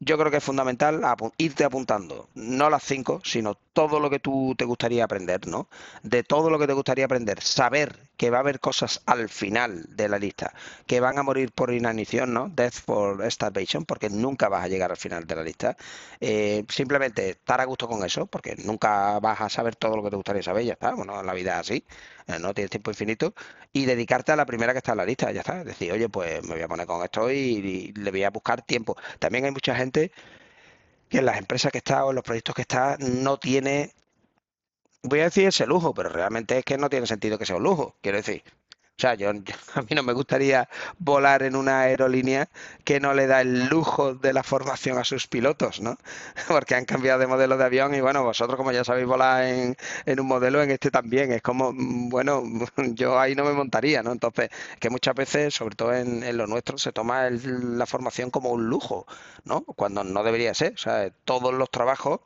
yo 0.04 0.18
creo 0.18 0.30
que 0.32 0.38
es 0.38 0.44
fundamental 0.44 1.00
irte 1.38 1.64
apuntando, 1.64 2.28
no 2.34 2.68
las 2.70 2.82
cinco, 2.82 3.20
sino 3.24 3.54
todo 3.72 4.00
lo 4.00 4.10
que 4.10 4.18
tú 4.18 4.54
te 4.58 4.64
gustaría 4.64 5.04
aprender, 5.04 5.46
¿no? 5.46 5.68
De 6.02 6.24
todo 6.24 6.50
lo 6.50 6.58
que 6.58 6.66
te 6.66 6.72
gustaría 6.72 7.04
aprender, 7.04 7.40
saber 7.40 8.10
que 8.16 8.30
va 8.30 8.38
a 8.38 8.40
haber 8.40 8.58
cosas 8.58 9.00
al 9.06 9.28
final 9.28 9.84
de 9.96 10.08
la 10.08 10.18
lista 10.18 10.52
que 10.86 11.00
van 11.00 11.18
a 11.18 11.22
morir 11.22 11.52
por 11.52 11.72
inanición, 11.72 12.34
¿no? 12.34 12.48
Death 12.48 12.74
for 12.84 13.30
starvation, 13.30 13.84
porque 13.84 14.10
nunca 14.10 14.48
vas 14.48 14.64
a 14.64 14.68
llegar 14.68 14.90
al 14.90 14.96
final 14.96 15.24
de 15.24 15.36
la 15.36 15.42
lista. 15.44 15.76
Eh, 16.20 16.64
simplemente 16.68 17.30
estar 17.30 17.60
a 17.60 17.64
gusto 17.64 17.88
con 17.88 18.04
eso, 18.04 18.26
porque 18.26 18.56
nunca 18.56 19.20
vas 19.20 19.40
a 19.40 19.48
saber 19.48 19.76
todo 19.76 19.96
lo 19.96 20.02
que 20.02 20.10
te 20.10 20.16
gustaría 20.16 20.42
saber, 20.42 20.64
ya 20.64 20.72
está. 20.74 20.94
Bueno, 20.94 21.22
la 21.22 21.32
vida 21.32 21.54
es 21.54 21.60
así, 21.60 21.84
no 22.40 22.54
tienes 22.54 22.70
tiempo 22.70 22.90
infinito. 22.90 23.34
Y 23.72 23.84
dedicarte 23.84 24.32
a 24.32 24.36
la 24.36 24.46
primera 24.46 24.72
que 24.72 24.78
está 24.78 24.92
en 24.92 24.98
la 24.98 25.06
lista, 25.06 25.30
ya 25.32 25.40
está. 25.40 25.60
Es 25.60 25.66
decir, 25.66 25.92
oye, 25.92 26.08
pues 26.08 26.42
me 26.44 26.54
voy 26.54 26.62
a 26.62 26.68
poner 26.68 26.86
con 26.86 27.02
esto 27.04 27.30
y 27.30 27.92
le 27.92 28.10
voy 28.10 28.24
a 28.24 28.30
buscar 28.30 28.62
tiempo. 28.62 28.96
También 29.18 29.44
hay 29.44 29.50
mucha 29.50 29.74
gente 29.74 30.12
que 31.08 31.18
en 31.18 31.26
las 31.26 31.38
empresas 31.38 31.72
que 31.72 31.78
está 31.78 32.04
o 32.04 32.10
en 32.10 32.16
los 32.16 32.24
proyectos 32.24 32.54
que 32.54 32.62
está 32.62 32.96
no 32.98 33.38
tiene, 33.38 33.92
voy 35.02 35.20
a 35.20 35.24
decir 35.24 35.46
ese 35.46 35.66
lujo, 35.66 35.94
pero 35.94 36.08
realmente 36.08 36.58
es 36.58 36.64
que 36.64 36.78
no 36.78 36.88
tiene 36.90 37.06
sentido 37.06 37.38
que 37.38 37.46
sea 37.46 37.56
un 37.56 37.64
lujo. 37.64 37.96
Quiero 38.00 38.18
decir, 38.18 38.42
sea, 39.02 39.14
yo, 39.16 39.30
a 39.30 39.82
mí 39.82 39.88
no 39.94 40.02
me 40.02 40.12
gustaría 40.12 40.68
volar 40.98 41.42
en 41.42 41.56
una 41.56 41.80
aerolínea 41.80 42.48
que 42.84 43.00
no 43.00 43.14
le 43.14 43.26
da 43.26 43.40
el 43.40 43.68
lujo 43.68 44.14
de 44.14 44.32
la 44.32 44.42
formación 44.42 44.98
a 44.98 45.04
sus 45.04 45.26
pilotos, 45.26 45.80
¿no? 45.80 45.96
Porque 46.48 46.74
han 46.74 46.84
cambiado 46.84 47.18
de 47.18 47.26
modelo 47.26 47.56
de 47.56 47.64
avión 47.64 47.94
y 47.94 48.00
bueno, 48.00 48.22
vosotros 48.24 48.56
como 48.56 48.72
ya 48.72 48.84
sabéis 48.84 49.06
volar 49.06 49.44
en, 49.44 49.76
un 50.20 50.26
modelo, 50.26 50.62
en 50.62 50.70
este 50.70 50.90
también. 50.90 51.32
Es 51.32 51.42
como, 51.42 51.72
mm, 51.72 52.08
bueno, 52.08 52.42
yo 52.94 53.18
ahí 53.18 53.34
no 53.34 53.44
me 53.44 53.52
montaría, 53.52 54.02
¿no? 54.02 54.12
Entonces, 54.12 54.50
que 54.80 54.90
muchas 54.90 55.14
veces, 55.14 55.54
sobre 55.54 55.76
todo 55.76 55.94
en, 55.94 56.22
en 56.22 56.36
lo 56.36 56.46
nuestro, 56.46 56.78
se 56.78 56.92
toma 56.92 57.28
la 57.30 57.86
formación 57.86 58.30
como 58.30 58.50
un 58.50 58.68
lujo, 58.68 59.06
¿no? 59.44 59.62
Cuando 59.62 60.04
no 60.04 60.22
debería 60.22 60.54
ser. 60.54 60.74
O 60.74 60.78
sea, 60.78 61.10
todos 61.24 61.52
los 61.54 61.70
trabajos 61.70 62.20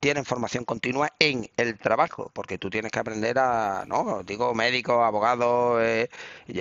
tienen 0.00 0.24
formación 0.24 0.64
continua 0.64 1.10
en 1.18 1.50
el 1.56 1.78
trabajo, 1.78 2.30
porque 2.32 2.58
tú 2.58 2.70
tienes 2.70 2.92
que 2.92 2.98
aprender 3.00 3.38
a, 3.38 3.84
no, 3.86 4.22
digo, 4.24 4.54
médicos, 4.54 4.96
abogados, 5.04 5.82
eh, 5.82 6.08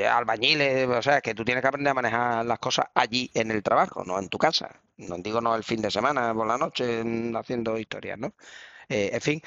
albañiles, 0.07 0.87
o 0.87 1.01
sea, 1.01 1.21
que 1.21 1.35
tú 1.35 1.45
tienes 1.45 1.61
que 1.61 1.67
aprender 1.67 1.91
a 1.91 1.93
manejar 1.93 2.45
las 2.45 2.59
cosas 2.59 2.87
allí 2.95 3.29
en 3.33 3.51
el 3.51 3.63
trabajo, 3.63 4.03
no 4.05 4.19
en 4.19 4.29
tu 4.29 4.37
casa. 4.37 4.81
No 4.97 5.17
digo 5.19 5.41
no 5.41 5.55
el 5.55 5.63
fin 5.63 5.81
de 5.81 5.91
semana, 5.91 6.33
por 6.33 6.47
la 6.47 6.57
noche, 6.57 7.03
haciendo 7.35 7.77
historias, 7.77 8.17
¿no? 8.17 8.33
Eh, 8.89 9.11
en 9.13 9.21
fin, 9.21 9.41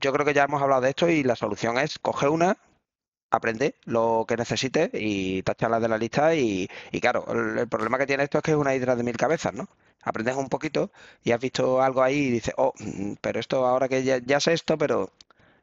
yo 0.00 0.12
creo 0.12 0.26
que 0.26 0.34
ya 0.34 0.44
hemos 0.44 0.62
hablado 0.62 0.82
de 0.82 0.90
esto 0.90 1.08
y 1.08 1.22
la 1.24 1.36
solución 1.36 1.78
es 1.78 1.98
coge 1.98 2.28
una, 2.28 2.58
aprende 3.30 3.76
lo 3.84 4.24
que 4.28 4.36
necesites 4.36 4.90
y 4.94 5.42
tachala 5.42 5.80
de 5.80 5.88
la 5.88 5.98
lista 5.98 6.34
y, 6.34 6.68
y 6.92 7.00
claro, 7.00 7.24
el, 7.58 7.68
problema 7.68 7.98
que 7.98 8.06
tiene 8.06 8.24
esto 8.24 8.38
es 8.38 8.44
que 8.44 8.52
es 8.52 8.56
una 8.56 8.74
hidra 8.74 8.96
de 8.96 9.04
mil 9.04 9.16
cabezas, 9.16 9.54
¿no? 9.54 9.68
Aprendes 10.02 10.36
un 10.36 10.48
poquito 10.48 10.90
y 11.24 11.32
has 11.32 11.40
visto 11.40 11.80
algo 11.82 12.02
ahí 12.02 12.16
y 12.16 12.30
dices, 12.30 12.54
oh, 12.56 12.72
mm, 12.78 13.14
pero 13.20 13.40
esto 13.40 13.66
ahora 13.66 13.88
que 13.88 14.02
ya, 14.02 14.40
sé 14.40 14.52
esto, 14.52 14.76
pero 14.76 15.10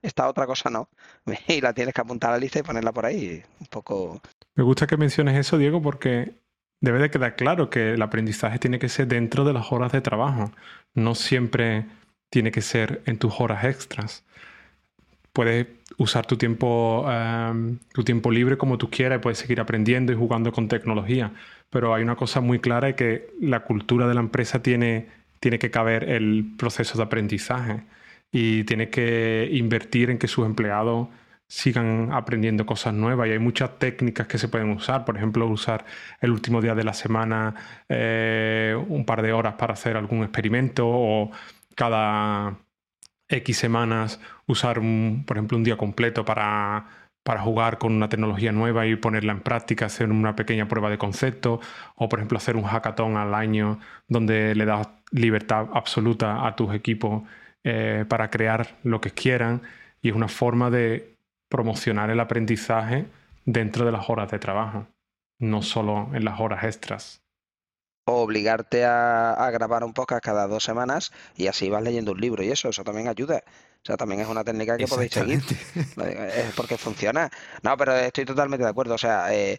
esta 0.02 0.28
otra 0.28 0.45
cosa 0.45 0.69
no. 0.69 0.89
Y 1.47 1.62
la 1.62 1.73
tienes 1.73 1.93
que 1.93 2.02
apuntar 2.02 2.32
a 2.32 2.34
la 2.34 2.39
lista 2.39 2.60
y 2.60 2.63
ponerla 2.63 2.91
por 2.91 3.06
ahí. 3.06 3.43
Un 3.60 3.67
poco. 3.67 4.21
Me 4.56 4.63
gusta 4.63 4.88
que 4.88 4.97
menciones 4.97 5.38
eso, 5.38 5.58
Diego, 5.58 5.82
porque 5.82 6.34
debe 6.82 6.99
de 6.99 7.12
quedar 7.12 7.36
claro 7.36 7.69
que 7.69 7.93
el 7.93 8.02
aprendizaje 8.02 8.60
tiene 8.60 8.80
que 8.80 8.89
ser 8.89 9.08
dentro 9.08 9.43
de 9.43 9.54
las 9.54 9.71
horas 9.71 9.91
de 9.91 10.02
trabajo. 10.02 10.52
No 10.93 11.15
siempre 11.15 11.86
tiene 12.30 12.52
que 12.52 12.62
ser 12.62 13.02
en 13.06 13.17
tus 13.17 13.39
horas 13.39 13.63
extras. 13.65 14.23
Puedes 15.34 15.67
usar 15.97 16.25
tu 16.25 16.38
tiempo, 16.38 17.06
em, 17.10 17.80
tu 17.93 18.04
tiempo 18.04 18.32
libre 18.32 18.58
como 18.58 18.78
tú 18.78 18.89
quieras 18.89 19.19
y 19.19 19.21
puedes 19.21 19.38
seguir 19.38 19.60
aprendiendo 19.60 20.12
y 20.12 20.15
jugando 20.15 20.52
con 20.52 20.67
tecnología 20.67 21.32
pero 21.69 21.93
hay 21.93 22.03
una 22.03 22.15
cosa 22.15 22.41
muy 22.41 22.60
clara 22.60 22.95
que 22.95 23.29
la 23.39 23.62
cultura 23.62 24.08
de 24.08 24.13
la 24.13 24.21
empresa 24.21 24.62
tiene, 24.62 25.08
tiene 25.39 25.60
que 25.60 25.71
caber 25.71 26.10
el 26.10 26.55
proceso 26.58 26.97
de 26.97 27.03
aprendizaje 27.03 27.84
y 28.32 28.63
tiene 28.63 28.89
que 28.89 29.49
invertir 29.51 30.10
en 30.10 30.17
que 30.17 30.27
sus 30.27 30.45
empleados 30.45 31.10
sigan 31.47 32.12
aprendiendo 32.13 32.65
cosas 32.65 32.93
nuevas. 32.93 33.27
Y 33.27 33.32
hay 33.32 33.39
muchas 33.39 33.77
técnicas 33.79 34.27
que 34.27 34.38
se 34.38 34.47
pueden 34.47 34.69
usar, 34.71 35.03
por 35.05 35.17
ejemplo, 35.17 35.47
usar 35.47 35.86
el 36.21 36.32
último 36.32 36.62
día 36.62 36.75
de 36.75 36.84
la 36.84 36.93
semana 36.93 37.55
eh, 37.89 38.75
un 38.88 39.05
par 39.05 39.21
de 39.21 39.34
horas 39.34 39.55
para 39.55 39.73
hacer 39.73 39.97
algún 39.97 40.23
experimento 40.23 40.88
o 40.88 41.32
cada 41.75 42.60
X 43.27 43.58
semanas 43.58 44.19
usar, 44.47 44.82
por 45.25 45.38
ejemplo, 45.38 45.58
un 45.58 45.63
día 45.63 45.77
completo 45.77 46.25
para 46.25 47.09
para 47.23 47.41
jugar 47.41 47.77
con 47.77 47.93
una 47.93 48.10
tecnología 48.10 48.51
nueva 48.51 48.88
y 48.88 48.95
ponerla 48.95 49.34
en 49.34 49.41
práctica, 49.41 49.86
hacer 49.86 50.10
una 50.10 50.36
pequeña 50.36 50.67
prueba 50.67 50.89
de 50.89 50.97
concepto 50.97 51.60
o, 51.95 52.10
por 52.10 52.19
ejemplo, 52.19 52.38
hacer 52.38 52.55
un 52.55 52.63
hackathon 52.63 53.17
al 53.17 53.34
año 53.34 53.80
donde 54.07 54.55
le 54.55 54.65
das 54.65 54.88
libertad 55.11 55.67
absoluta 55.74 56.47
a 56.47 56.55
tus 56.55 56.74
equipos 56.74 57.24
eh, 57.63 58.05
para 58.07 58.30
crear 58.30 58.78
lo 58.84 59.01
que 59.01 59.11
quieran 59.11 59.61
y 60.01 60.09
es 60.09 60.15
una 60.15 60.28
forma 60.28 60.70
de 60.70 61.17
promocionar 61.49 62.09
el 62.09 62.20
aprendizaje 62.20 63.05
dentro 63.45 63.86
de 63.86 63.91
las 63.91 64.09
horas 64.09 64.32
de 64.32 64.39
trabajo, 64.39 64.88
no 65.39 65.61
solo 65.61 66.09
en 66.13 66.26
las 66.26 66.39
horas 66.39 66.63
extras. 66.63 67.22
O 68.10 68.22
obligarte 68.22 68.86
a, 68.86 69.49
grabar 69.51 69.84
un 69.84 69.93
podcast 69.93 70.24
cada 70.24 70.47
dos 70.47 70.64
semanas 70.64 71.12
y 71.36 71.47
así 71.47 71.70
vas 71.70 71.84
leyendo 71.84 72.12
un 72.12 72.20
libro 72.20 72.43
y 72.43 72.51
eso, 72.51 72.70
eso 72.70 72.84
también 72.84 73.07
ayuda. 73.07 73.43
O 73.82 73.86
sea, 73.86 73.97
también 73.97 74.22
es 74.22 74.28
una 74.28 74.43
técnica 74.43 74.78
que 74.78 74.88
podéis 74.88 75.12
seguir. 75.12 75.41
Es 76.36 76.53
porque 76.55 76.78
funciona. 76.78 77.30
No, 77.64 77.78
pero 77.78 77.95
estoy 77.95 78.26
totalmente 78.26 78.64
de 78.64 78.70
acuerdo. 78.70 78.95
O 78.95 78.97
sea, 78.97 79.34
eh, 79.34 79.57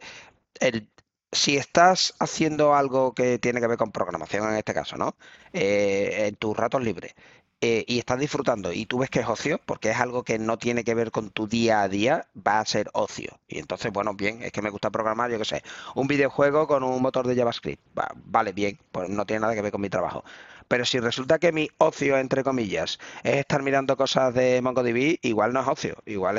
el, 0.61 0.88
si 1.32 1.57
estás 1.57 2.14
haciendo 2.18 2.74
algo 2.74 3.14
que 3.14 3.38
tiene 3.38 3.61
que 3.61 3.66
ver 3.66 3.78
con 3.78 3.92
programación 3.92 4.48
en 4.51 4.57
este 4.57 4.74
caso, 4.74 4.96
¿no? 4.96 5.16
Eh, 5.53 6.26
en 6.26 6.36
tus 6.36 6.57
ratos 6.57 6.82
libres 6.82 7.14
eh, 7.61 7.84
y 7.86 7.98
estás 7.98 8.18
disfrutando 8.18 8.72
y 8.72 8.86
tú 8.86 8.98
ves 8.98 9.11
que 9.11 9.20
es 9.20 9.28
ocio, 9.28 9.61
porque 9.66 9.90
es 9.90 9.98
algo 9.98 10.22
que 10.24 10.38
no 10.38 10.58
tiene 10.58 10.84
que 10.84 10.94
ver 10.94 11.11
con 11.11 11.30
tu 11.30 11.46
día 11.46 11.82
a 11.82 11.88
día, 11.88 12.26
va 12.34 12.61
a 12.61 12.64
ser 12.64 12.90
ocio. 12.94 13.38
Y 13.48 13.58
entonces, 13.58 13.92
bueno, 13.92 14.14
bien, 14.14 14.42
es 14.42 14.52
que 14.52 14.62
me 14.62 14.70
gusta 14.70 14.90
programar, 14.90 15.30
yo 15.30 15.38
qué 15.38 15.44
sé, 15.44 15.62
un 15.94 16.06
videojuego 16.06 16.66
con 16.66 16.82
un 16.82 17.02
motor 17.02 17.26
de 17.26 17.36
JavaScript. 17.36 17.82
vale, 18.24 18.52
bien, 18.52 18.78
pues 18.92 19.11
no 19.11 19.26
tiene 19.26 19.40
nada 19.40 19.54
que 19.54 19.62
ver 19.62 19.72
con 19.72 19.80
mi 19.80 19.90
trabajo. 19.90 20.24
Pero 20.68 20.84
si 20.84 21.00
resulta 21.00 21.38
que 21.40 21.52
mi 21.52 21.68
ocio, 21.78 22.16
entre 22.16 22.44
comillas, 22.44 22.98
es 23.24 23.38
estar 23.38 23.62
mirando 23.62 23.96
cosas 23.96 24.32
de 24.34 24.62
MongoDB, 24.62 25.18
igual 25.22 25.52
no 25.52 25.61
es 25.61 25.68
ocio, 25.68 25.96
igual 26.06 26.38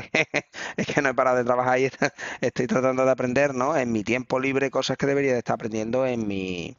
es, 0.78 0.88
que 0.88 1.02
no 1.02 1.10
he 1.10 1.14
parado 1.14 1.38
de 1.38 1.44
trabajar 1.44 1.80
y 1.80 1.90
estoy 2.42 2.66
tratando 2.68 3.04
de 3.06 3.12
aprender, 3.12 3.54
¿no? 3.54 3.76
En 3.78 3.92
mi 3.92 4.04
tiempo 4.04 4.40
libre, 4.40 4.72
cosas 4.72 4.98
que 4.98 5.06
debería 5.06 5.34
de 5.34 5.40
estar 5.40 5.56
aprendiendo 5.56 6.06
en 6.06 6.28
mi 6.28 6.78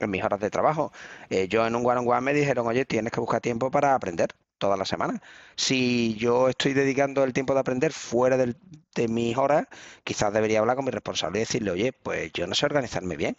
en 0.00 0.10
mis 0.10 0.22
horas 0.24 0.40
de 0.40 0.50
trabajo. 0.50 0.92
Eh, 1.30 1.48
yo 1.48 1.66
en 1.66 1.76
un 1.76 1.86
one-on-one 1.86 2.20
me 2.22 2.34
dijeron, 2.34 2.66
oye, 2.66 2.84
tienes 2.84 3.12
que 3.12 3.20
buscar 3.20 3.40
tiempo 3.40 3.70
para 3.70 3.94
aprender 3.94 4.30
toda 4.58 4.76
la 4.76 4.84
semana. 4.84 5.22
Si 5.56 6.16
yo 6.16 6.48
estoy 6.48 6.74
dedicando 6.74 7.24
el 7.24 7.32
tiempo 7.32 7.54
de 7.54 7.60
aprender 7.60 7.92
fuera 7.92 8.36
de 8.36 9.08
mis 9.08 9.36
horas, 9.36 9.66
quizás 10.04 10.32
debería 10.32 10.60
hablar 10.60 10.76
con 10.76 10.84
mi 10.84 10.90
responsable 10.90 11.38
y 11.38 11.42
decirle, 11.42 11.70
oye, 11.70 11.92
pues 11.92 12.32
yo 12.32 12.46
no 12.46 12.54
sé 12.54 12.66
organizarme 12.66 13.16
bien 13.16 13.36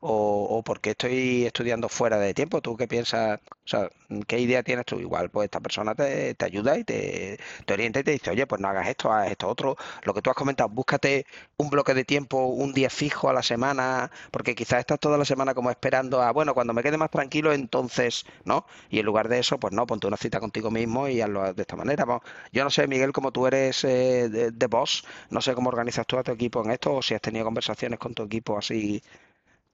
o, 0.00 0.46
o 0.58 0.62
porque 0.62 0.90
estoy 0.90 1.44
estudiando 1.46 1.88
fuera 1.88 2.18
de 2.18 2.34
tiempo. 2.34 2.60
¿Tú 2.60 2.76
qué 2.76 2.88
piensas? 2.88 3.40
O 3.64 3.68
sea, 3.68 3.88
¿qué 4.26 4.38
idea 4.38 4.62
tienes 4.62 4.86
tú? 4.86 4.98
Igual, 4.98 5.30
pues 5.30 5.46
esta 5.46 5.60
persona 5.60 5.94
te, 5.94 6.36
ayuda 6.40 6.78
y 6.78 6.84
te, 6.84 7.38
orienta 7.72 8.00
y 8.00 8.04
te 8.04 8.12
dice, 8.12 8.30
oye, 8.30 8.46
pues 8.46 8.60
no 8.60 8.68
hagas 8.68 8.88
esto, 8.88 9.12
haz 9.12 9.30
esto 9.30 9.48
otro. 9.48 9.76
Lo 10.04 10.14
que 10.14 10.22
tú 10.22 10.30
has 10.30 10.36
comentado, 10.36 10.68
búscate 10.68 11.26
un 11.56 11.70
bloque 11.70 11.94
de 11.94 12.04
tiempo, 12.04 12.46
un 12.46 12.72
día 12.72 12.90
fijo 12.90 13.28
a 13.28 13.32
la 13.32 13.42
semana, 13.42 14.10
porque 14.30 14.54
quizás 14.54 14.80
estás 14.80 14.98
toda 14.98 15.18
la 15.18 15.24
semana 15.24 15.54
como 15.54 15.70
esperando 15.70 16.22
a, 16.22 16.32
bueno, 16.32 16.54
cuando 16.54 16.72
me 16.72 16.82
quede 16.82 16.96
más 16.96 17.10
tranquilo, 17.10 17.52
entonces, 17.52 18.24
¿no? 18.44 18.66
Y 18.88 18.98
en 18.98 19.06
lugar 19.06 19.28
de 19.28 19.38
eso, 19.38 19.58
pues 19.58 19.72
no, 19.72 19.86
ponte 19.86 20.06
una 20.06 20.16
cita 20.16 20.40
contigo 20.40 20.70
mismo 20.70 21.08
y 21.08 21.20
hazlo 21.20 21.52
de 21.54 21.62
esta 21.62 21.76
manera. 21.76 22.04
Yo 22.52 22.64
no 22.64 22.70
sé, 22.70 22.86
Miguel, 22.86 23.12
como 23.12 23.32
tú 23.32 23.46
eres 23.46 23.84
eh, 23.84 24.28
de, 24.28 24.50
de 24.50 24.66
boss, 24.66 25.04
no 25.30 25.40
sé 25.40 25.54
cómo 25.54 25.68
organizas 25.68 26.06
tú 26.06 26.18
a 26.18 26.22
tu 26.22 26.32
equipo 26.32 26.64
en 26.64 26.70
esto 26.72 26.94
o 26.94 27.02
si 27.02 27.14
has 27.14 27.20
tenido 27.20 27.44
conversaciones 27.44 27.98
con 27.98 28.14
tu 28.14 28.22
equipo 28.24 28.58
así 28.58 29.02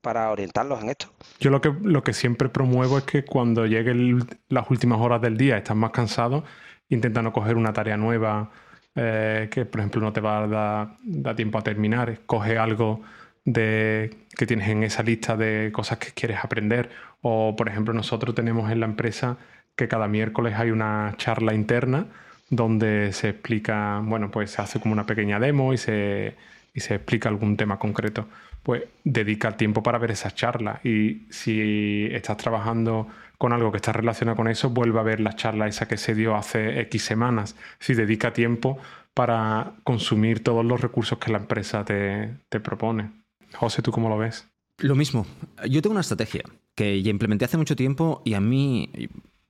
para 0.07 0.31
orientarlos 0.31 0.81
en 0.85 0.91
esto. 0.91 1.09
Yo 1.41 1.51
lo 1.51 1.61
que, 1.61 1.75
lo 1.83 2.05
que 2.05 2.13
siempre 2.13 2.49
promuevo 2.49 2.97
es 2.97 3.03
que 3.03 3.25
cuando 3.25 3.67
lleguen 3.67 4.25
las 4.49 4.71
últimas 4.71 5.01
horas 5.01 5.21
del 5.21 5.37
día, 5.37 5.57
estás 5.57 5.77
más 5.77 5.91
cansado, 5.91 6.45
intenta 6.89 7.23
no 7.23 7.33
coger 7.33 7.57
una 7.57 7.73
tarea 7.73 7.97
nueva 7.97 8.53
eh, 8.95 9.49
que, 9.51 9.65
por 9.65 9.81
ejemplo, 9.81 10.01
no 10.01 10.13
te 10.13 10.21
va 10.21 10.45
a 10.45 10.47
dar, 10.47 11.35
tiempo 11.35 11.59
a 11.59 11.63
terminar. 11.63 12.21
Coge 12.25 12.57
algo 12.57 13.03
de, 13.45 14.17
que 14.37 14.47
tienes 14.47 14.69
en 14.69 14.85
esa 14.85 15.03
lista 15.03 15.37
de 15.37 15.73
cosas 15.73 15.99
que 15.99 16.13
quieres 16.13 16.39
aprender. 16.41 16.89
O, 17.21 17.57
por 17.57 17.69
ejemplo, 17.69 17.93
nosotros 17.93 18.33
tenemos 18.33 18.71
en 18.71 18.79
la 18.79 18.87
empresa 18.87 19.39
que 19.75 19.89
cada 19.89 20.07
miércoles 20.07 20.55
hay 20.57 20.71
una 20.71 21.15
charla 21.17 21.53
interna 21.53 22.07
donde 22.49 23.13
se 23.13 23.31
explica, 23.31 24.01
bueno, 24.05 24.31
pues 24.31 24.53
se 24.53 24.63
hace 24.63 24.79
como 24.79 24.93
una 24.93 25.05
pequeña 25.05 25.41
demo 25.41 25.73
y 25.73 25.79
se, 25.79 26.37
y 26.73 26.79
se 26.79 26.95
explica 26.95 27.29
algún 27.29 27.57
tema 27.57 27.81
concreto 27.81 28.29
pues 28.67 28.83
dedica 29.05 29.57
tiempo 29.57 29.81
para 29.81 29.97
ver 29.99 30.11
esas 30.11 30.35
charlas. 30.35 30.85
Y 30.85 31.29
si 31.31 32.09
estás 32.11 32.37
trabajando 32.37 33.07
con 33.39 33.53
algo 33.53 33.71
que 33.71 33.77
está 33.77 33.93
relacionado 33.93 34.37
con 34.37 34.49
eso, 34.49 34.71
vuelve 34.71 34.99
a 34.99 35.05
ver 35.05 35.21
la 35.21 35.37
charla 35.37 35.69
esa 35.69 35.87
que 35.87 35.97
se 35.97 36.17
dio 36.17 36.35
hace 36.35 36.81
X 36.81 37.05
semanas. 37.05 37.55
Si 37.79 37.95
dedica 37.95 38.33
tiempo 38.33 38.77
para 39.15 39.75
consumir 39.85 40.43
todos 40.43 40.65
los 40.65 40.81
recursos 40.81 41.17
que 41.21 41.31
la 41.31 41.39
empresa 41.39 41.85
te, 41.85 42.41
propone. 42.59 43.13
José, 43.55 43.83
¿tú 43.83 43.93
cómo 43.93 44.09
lo 44.09 44.19
ves? 44.19 44.49
Lo 44.79 44.97
mismo. 44.97 45.29
Yo 45.71 45.81
tengo 45.81 45.93
una 45.93 46.01
estrategia 46.01 46.43
que 46.75 47.01
ya 47.05 47.11
implementé 47.11 47.45
hace 47.45 47.59
mucho 47.59 47.77
tiempo 47.77 48.21
y 48.25 48.35
a 48.35 48.41
mí, 48.41 48.91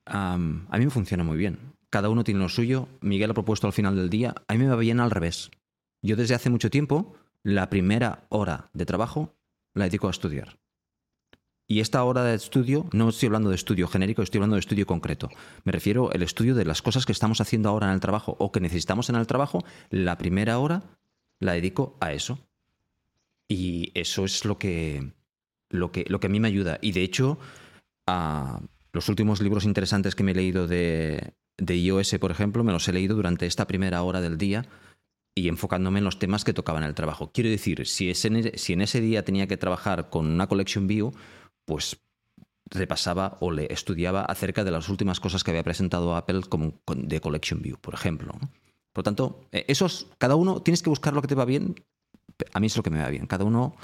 a 0.05 0.37
mí 0.37 0.85
me 0.85 0.91
funciona 0.91 1.23
muy 1.23 1.37
bien. 1.37 1.57
Cada 1.89 2.09
uno 2.09 2.23
tiene 2.23 2.39
lo 2.39 2.49
suyo. 2.49 2.87
Miguel 3.01 3.31
ha 3.31 3.33
propuesto 3.33 3.65
al 3.65 3.73
final 3.73 3.95
del 3.95 4.11
día. 4.11 4.35
A 4.47 4.53
mí 4.53 4.59
me 4.59 4.67
va 4.67 4.75
bien 4.75 4.99
al 4.99 5.09
revés. 5.09 5.49
Yo 6.03 6.15
desde 6.15 6.35
hace 6.35 6.51
mucho 6.51 6.69
tiempo 6.69 7.15
la 7.47 7.69
primera 7.69 8.25
hora 8.27 8.69
de 8.73 8.85
trabajo 8.85 9.33
la 9.73 9.85
dedico 9.85 10.07
a 10.07 10.11
estudiar. 10.11 10.59
Y 11.65 11.79
esta 11.79 12.03
hora 12.03 12.25
de 12.25 12.35
estudio, 12.35 12.89
no 12.91 13.07
estoy 13.07 13.27
hablando 13.27 13.49
de 13.49 13.55
estudio 13.55 13.87
genérico, 13.87 14.21
estoy 14.21 14.39
hablando 14.39 14.57
de 14.57 14.59
estudio 14.59 14.85
concreto. 14.85 15.29
Me 15.63 15.71
refiero 15.71 16.11
al 16.13 16.23
estudio 16.23 16.55
de 16.55 16.65
las 16.65 16.81
cosas 16.81 17.05
que 17.05 17.13
estamos 17.13 17.39
haciendo 17.39 17.69
ahora 17.69 17.87
en 17.87 17.93
el 17.93 18.01
trabajo 18.01 18.35
o 18.37 18.51
que 18.51 18.59
necesitamos 18.59 19.09
en 19.09 19.15
el 19.15 19.27
trabajo. 19.27 19.63
La 19.89 20.17
primera 20.17 20.59
hora 20.59 20.83
la 21.39 21.53
dedico 21.53 21.95
a 22.01 22.11
eso. 22.11 22.37
Y 23.47 23.93
eso 23.93 24.25
es 24.25 24.43
lo 24.43 24.57
que, 24.57 25.13
lo 25.69 25.93
que, 25.93 26.03
lo 26.09 26.19
que 26.19 26.27
a 26.27 26.29
mí 26.29 26.41
me 26.41 26.49
ayuda. 26.49 26.79
Y 26.81 26.91
de 26.91 27.03
hecho, 27.03 27.39
los 28.91 29.07
últimos 29.07 29.41
libros 29.41 29.63
interesantes 29.63 30.15
que 30.15 30.23
me 30.23 30.31
he 30.31 30.35
leído 30.35 30.67
de, 30.67 31.33
de 31.57 31.77
iOS, 31.77 32.17
por 32.19 32.31
ejemplo, 32.31 32.65
me 32.65 32.73
los 32.73 32.89
he 32.89 32.93
leído 32.93 33.15
durante 33.15 33.45
esta 33.45 33.67
primera 33.67 34.03
hora 34.03 34.19
del 34.19 34.37
día 34.37 34.65
y 35.37 35.49
enfocándome 35.49 35.99
en 35.99 36.05
los 36.05 36.17
temas 36.17 36.43
que 36.43 36.53
tocaban 36.53 36.81
el 36.83 36.95
trabajo. 36.95 37.31
Quiero 37.31 37.51
decir, 37.51 37.85
si, 37.85 38.15
si 38.15 38.73
en 38.73 38.81
ese 38.81 39.01
día 39.01 39.23
tenía 39.23 39.47
que 39.47 39.55
trabajar 39.55 40.09
con 40.09 40.25
una 40.25 40.47
Collection 40.47 40.87
View, 40.87 41.13
pues 41.63 42.01
repasaba 42.65 43.37
o 43.39 43.51
le 43.51 43.71
estudiaba 43.71 44.23
acerca 44.23 44.63
de 44.63 44.71
las 44.71 44.89
últimas 44.89 45.19
cosas 45.19 45.43
que 45.43 45.51
había 45.51 45.63
presentado 45.63 46.15
Apple 46.15 46.41
de 46.95 47.21
Collection 47.21 47.61
View, 47.61 47.77
por 47.79 47.93
ejemplo. 47.93 48.33
Por 48.33 49.01
lo 49.01 49.03
tanto, 49.03 49.41
eh, 49.51 49.63
esos, 49.67 50.07
cada 50.17 50.35
uno 50.35 50.63
tienes 50.63 50.81
que 50.81 50.89
buscar 50.89 51.13
lo 51.13 51.21
que 51.21 51.27
te 51.27 51.35
va 51.35 51.45
bien. 51.45 51.75
A 52.53 52.59
mí 52.59 52.65
es 52.65 52.75
lo 52.75 52.81
que 52.81 52.89
me 52.89 52.99
va 52.99 53.09
bien. 53.09 53.27
Cada 53.27 53.45
uno 53.45 53.75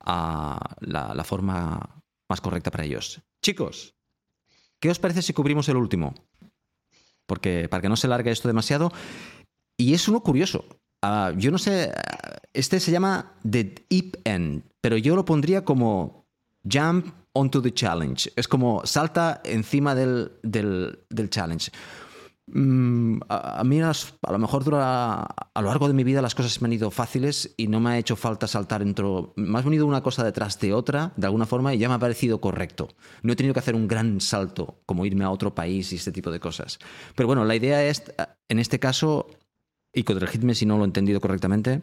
a 0.00 0.58
la 0.80 1.24
forma 1.24 2.02
más 2.30 2.40
correcta 2.40 2.70
para 2.70 2.84
ellos. 2.84 3.20
Chicos, 3.42 3.94
¿qué 4.80 4.88
os 4.88 4.98
parece 4.98 5.20
si 5.20 5.34
cubrimos 5.34 5.68
el 5.68 5.76
último? 5.76 6.14
Porque 7.26 7.68
para 7.68 7.82
que 7.82 7.90
no 7.90 7.96
se 7.96 8.08
largue 8.08 8.30
esto 8.30 8.48
demasiado. 8.48 8.90
Y 9.76 9.92
es 9.92 10.08
uno 10.08 10.22
curioso. 10.22 10.64
Ah, 11.06 11.34
yo 11.36 11.50
no 11.50 11.58
sé, 11.58 11.92
este 12.54 12.80
se 12.80 12.90
llama 12.90 13.34
The 13.42 13.74
Deep 13.90 14.22
End, 14.24 14.62
pero 14.80 14.96
yo 14.96 15.14
lo 15.14 15.26
pondría 15.26 15.62
como 15.62 16.24
Jump 16.64 17.08
onto 17.34 17.60
the 17.60 17.74
Challenge. 17.74 18.32
Es 18.34 18.48
como 18.48 18.86
salta 18.86 19.42
encima 19.44 19.94
del, 19.94 20.32
del, 20.42 21.28
challenge. 21.28 21.70
Mm, 22.46 23.18
a, 23.28 23.62
mí 23.64 23.82
a, 23.82 23.92
lo 24.30 24.38
mejor 24.38 24.64
a 24.72 25.60
lo 25.60 25.68
largo 25.68 25.88
de 25.88 25.94
mi 25.94 26.04
vida 26.04 26.22
las 26.22 26.34
cosas 26.34 26.62
me 26.62 26.68
han 26.68 26.72
ido 26.72 26.90
fáciles 26.90 27.54
y 27.58 27.68
no 27.68 27.80
me 27.80 27.90
ha 27.90 27.98
hecho 27.98 28.16
falta 28.16 28.46
saltar 28.46 28.82
dentro. 28.82 29.34
Me 29.36 29.58
ha 29.58 29.60
venido 29.60 29.84
una 29.84 30.02
cosa 30.02 30.24
detrás 30.24 30.58
de 30.58 30.72
otra, 30.72 31.12
de 31.16 31.26
alguna 31.26 31.44
forma, 31.44 31.74
y 31.74 31.78
ya 31.78 31.90
me 31.90 31.96
ha 31.96 31.98
parecido 31.98 32.40
correcto. 32.40 32.88
No 33.22 33.34
he 33.34 33.36
tenido 33.36 33.52
que 33.52 33.60
hacer 33.60 33.74
un 33.74 33.88
gran 33.88 34.22
salto, 34.22 34.80
como 34.86 35.04
irme 35.04 35.24
a 35.24 35.30
otro 35.30 35.54
país 35.54 35.92
y 35.92 35.96
este 35.96 36.12
tipo 36.12 36.30
de 36.30 36.40
cosas. 36.40 36.78
Pero 37.14 37.26
bueno, 37.26 37.44
la 37.44 37.56
idea 37.56 37.84
es, 37.84 38.04
en 38.48 38.58
este 38.58 38.78
caso, 38.78 39.28
y 39.94 40.02
corregidme 40.02 40.54
si 40.54 40.66
no 40.66 40.76
lo 40.76 40.84
he 40.84 40.86
entendido 40.86 41.20
correctamente, 41.20 41.80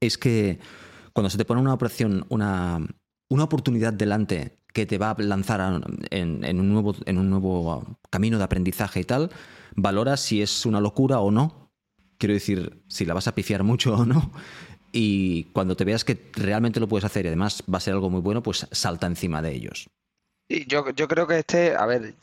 es 0.00 0.18
que 0.18 0.58
cuando 1.12 1.30
se 1.30 1.38
te 1.38 1.44
pone 1.44 1.60
una 1.60 1.74
operación, 1.74 2.26
una, 2.28 2.86
una 3.30 3.44
oportunidad 3.44 3.92
delante 3.92 4.58
que 4.72 4.84
te 4.84 4.98
va 4.98 5.12
a 5.12 5.22
lanzar 5.22 5.82
en, 6.10 6.60
un 6.60 6.72
nuevo, 6.72 6.94
en 7.06 7.18
un 7.18 7.30
nuevo 7.30 7.98
camino 8.10 8.36
de 8.36 8.44
aprendizaje 8.44 9.00
y 9.00 9.04
tal, 9.04 9.30
valoras 9.74 10.20
si 10.20 10.42
es 10.42 10.66
una 10.66 10.80
locura 10.80 11.20
o 11.20 11.30
no. 11.30 11.70
Quiero 12.18 12.34
decir, 12.34 12.82
si 12.88 13.06
la 13.06 13.14
vas 13.14 13.28
a 13.28 13.34
pifiar 13.34 13.62
mucho 13.62 13.94
o 13.94 14.04
no. 14.04 14.30
Y 14.92 15.44
cuando 15.52 15.76
te 15.76 15.84
veas 15.84 16.04
que 16.04 16.30
realmente 16.34 16.80
lo 16.80 16.88
puedes 16.88 17.04
hacer 17.04 17.24
y 17.24 17.28
además 17.28 17.62
va 17.72 17.78
a 17.78 17.80
ser 17.80 17.94
algo 17.94 18.10
muy 18.10 18.20
bueno, 18.20 18.42
pues 18.42 18.66
salta 18.70 19.06
encima 19.06 19.42
de 19.42 19.54
ellos. 19.54 19.88
yo, 20.48 20.90
yo 20.90 21.08
creo 21.08 21.26
que 21.26 21.38
este, 21.38 21.74
a 21.74 21.86
ver, 21.86 22.14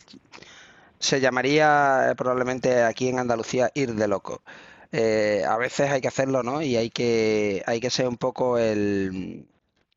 se 0.99 1.19
llamaría 1.19 2.13
probablemente 2.17 2.83
aquí 2.83 3.09
en 3.09 3.19
Andalucía 3.19 3.71
ir 3.73 3.93
de 3.93 4.07
loco. 4.07 4.41
Eh, 4.93 5.43
a 5.47 5.57
veces 5.57 5.89
hay 5.91 6.01
que 6.01 6.07
hacerlo, 6.07 6.43
¿no? 6.43 6.61
Y 6.61 6.75
hay 6.77 6.89
que, 6.91 7.63
hay 7.65 7.79
que 7.79 7.89
ser 7.89 8.07
un 8.07 8.17
poco 8.17 8.59
el, 8.59 9.47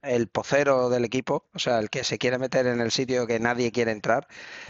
el 0.06 0.28
pocero 0.28 0.88
del 0.88 1.04
equipo, 1.04 1.44
o 1.54 1.58
sea, 1.58 1.78
el 1.78 1.90
que 1.90 2.04
se 2.04 2.18
quiere 2.18 2.38
meter 2.38 2.66
en 2.66 2.80
el 2.80 2.90
sitio 2.90 3.26
que 3.26 3.38
nadie 3.40 3.72
quiere 3.72 3.92
entrar, 3.92 4.26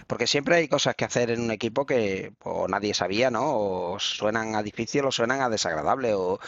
porque 0.06 0.26
siempre 0.26 0.56
hay 0.56 0.68
cosas 0.68 0.94
que 0.94 1.04
hacer 1.04 1.30
en 1.30 1.40
un 1.40 1.50
equipo 1.50 1.86
que 1.86 2.32
o 2.42 2.68
nadie 2.68 2.94
sabía, 2.94 3.30
¿no? 3.30 3.42
O 3.44 3.98
suenan 4.00 4.54
a 4.54 4.62
difícil 4.62 5.04
o 5.04 5.12
suenan 5.12 5.40
a 5.40 5.48
desagradable 5.48 6.14
o, 6.14 6.38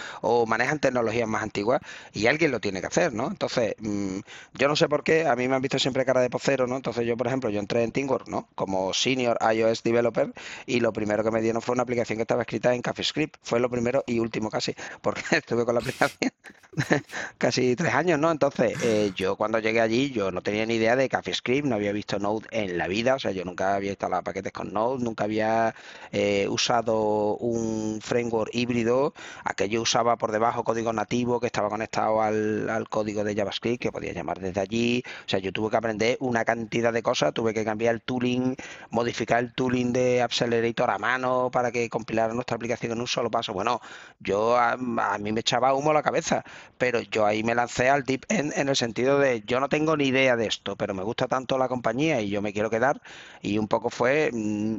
manejan 0.46 0.78
tecnologías 0.78 1.28
más 1.28 1.42
antiguas 1.42 1.80
y 2.12 2.26
alguien 2.26 2.50
lo 2.50 2.60
tiene 2.60 2.80
que 2.80 2.86
hacer, 2.86 3.12
¿no? 3.12 3.28
Entonces, 3.28 3.74
mm, 3.78 4.20
yo 4.54 4.68
no 4.68 4.76
sé 4.76 4.88
por 4.88 5.04
qué, 5.04 5.26
a 5.26 5.36
mí 5.36 5.48
me 5.48 5.56
han 5.56 5.62
visto 5.62 5.78
siempre 5.78 6.04
cara 6.04 6.20
de 6.20 6.30
pocero, 6.30 6.66
¿no? 6.66 6.76
Entonces 6.76 7.06
yo, 7.06 7.16
por 7.16 7.26
ejemplo, 7.26 7.50
yo 7.50 7.60
entré 7.60 7.82
en 7.82 7.92
Teamwork, 7.92 8.28
¿no? 8.28 8.48
Como 8.54 8.92
senior 8.94 9.38
iOS 9.52 9.82
developer 9.82 10.32
y 10.66 10.80
lo 10.80 10.92
primero 10.92 11.24
que 11.24 11.30
me 11.30 11.40
dieron 11.42 11.62
fue 11.62 11.74
una 11.74 11.82
aplicación 11.82 12.18
que 12.18 12.22
estaba 12.22 12.42
escrita 12.42 12.74
en 12.74 12.82
CaffeeScript, 12.82 13.36
fue 13.42 13.60
lo 13.60 13.70
primero 13.70 14.04
y 14.06 14.18
último 14.20 14.50
casi, 14.50 14.74
porque 15.02 15.22
estuve 15.32 15.64
con 15.64 15.74
la 15.74 15.80
aplicación 15.80 16.32
casi 17.38 17.76
tres 17.76 17.94
años, 17.94 18.18
¿no? 18.18 18.30
Entonces, 18.30 18.77
eh, 18.80 19.12
yo 19.14 19.36
cuando 19.36 19.58
llegué 19.58 19.80
allí, 19.80 20.10
yo 20.10 20.30
no 20.30 20.42
tenía 20.42 20.64
ni 20.66 20.74
idea 20.74 20.94
de 20.94 21.08
CaffeeScript, 21.08 21.66
no 21.66 21.74
había 21.74 21.92
visto 21.92 22.18
Node 22.18 22.46
en 22.50 22.78
la 22.78 22.86
vida, 22.86 23.16
o 23.16 23.18
sea, 23.18 23.32
yo 23.32 23.44
nunca 23.44 23.74
había 23.74 23.90
instalado 23.90 24.22
paquetes 24.22 24.52
con 24.52 24.72
Node, 24.72 25.02
nunca 25.02 25.24
había 25.24 25.74
eh, 26.12 26.46
usado 26.48 27.36
un 27.38 28.00
framework 28.00 28.50
híbrido, 28.54 29.14
aquello 29.44 29.82
usaba 29.82 30.16
por 30.16 30.30
debajo 30.32 30.62
código 30.64 30.92
nativo 30.92 31.40
que 31.40 31.46
estaba 31.46 31.68
conectado 31.68 32.22
al, 32.22 32.70
al 32.70 32.88
código 32.88 33.24
de 33.24 33.34
JavaScript 33.34 33.82
que 33.82 33.90
podía 33.90 34.12
llamar 34.12 34.38
desde 34.38 34.60
allí, 34.60 35.02
o 35.26 35.28
sea, 35.28 35.38
yo 35.40 35.52
tuve 35.52 35.70
que 35.70 35.76
aprender 35.76 36.16
una 36.20 36.44
cantidad 36.44 36.92
de 36.92 37.02
cosas, 37.02 37.34
tuve 37.34 37.54
que 37.54 37.64
cambiar 37.64 37.94
el 37.94 38.02
tooling, 38.02 38.54
modificar 38.90 39.40
el 39.42 39.52
tooling 39.54 39.92
de 39.92 40.22
Accelerator 40.22 40.90
a 40.90 40.98
mano 40.98 41.50
para 41.50 41.72
que 41.72 41.88
compilara 41.88 42.34
nuestra 42.34 42.56
aplicación 42.56 42.92
en 42.92 43.00
un 43.00 43.06
solo 43.06 43.30
paso. 43.30 43.52
Bueno, 43.52 43.80
yo 44.20 44.56
a, 44.56 44.72
a 44.72 45.18
mí 45.18 45.32
me 45.32 45.40
echaba 45.40 45.74
humo 45.74 45.90
a 45.90 45.94
la 45.94 46.02
cabeza, 46.02 46.44
pero 46.76 47.00
yo 47.00 47.26
ahí 47.26 47.42
me 47.42 47.54
lancé 47.54 47.88
al 47.88 48.04
deep 48.04 48.24
end 48.28 48.52
en 48.60 48.68
el 48.68 48.76
sentido 48.76 49.18
de 49.18 49.42
yo 49.46 49.60
no 49.60 49.68
tengo 49.68 49.96
ni 49.96 50.06
idea 50.08 50.36
de 50.36 50.46
esto, 50.46 50.76
pero 50.76 50.94
me 50.94 51.02
gusta 51.02 51.26
tanto 51.26 51.58
la 51.58 51.68
compañía 51.68 52.20
y 52.20 52.30
yo 52.30 52.42
me 52.42 52.52
quiero 52.52 52.70
quedar 52.70 53.00
y 53.42 53.58
un 53.58 53.68
poco 53.68 53.90
fue 53.90 54.30
mm, 54.32 54.76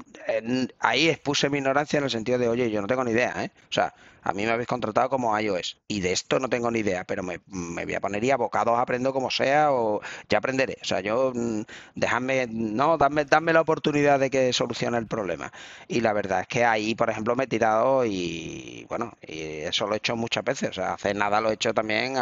ahí 0.80 1.09
expuse 1.09 1.49
mi 1.49 1.57
ignorancia 1.59 1.97
en 1.97 2.03
el 2.05 2.09
sentido 2.09 2.38
de 2.38 2.49
oye, 2.49 2.71
yo 2.71 2.82
no 2.82 2.88
tengo 2.88 3.03
ni 3.03 3.11
idea, 3.11 3.43
¿eh? 3.43 3.51
O 3.69 3.73
sea, 3.73 3.93
a 4.24 4.34
mí 4.34 4.45
me 4.45 4.51
habéis 4.51 4.67
contratado 4.67 5.09
como 5.09 5.38
iOS 5.38 5.78
y 5.88 6.01
de 6.01 6.11
esto 6.11 6.39
no 6.39 6.49
tengo 6.49 6.72
ni 6.72 6.80
idea, 6.80 7.03
pero 7.03 7.24
me, 7.24 7.39
voy 7.47 7.93
a 7.93 7.99
poner 7.99 8.24
y 8.24 8.32
abocados 8.32 8.78
aprendo 8.78 9.13
como 9.13 9.30
sea 9.30 9.72
o 9.72 10.01
ya 10.30 10.39
aprenderé. 10.39 10.78
O 10.82 10.86
sea, 10.86 10.99
yo 11.01 11.32
mm, 11.34 11.61
dejadme, 11.95 12.47
no, 12.49 12.97
dame, 12.97 13.26
dame 13.26 13.53
la 13.53 13.61
oportunidad 13.61 14.20
de 14.20 14.30
que 14.30 14.53
solucione 14.53 14.97
el 14.97 15.07
problema. 15.07 15.51
Y 15.88 16.01
la 16.01 16.13
verdad 16.13 16.41
es 16.41 16.47
que 16.47 16.65
ahí, 16.65 16.95
por 16.95 17.09
ejemplo, 17.09 17.36
me 17.36 17.45
he 17.45 17.47
tirado 17.47 18.05
y 18.05 18.86
bueno, 18.89 19.13
y 19.22 19.39
eso 19.61 19.88
lo 19.88 19.93
he 19.93 19.97
hecho 19.97 20.15
muchas 20.15 20.43
veces. 20.43 20.70
O 20.70 20.74
sea, 20.74 20.93
hace 20.93 21.13
nada 21.13 21.41
lo 21.41 21.51
he 21.51 21.53
hecho 21.53 21.74
también. 21.74 22.15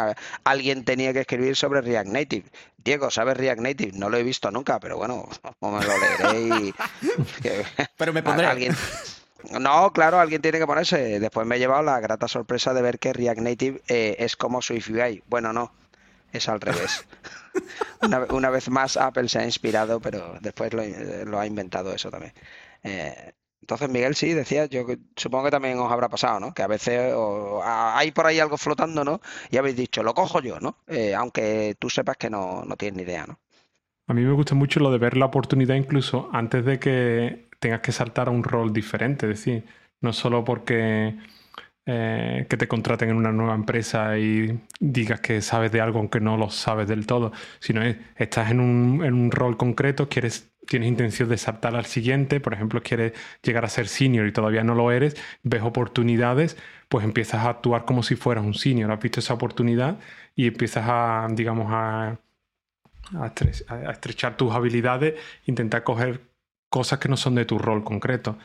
alguien 0.44 0.84
tenía 0.84 1.12
que 1.12 1.20
escribir 1.20 1.56
sobre 1.56 1.80
React 1.80 2.08
Native. 2.08 2.44
Diego, 2.78 3.10
¿sabes 3.10 3.36
React 3.36 3.60
Native? 3.60 3.92
No 3.98 4.08
lo 4.08 4.16
he 4.16 4.22
visto 4.22 4.50
nunca, 4.50 4.78
pero 4.80 4.96
bueno, 4.96 5.28
me 5.60 5.84
lo 5.84 5.98
leeré 5.98 6.64
y... 6.64 6.74
pero 7.96 8.12
me 8.12 8.22
pondré. 8.22 8.46
Alguien... 8.46 8.74
No, 9.50 9.92
claro, 9.92 10.20
alguien 10.20 10.42
tiene 10.42 10.58
que 10.58 10.66
ponerse. 10.66 11.20
Después 11.20 11.46
me 11.46 11.56
he 11.56 11.58
llevado 11.58 11.82
la 11.82 12.00
grata 12.00 12.28
sorpresa 12.28 12.74
de 12.74 12.82
ver 12.82 12.98
que 12.98 13.12
React 13.12 13.40
Native 13.40 13.82
eh, 13.88 14.16
es 14.18 14.36
como 14.36 14.60
Swift 14.60 14.90
UI. 14.90 15.22
Bueno, 15.26 15.52
no, 15.52 15.72
es 16.32 16.48
al 16.48 16.60
revés. 16.60 17.06
una, 18.30 18.50
vez 18.50 18.68
más 18.68 18.96
Apple 18.96 19.28
se 19.28 19.38
ha 19.38 19.44
inspirado, 19.44 20.00
pero 20.00 20.34
después 20.40 20.72
lo, 20.72 21.38
ha 21.38 21.46
inventado 21.46 21.92
eso 21.92 22.10
también. 22.10 22.34
Eh, 22.82 23.32
entonces, 23.60 23.88
Miguel, 23.90 24.14
sí, 24.14 24.32
decía, 24.32 24.66
yo 24.66 24.86
supongo 25.16 25.46
que 25.46 25.50
también 25.50 25.78
os 25.78 25.90
habrá 25.90 26.08
pasado, 26.08 26.40
¿no? 26.40 26.54
Que 26.54 26.62
a 26.62 26.66
veces 26.66 27.14
hay 27.64 28.10
por 28.12 28.26
ahí 28.26 28.40
algo 28.40 28.56
flotando, 28.56 29.04
¿no? 29.04 29.20
Y 29.50 29.56
habéis 29.56 29.76
dicho, 29.76 30.02
lo 30.02 30.14
cojo 30.14 30.40
yo, 30.40 30.58
¿no? 30.60 30.78
Eh, 30.86 31.14
aunque 31.14 31.74
tú 31.78 31.90
sepas 31.90 32.16
que 32.16 32.30
no, 32.30 32.64
no 32.64 32.76
tienes 32.76 32.96
ni 32.96 33.02
idea, 33.02 33.26
¿no? 33.26 33.38
A 34.06 34.14
mí 34.14 34.22
me 34.22 34.32
gusta 34.32 34.54
mucho 34.54 34.80
lo 34.80 34.90
de 34.90 34.96
ver 34.96 35.18
la 35.18 35.26
oportunidad 35.26 35.74
incluso 35.74 36.30
antes 36.32 36.64
de 36.64 36.78
que 36.78 37.47
tengas 37.58 37.80
que 37.80 37.92
saltar 37.92 38.28
a 38.28 38.30
un 38.30 38.44
rol 38.44 38.72
diferente. 38.72 39.30
Es 39.30 39.38
decir, 39.38 39.64
no 40.00 40.12
solo 40.12 40.44
porque 40.44 41.16
eh, 41.86 42.46
que 42.48 42.56
te 42.56 42.68
contraten 42.68 43.10
en 43.10 43.16
una 43.16 43.32
nueva 43.32 43.54
empresa 43.54 44.18
y 44.18 44.60
digas 44.80 45.20
que 45.20 45.40
sabes 45.42 45.72
de 45.72 45.80
algo 45.80 45.98
aunque 45.98 46.20
no 46.20 46.36
lo 46.36 46.50
sabes 46.50 46.88
del 46.88 47.06
todo, 47.06 47.32
sino 47.60 47.82
es, 47.82 47.96
estás 48.16 48.50
en 48.50 48.60
un, 48.60 49.04
en 49.04 49.14
un 49.14 49.30
rol 49.30 49.56
concreto, 49.56 50.08
quieres 50.08 50.52
tienes 50.68 50.88
intención 50.88 51.28
de 51.28 51.38
saltar 51.38 51.74
al 51.74 51.86
siguiente, 51.86 52.40
por 52.40 52.52
ejemplo, 52.52 52.82
quieres 52.82 53.14
llegar 53.42 53.64
a 53.64 53.68
ser 53.68 53.88
senior 53.88 54.26
y 54.26 54.32
todavía 54.32 54.62
no 54.62 54.74
lo 54.74 54.92
eres, 54.92 55.16
ves 55.42 55.62
oportunidades, 55.62 56.58
pues 56.88 57.04
empiezas 57.04 57.44
a 57.46 57.50
actuar 57.50 57.86
como 57.86 58.02
si 58.02 58.16
fueras 58.16 58.44
un 58.44 58.54
senior, 58.54 58.92
has 58.92 59.00
visto 59.00 59.20
esa 59.20 59.34
oportunidad 59.34 59.98
y 60.36 60.46
empiezas 60.46 60.84
a, 60.86 61.26
digamos, 61.30 61.68
a, 61.70 62.18
a, 63.18 63.90
estrechar 63.90 64.36
tus 64.36 64.52
habilidades, 64.52 65.14
intentar 65.46 65.84
coger 65.84 66.20
cosas 66.68 66.98
que 66.98 67.08
no 67.08 67.16
son 67.16 67.34
de 67.34 67.44
tu 67.44 67.58
rol 67.58 67.84
concreto. 67.84 68.38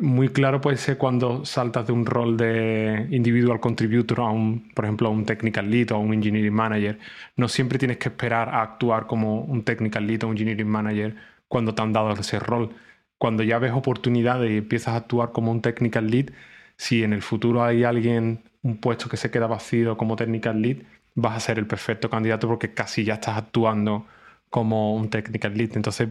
Muy 0.00 0.28
claro 0.30 0.60
puede 0.60 0.76
ser 0.76 0.98
cuando 0.98 1.44
saltas 1.44 1.86
de 1.86 1.92
un 1.92 2.04
rol 2.06 2.36
de 2.36 3.06
individual 3.10 3.60
contributor 3.60 4.20
a 4.20 4.30
un, 4.30 4.70
por 4.74 4.84
ejemplo, 4.84 5.08
a 5.08 5.10
un 5.12 5.24
technical 5.24 5.70
lead 5.70 5.92
o 5.92 5.96
a 5.96 5.98
un 5.98 6.12
engineering 6.14 6.52
manager. 6.52 6.98
No 7.36 7.48
siempre 7.48 7.78
tienes 7.78 7.98
que 7.98 8.08
esperar 8.08 8.48
a 8.48 8.62
actuar 8.62 9.06
como 9.06 9.42
un 9.42 9.62
technical 9.64 10.06
lead 10.06 10.24
o 10.24 10.28
un 10.28 10.32
engineering 10.32 10.68
manager 10.68 11.16
cuando 11.48 11.74
te 11.74 11.82
han 11.82 11.92
dado 11.92 12.12
ese 12.12 12.40
rol. 12.40 12.70
Cuando 13.18 13.42
ya 13.44 13.58
ves 13.58 13.72
oportunidades 13.72 14.50
y 14.50 14.58
empiezas 14.58 14.94
a 14.94 14.96
actuar 14.98 15.32
como 15.32 15.52
un 15.52 15.62
technical 15.62 16.10
lead, 16.10 16.30
si 16.76 17.04
en 17.04 17.12
el 17.12 17.22
futuro 17.22 17.62
hay 17.64 17.84
alguien, 17.84 18.42
un 18.62 18.78
puesto 18.78 19.08
que 19.08 19.16
se 19.16 19.30
queda 19.30 19.46
vacío 19.46 19.96
como 19.96 20.16
technical 20.16 20.60
lead, 20.60 20.78
vas 21.14 21.36
a 21.36 21.40
ser 21.40 21.58
el 21.58 21.66
perfecto 21.66 22.10
candidato 22.10 22.48
porque 22.48 22.74
casi 22.74 23.04
ya 23.04 23.14
estás 23.14 23.36
actuando 23.38 24.06
como 24.50 24.94
un 24.94 25.10
technical 25.10 25.56
lead. 25.56 25.76
Entonces, 25.76 26.08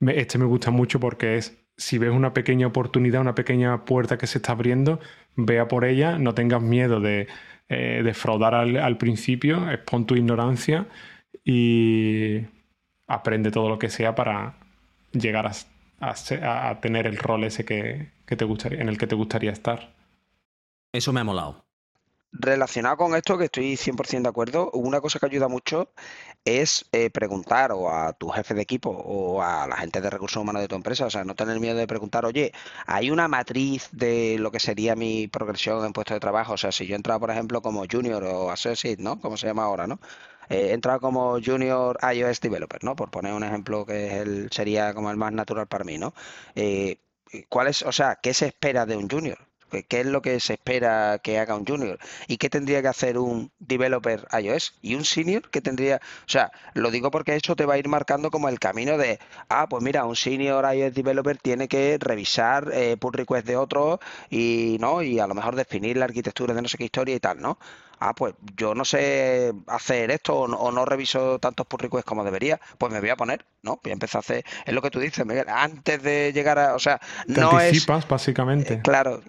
este 0.00 0.38
me 0.38 0.44
gusta 0.44 0.70
mucho 0.70 1.00
porque 1.00 1.36
es, 1.36 1.58
si 1.76 1.98
ves 1.98 2.10
una 2.10 2.34
pequeña 2.34 2.66
oportunidad, 2.66 3.20
una 3.20 3.34
pequeña 3.34 3.84
puerta 3.84 4.18
que 4.18 4.26
se 4.26 4.38
está 4.38 4.52
abriendo, 4.52 5.00
vea 5.36 5.68
por 5.68 5.84
ella, 5.84 6.18
no 6.18 6.34
tengas 6.34 6.62
miedo 6.62 7.00
de 7.00 7.28
eh, 7.68 8.02
defraudar 8.02 8.54
al, 8.54 8.98
principio, 8.98 9.70
expon 9.70 10.06
tu 10.06 10.16
ignorancia 10.16 10.86
y 11.44 12.40
aprende 13.06 13.50
todo 13.50 13.68
lo 13.68 13.78
que 13.78 13.90
sea 13.90 14.14
para 14.14 14.54
llegar 15.12 15.50
a, 16.00 16.80
tener 16.80 17.06
el 17.06 17.16
rol 17.16 17.44
ese 17.44 17.64
que, 17.64 18.10
te 18.24 18.44
gustaría, 18.44 18.80
en 18.80 18.88
el 18.88 18.98
que 18.98 19.06
te 19.06 19.14
gustaría 19.14 19.50
estar. 19.50 19.94
Eso 20.92 21.12
me 21.12 21.20
ha 21.20 21.24
molado. 21.24 21.67
Relacionado 22.30 22.98
con 22.98 23.14
esto, 23.16 23.38
que 23.38 23.46
estoy 23.46 23.76
100% 23.76 24.28
de 24.28 24.28
acuerdo, 24.30 24.70
una 24.72 25.00
cosa 25.00 25.18
que 25.18 25.26
ayuda 25.26 25.48
mucho 25.48 25.92
es 26.44 26.84
eh, 26.92 27.10
preguntar 27.10 27.72
o 27.72 27.90
a 27.90 28.12
tu 28.12 28.28
jefe 28.28 28.54
de 28.54 28.62
equipo 28.62 28.90
o 28.90 29.42
a 29.42 29.66
la 29.66 29.76
gente 29.78 30.00
de 30.02 30.10
recursos 30.10 30.42
humanos 30.42 30.62
de 30.62 30.68
tu 30.68 30.74
empresa, 30.76 31.06
o 31.06 31.10
sea, 31.10 31.24
no 31.24 31.34
tener 31.34 31.58
miedo 31.58 31.76
de 31.78 31.86
preguntar, 31.86 32.26
oye, 32.26 32.52
¿hay 32.86 33.10
una 33.10 33.28
matriz 33.28 33.88
de 33.92 34.36
lo 34.38 34.50
que 34.52 34.60
sería 34.60 34.94
mi 34.94 35.26
progresión 35.28 35.84
en 35.86 35.92
puesto 35.94 36.14
de 36.14 36.20
trabajo? 36.20 36.52
O 36.54 36.56
sea, 36.58 36.70
si 36.70 36.86
yo 36.86 36.94
he 36.94 36.96
entrado, 36.96 37.20
por 37.20 37.30
ejemplo, 37.30 37.62
como 37.62 37.84
junior 37.90 38.22
o 38.24 38.50
associate, 38.50 39.02
¿no? 39.02 39.18
Como 39.20 39.36
se 39.38 39.46
llama 39.46 39.64
ahora, 39.64 39.86
¿no? 39.86 39.98
Eh, 40.50 40.68
he 40.70 40.72
entrado 40.74 41.00
como 41.00 41.38
junior 41.44 41.98
iOS 42.14 42.40
developer, 42.40 42.84
¿no? 42.84 42.94
Por 42.96 43.10
poner 43.10 43.32
un 43.34 43.44
ejemplo 43.44 43.86
que 43.86 44.18
el, 44.20 44.50
sería 44.52 44.92
como 44.94 45.10
el 45.10 45.16
más 45.16 45.32
natural 45.32 45.66
para 45.66 45.84
mí, 45.84 45.98
¿no? 45.98 46.14
Eh, 46.54 47.00
¿Cuál 47.48 47.68
es, 47.68 47.82
o 47.82 47.92
sea, 47.92 48.16
qué 48.22 48.34
se 48.34 48.46
espera 48.48 48.86
de 48.86 48.96
un 48.96 49.08
junior? 49.08 49.47
Qué 49.68 50.00
es 50.00 50.06
lo 50.06 50.22
que 50.22 50.40
se 50.40 50.54
espera 50.54 51.18
que 51.22 51.38
haga 51.38 51.54
un 51.54 51.66
junior 51.66 51.98
y 52.26 52.36
qué 52.38 52.50
tendría 52.50 52.82
que 52.82 52.88
hacer 52.88 53.18
un 53.18 53.50
developer 53.58 54.26
iOS 54.38 54.74
y 54.82 54.94
un 54.94 55.04
senior 55.04 55.50
que 55.50 55.60
tendría, 55.60 55.96
o 55.96 56.28
sea, 56.28 56.50
lo 56.74 56.90
digo 56.90 57.10
porque 57.10 57.36
eso 57.36 57.56
te 57.56 57.66
va 57.66 57.74
a 57.74 57.78
ir 57.78 57.88
marcando 57.88 58.30
como 58.30 58.48
el 58.48 58.58
camino 58.58 58.98
de, 58.98 59.18
ah, 59.48 59.68
pues 59.68 59.82
mira, 59.82 60.04
un 60.04 60.16
senior 60.16 60.64
iOS 60.74 60.94
developer 60.94 61.38
tiene 61.38 61.68
que 61.68 61.98
revisar 62.00 62.70
eh, 62.72 62.96
pull 62.98 63.12
request 63.12 63.46
de 63.46 63.56
otro 63.56 64.00
y 64.30 64.76
no 64.80 65.02
y 65.02 65.18
a 65.18 65.26
lo 65.26 65.34
mejor 65.34 65.56
definir 65.56 65.96
la 65.96 66.06
arquitectura 66.06 66.54
de 66.54 66.62
no 66.62 66.68
sé 66.68 66.78
qué 66.78 66.84
historia 66.84 67.14
y 67.14 67.20
tal, 67.20 67.40
¿no? 67.40 67.58
Ah, 68.00 68.14
pues 68.14 68.34
yo 68.56 68.74
no 68.74 68.84
sé 68.84 69.52
hacer 69.66 70.12
esto 70.12 70.36
o 70.36 70.72
no, 70.72 70.84
reviso 70.84 71.40
tantos 71.40 71.66
pull 71.66 71.80
requests 71.80 72.06
como 72.06 72.22
debería, 72.22 72.60
pues 72.78 72.92
me 72.92 73.00
voy 73.00 73.10
a 73.10 73.16
poner, 73.16 73.44
¿no? 73.62 73.80
Voy 73.82 73.90
a 73.90 73.94
empezar 73.94 74.18
a 74.18 74.20
hacer, 74.20 74.44
es 74.64 74.72
lo 74.72 74.80
que 74.82 74.90
tú 74.90 75.00
dices, 75.00 75.26
Miguel, 75.26 75.46
antes 75.48 76.00
de 76.02 76.32
llegar 76.32 76.58
a, 76.60 76.74
o 76.74 76.78
sea, 76.78 77.00
no 77.26 77.50
anticipas, 77.50 78.06
básicamente. 78.06 78.74
Eh, 78.74 78.80
claro, 78.82 79.20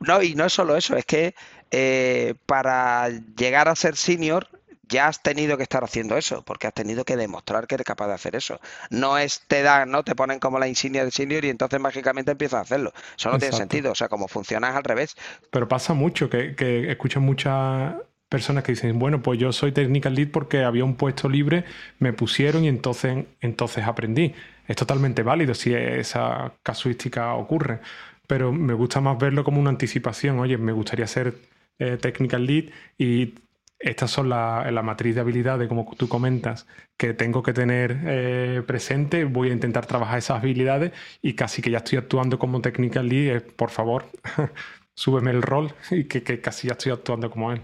no, 0.00 0.22
y 0.22 0.34
no 0.34 0.46
es 0.46 0.52
solo 0.52 0.76
eso, 0.76 0.96
es 0.96 1.04
que 1.04 1.34
eh, 1.70 2.34
para 2.46 3.08
llegar 3.08 3.68
a 3.68 3.76
ser 3.76 3.96
senior 3.96 4.48
ya 4.88 5.08
has 5.08 5.22
tenido 5.22 5.56
que 5.56 5.64
estar 5.64 5.82
haciendo 5.82 6.16
eso, 6.16 6.42
porque 6.42 6.66
has 6.66 6.74
tenido 6.74 7.04
que 7.04 7.16
demostrar 7.16 7.66
que 7.66 7.74
eres 7.74 7.84
capaz 7.84 8.06
de 8.06 8.14
hacer 8.14 8.36
eso. 8.36 8.60
No 8.90 9.18
es 9.18 9.42
te 9.48 9.62
dan, 9.62 9.90
¿no? 9.90 10.04
Te 10.04 10.14
ponen 10.14 10.38
como 10.38 10.58
la 10.58 10.68
insignia 10.68 11.04
de 11.04 11.10
senior 11.10 11.44
y 11.44 11.50
entonces 11.50 11.80
mágicamente 11.80 12.30
empiezas 12.32 12.58
a 12.58 12.62
hacerlo. 12.62 12.92
Eso 13.16 13.30
no 13.30 13.38
tiene 13.38 13.56
sentido. 13.56 13.92
O 13.92 13.94
sea, 13.94 14.08
como 14.08 14.28
funciona 14.28 14.70
es 14.70 14.76
al 14.76 14.84
revés. 14.84 15.16
Pero 15.50 15.66
pasa 15.68 15.94
mucho 15.94 16.30
que, 16.30 16.54
que 16.54 16.90
escuchan 16.90 17.24
muchas 17.24 17.94
personas 18.28 18.64
que 18.64 18.72
dicen, 18.72 18.98
bueno, 18.98 19.22
pues 19.22 19.38
yo 19.38 19.52
soy 19.52 19.72
technical 19.72 20.14
lead 20.14 20.30
porque 20.30 20.64
había 20.64 20.84
un 20.84 20.96
puesto 20.96 21.28
libre, 21.28 21.64
me 21.98 22.12
pusieron 22.12 22.64
y 22.64 22.68
entonces, 22.68 23.24
entonces 23.40 23.84
aprendí. 23.84 24.34
Es 24.68 24.76
totalmente 24.76 25.22
válido 25.22 25.54
si 25.54 25.74
esa 25.74 26.52
casuística 26.62 27.34
ocurre 27.34 27.80
pero 28.26 28.52
me 28.52 28.74
gusta 28.74 29.00
más 29.00 29.18
verlo 29.18 29.44
como 29.44 29.60
una 29.60 29.70
anticipación. 29.70 30.38
Oye, 30.38 30.58
me 30.58 30.72
gustaría 30.72 31.06
ser 31.06 31.34
eh, 31.78 31.96
technical 31.96 32.46
lead 32.46 32.66
y 32.98 33.34
estas 33.78 34.10
son 34.10 34.30
la, 34.30 34.70
la, 34.70 34.82
matriz 34.82 35.14
de 35.14 35.20
habilidades, 35.20 35.68
como 35.68 35.86
tú 35.96 36.08
comentas, 36.08 36.66
que 36.96 37.12
tengo 37.12 37.42
que 37.42 37.52
tener 37.52 37.98
eh, 38.06 38.62
presente. 38.66 39.24
Voy 39.24 39.50
a 39.50 39.52
intentar 39.52 39.86
trabajar 39.86 40.18
esas 40.18 40.42
habilidades 40.42 40.92
y 41.20 41.34
casi 41.34 41.60
que 41.60 41.70
ya 41.70 41.78
estoy 41.78 41.98
actuando 41.98 42.38
como 42.38 42.60
technical 42.62 43.08
lead. 43.08 43.42
por 43.42 43.70
favor, 43.70 44.06
súbeme 44.94 45.30
el 45.30 45.42
rol 45.42 45.74
y 45.90 46.04
que, 46.04 46.40
casi 46.40 46.68
ya 46.68 46.72
estoy 46.72 46.92
actuando 46.92 47.30
como 47.30 47.52
él. 47.52 47.60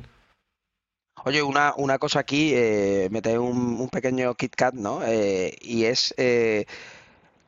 Oye, 1.25 1.43
una, 1.43 1.73
una 1.77 1.99
cosa 1.99 2.21
aquí, 2.21 2.53
eh, 2.55 3.09
un, 3.39 3.81
un, 3.81 3.89
pequeño 3.89 4.35
KitKat, 4.35 4.75
¿no? 4.75 5.03
Eh, 5.05 5.57
y 5.61 5.85
es 5.85 6.15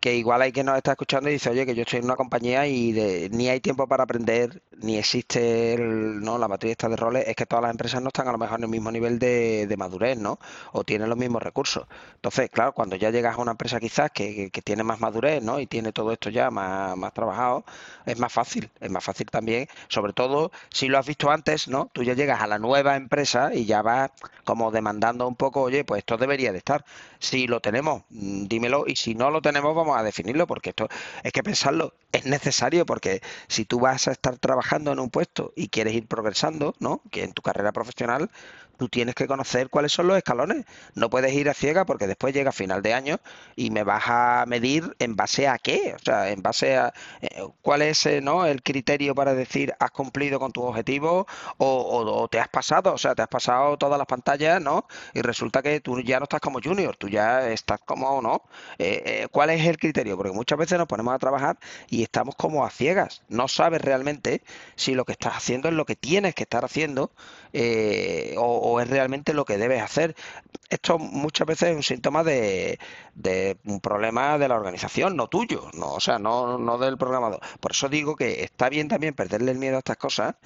que 0.05 0.15
igual 0.15 0.43
hay 0.43 0.53
que 0.53 0.63
nos 0.63 0.77
está 0.77 0.91
escuchando 0.91 1.31
y 1.31 1.33
dice, 1.33 1.49
oye, 1.49 1.65
que 1.65 1.75
yo 1.75 1.81
estoy 1.81 2.01
en 2.01 2.05
una 2.05 2.15
compañía 2.15 2.67
y 2.67 2.93
ni 3.33 3.49
hay 3.49 3.61
tiempo 3.61 3.87
para 3.87 4.03
aprender, 4.05 4.63
ni 4.83 4.99
existe 4.99 5.79
¿no? 5.79 6.37
la 6.37 6.47
matriz 6.47 6.77
de 6.77 6.95
roles, 6.95 7.25
es 7.27 7.35
que 7.35 7.47
todas 7.47 7.63
las 7.63 7.71
empresas 7.71 8.03
no 8.03 8.09
están 8.09 8.29
a 8.29 8.33
lo 8.33 8.37
mejor 8.37 8.59
en 8.59 8.65
el 8.65 8.69
mismo 8.69 8.93
nivel 8.93 9.19
de, 9.19 9.75
madurez, 9.79 10.19
¿no? 10.19 10.39
O 10.73 10.85
tienen 10.85 11.09
los 11.09 11.17
mismos 11.17 11.43
recursos. 11.43 11.87
Entonces, 12.17 12.51
claro, 12.51 12.73
cuando 12.73 12.97
ya 12.97 13.09
llegas 13.09 13.39
a 13.39 13.41
una 13.41 13.53
empresa 13.53 13.81
quizás 13.81 14.11
que, 14.11 14.51
tiene 14.63 14.85
más 14.85 15.01
madurez, 15.01 15.43
¿no? 15.43 15.59
Y 15.59 15.67
tiene 15.67 15.91
todo 15.91 16.13
esto 16.13 16.29
ya 16.29 16.51
más, 16.51 16.95
más 16.99 17.15
trabajado, 17.15 17.65
es 18.05 18.19
más 18.19 18.31
fácil, 18.31 18.71
es 18.81 18.91
más 18.91 19.03
fácil 19.03 19.31
también, 19.31 19.69
sobre 19.89 20.13
todo 20.13 20.53
si 20.69 20.89
lo 20.89 20.99
has 20.99 21.07
visto 21.07 21.31
antes, 21.31 21.67
¿no? 21.67 21.89
Tú 21.95 22.03
ya 22.03 22.13
llegas 22.13 22.43
a 22.43 22.47
la 22.47 22.59
nueva 22.59 22.97
empresa 22.97 23.55
y 23.55 23.65
ya 23.65 23.81
vas 23.81 24.11
como 24.45 24.71
demandando 24.71 25.27
un 25.27 25.35
poco, 25.35 25.63
oye, 25.63 25.83
pues 25.83 26.01
esto 26.01 26.19
debería 26.19 26.53
de 26.53 26.59
estar. 26.59 26.85
Si 27.19 27.47
lo 27.47 27.61
tenemos, 27.61 28.03
mm, 28.11 28.45
dímelo, 28.49 28.85
y 28.87 28.97
si 28.97 29.15
no 29.15 29.31
lo 29.31 29.41
tenemos, 29.41 29.75
vamos 29.75 29.94
a 29.97 30.03
definirlo, 30.03 30.47
porque 30.47 30.71
esto 30.71 30.89
es 31.23 31.33
que 31.33 31.43
pensarlo 31.43 31.95
es 32.13 32.27
necesario, 32.27 32.87
porque 32.87 33.21
si 33.49 33.65
tú 33.65 33.81
vas 33.81 34.09
a 34.09 34.13
estar 34.13 34.39
trabajando 34.39 34.93
en 34.93 34.99
un 34.99 35.11
puesto 35.11 35.53
y 35.57 35.69
quieres 35.69 35.95
ir 35.95 36.07
progresando, 36.07 36.75
¿no? 36.79 37.03
Que 37.11 37.25
en 37.25 37.33
tu 37.33 37.43
carrera 37.43 37.73
profesional, 37.73 38.31
tú 38.77 38.89
tienes 38.89 39.15
que 39.15 39.27
conocer 39.27 39.69
cuáles 39.71 39.93
son 39.93 40.09
los 40.09 40.17
escalones. 40.17 40.65
No 40.95 41.11
puedes 41.11 41.33
ir 41.33 41.49
a 41.49 41.55
ciega 41.55 41.85
porque 41.85 42.07
después 42.07 42.35
llega 42.35 42.53
final 42.53 42.83
de 42.83 42.95
año 42.95 43.19
y 43.57 43.71
me 43.71 43.85
vas 43.85 44.05
a 44.07 44.45
medir 44.47 44.97
en 44.99 45.17
base 45.17 45.49
a 45.49 45.59
qué, 45.59 45.95
o 45.95 45.99
sea, 45.99 46.31
en 46.31 46.43
base 46.43 46.77
a 46.77 46.93
eh, 47.21 47.43
cuál 47.63 47.83
es 47.83 48.07
eh, 48.07 48.21
¿no? 48.21 48.47
el 48.47 48.63
criterio 48.63 49.15
para 49.15 49.35
decir 49.35 49.75
has 49.79 49.91
cumplido 49.91 50.39
con 50.39 50.53
tus 50.53 50.65
objetivos 50.65 51.27
o, 51.59 52.29
te 52.31 52.41
has 52.41 52.49
pasado, 52.49 52.95
o 52.95 52.99
sea, 52.99 53.15
te 53.15 53.23
has 53.23 53.29
pasado 53.29 53.77
todas 53.77 53.99
las 53.99 54.07
pantallas, 54.07 54.61
¿no? 54.61 54.87
Y 55.13 55.23
resulta 55.23 55.63
que 55.63 55.81
tú 55.81 56.01
ya 56.01 56.19
no 56.19 56.25
estás 56.25 56.41
como 56.41 56.61
junior, 56.63 56.97
tú 56.97 57.09
ya 57.09 57.49
estás 57.51 57.81
como, 57.85 58.21
¿no? 58.23 58.43
Eh, 58.79 59.27
¿Cuál 59.31 59.51
es 59.51 59.67
el 59.67 59.79
criterio? 59.79 60.17
Porque 60.17 60.33
muchas 60.33 60.59
veces 60.59 60.79
nos 60.79 60.87
ponemos 60.87 61.15
a 61.15 61.19
trabajar 61.19 61.59
y 61.89 62.03
estamos 62.03 62.35
como 62.37 62.65
a 62.65 62.71
ciegas, 62.71 63.23
no 63.29 63.49
sabes 63.49 63.83
realmente 63.83 64.43
si 64.77 64.95
lo 64.95 65.05
que 65.05 65.13
estás 65.13 65.35
haciendo 65.35 65.69
es 65.69 65.75
lo 65.75 65.85
que 65.85 65.97
tienes 65.97 66.35
que 66.35 66.45
estar 66.45 66.65
haciendo 66.65 67.13
o 68.37 68.64
o 68.67 68.81
es 68.81 68.89
realmente 68.89 69.35
lo 69.35 69.45
que 69.45 69.59
debes 69.59 69.83
hacer. 69.83 70.17
Esto 70.71 70.99
muchas 70.99 71.47
veces 71.47 71.71
es 71.71 71.77
un 71.77 71.83
síntoma 71.83 72.25
de, 72.25 72.79
un 73.65 73.81
problema 73.81 74.39
de 74.39 74.49
la 74.49 74.55
organización, 74.57 75.17
no 75.17 75.29
tuyo, 75.29 75.69
no, 75.75 75.93
o 75.93 76.01
sea, 76.01 76.19
no, 76.19 76.79
del 76.79 76.97
programador. 76.97 77.41
Por 77.61 77.73
eso 77.73 77.91
digo 77.91 78.17
que 78.17 78.43
está 78.43 78.71
bien 78.71 78.89
también 78.89 79.13
perderle 79.15 79.53
el 79.53 79.59
miedo 79.59 79.77
a 79.77 79.81
estas 79.81 79.99
cosas 79.99 80.37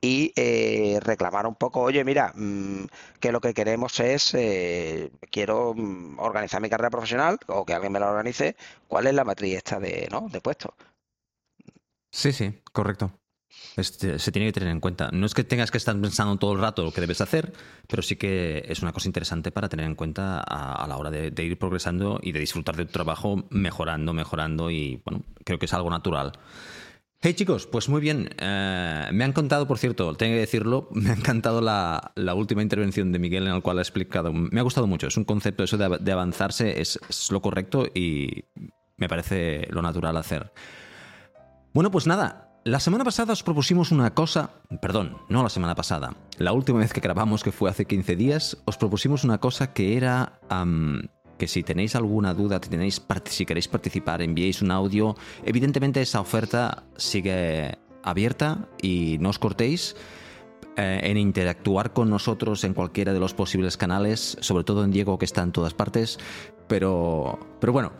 y 0.00 0.32
eh, 0.36 1.00
reclamar 1.02 1.46
un 1.46 1.54
poco, 1.54 1.82
oye, 1.82 2.02
mira, 2.02 2.32
mm, 2.34 2.86
que 3.20 3.30
lo 3.30 3.40
que 3.42 3.52
queremos 3.52 4.00
es, 4.00 4.32
eh, 4.34 5.10
quiero 5.30 5.74
mm, 5.74 6.18
organizar 6.18 6.62
mi 6.62 6.70
carrera 6.70 6.90
profesional 6.90 7.38
o 7.46 7.66
que 7.66 7.74
alguien 7.74 7.92
me 7.92 8.00
la 8.00 8.10
organice, 8.10 8.56
¿cuál 8.88 9.06
es 9.06 9.14
la 9.14 9.24
matriz 9.24 9.56
esta 9.56 9.78
de, 9.78 10.08
¿no? 10.10 10.28
de 10.30 10.40
puesto? 10.40 10.74
Sí, 12.10 12.32
sí, 12.32 12.58
correcto. 12.72 13.12
Este, 13.76 14.18
se 14.18 14.32
tiene 14.32 14.48
que 14.48 14.52
tener 14.52 14.70
en 14.70 14.80
cuenta. 14.80 15.10
No 15.12 15.26
es 15.26 15.34
que 15.34 15.44
tengas 15.44 15.70
que 15.70 15.76
estar 15.76 15.98
pensando 16.00 16.36
todo 16.38 16.54
el 16.54 16.60
rato 16.60 16.82
lo 16.82 16.92
que 16.92 17.00
debes 17.02 17.20
hacer, 17.20 17.52
pero 17.86 18.02
sí 18.02 18.16
que 18.16 18.64
es 18.68 18.80
una 18.80 18.92
cosa 18.92 19.08
interesante 19.08 19.50
para 19.50 19.68
tener 19.68 19.86
en 19.86 19.94
cuenta 19.94 20.40
a, 20.40 20.86
la 20.88 20.96
hora 20.96 21.10
de, 21.10 21.44
ir 21.44 21.58
progresando 21.58 22.18
y 22.22 22.32
de 22.32 22.40
disfrutar 22.40 22.76
de 22.76 22.86
tu 22.86 22.92
trabajo 22.92 23.44
mejorando, 23.50 24.14
mejorando 24.14 24.70
y 24.70 25.02
bueno, 25.04 25.22
creo 25.44 25.58
que 25.58 25.66
es 25.66 25.74
algo 25.74 25.90
natural. 25.90 26.32
Hey 27.20 27.34
chicos, 27.34 27.66
pues 27.66 27.88
muy 27.88 28.00
bien. 28.00 28.30
Eh, 28.38 29.08
me 29.12 29.24
han 29.24 29.32
contado, 29.32 29.66
por 29.66 29.78
cierto, 29.78 30.14
tengo 30.14 30.34
que 30.34 30.40
decirlo, 30.40 30.88
me 30.92 31.10
ha 31.10 31.14
encantado 31.14 31.60
la, 31.60 32.12
última 32.34 32.62
intervención 32.62 33.12
de 33.12 33.18
Miguel 33.18 33.46
en 33.46 33.54
la 33.54 33.60
cual 33.60 33.78
ha 33.78 33.82
explicado, 33.82 34.32
me 34.32 34.58
ha 34.58 34.62
gustado 34.62 34.86
mucho, 34.86 35.06
es 35.06 35.16
un 35.18 35.24
concepto 35.24 35.64
eso 35.64 35.76
de, 35.76 36.12
avanzarse, 36.12 36.80
es 36.80 36.98
lo 37.30 37.42
correcto 37.42 37.86
y 37.94 38.44
me 38.96 39.08
parece 39.08 39.66
lo 39.70 39.82
natural 39.82 40.16
hacer. 40.16 40.52
Bueno, 41.72 41.90
pues 41.90 42.06
nada, 42.06 42.45
la 42.66 42.80
semana 42.80 43.04
pasada 43.04 43.32
os 43.32 43.44
propusimos 43.44 43.92
una 43.92 44.10
cosa, 44.12 44.50
perdón, 44.82 45.18
no 45.28 45.44
la 45.44 45.48
semana 45.48 45.76
pasada, 45.76 46.16
la 46.36 46.52
última 46.52 46.80
vez 46.80 46.92
que 46.92 47.00
grabamos, 47.00 47.44
que 47.44 47.52
fue 47.52 47.70
hace 47.70 47.84
15 47.84 48.16
días, 48.16 48.58
os 48.64 48.76
propusimos 48.76 49.22
una 49.22 49.38
cosa 49.38 49.72
que 49.72 49.96
era 49.96 50.40
que 51.38 51.46
si 51.46 51.62
tenéis 51.62 51.94
alguna 51.94 52.34
duda, 52.34 52.60
si, 53.26 53.46
queréis 53.46 53.68
participar, 53.68 54.20
enviéis 54.20 54.62
un 54.62 54.72
audio. 54.72 55.14
Evidentemente 55.44 56.02
esa 56.02 56.20
oferta 56.20 56.82
sigue 56.96 57.78
abierta 58.02 58.66
y 58.82 59.18
no 59.20 59.28
os 59.28 59.38
cortéis 59.38 59.94
eh, 60.76 61.02
en 61.04 61.18
interactuar 61.18 61.92
con 61.92 62.10
nosotros 62.10 62.64
en 62.64 62.74
cualquiera 62.74 63.12
de 63.12 63.20
los 63.20 63.32
posibles 63.32 63.76
canales, 63.76 64.38
sobre 64.40 64.64
todo 64.64 64.82
en 64.82 64.90
Diego 64.90 65.18
que 65.18 65.24
está 65.24 65.42
en 65.42 65.52
todas 65.52 65.72
partes, 65.72 66.18
pero, 66.66 67.38
pero 67.60 67.72
bueno. 67.72 67.92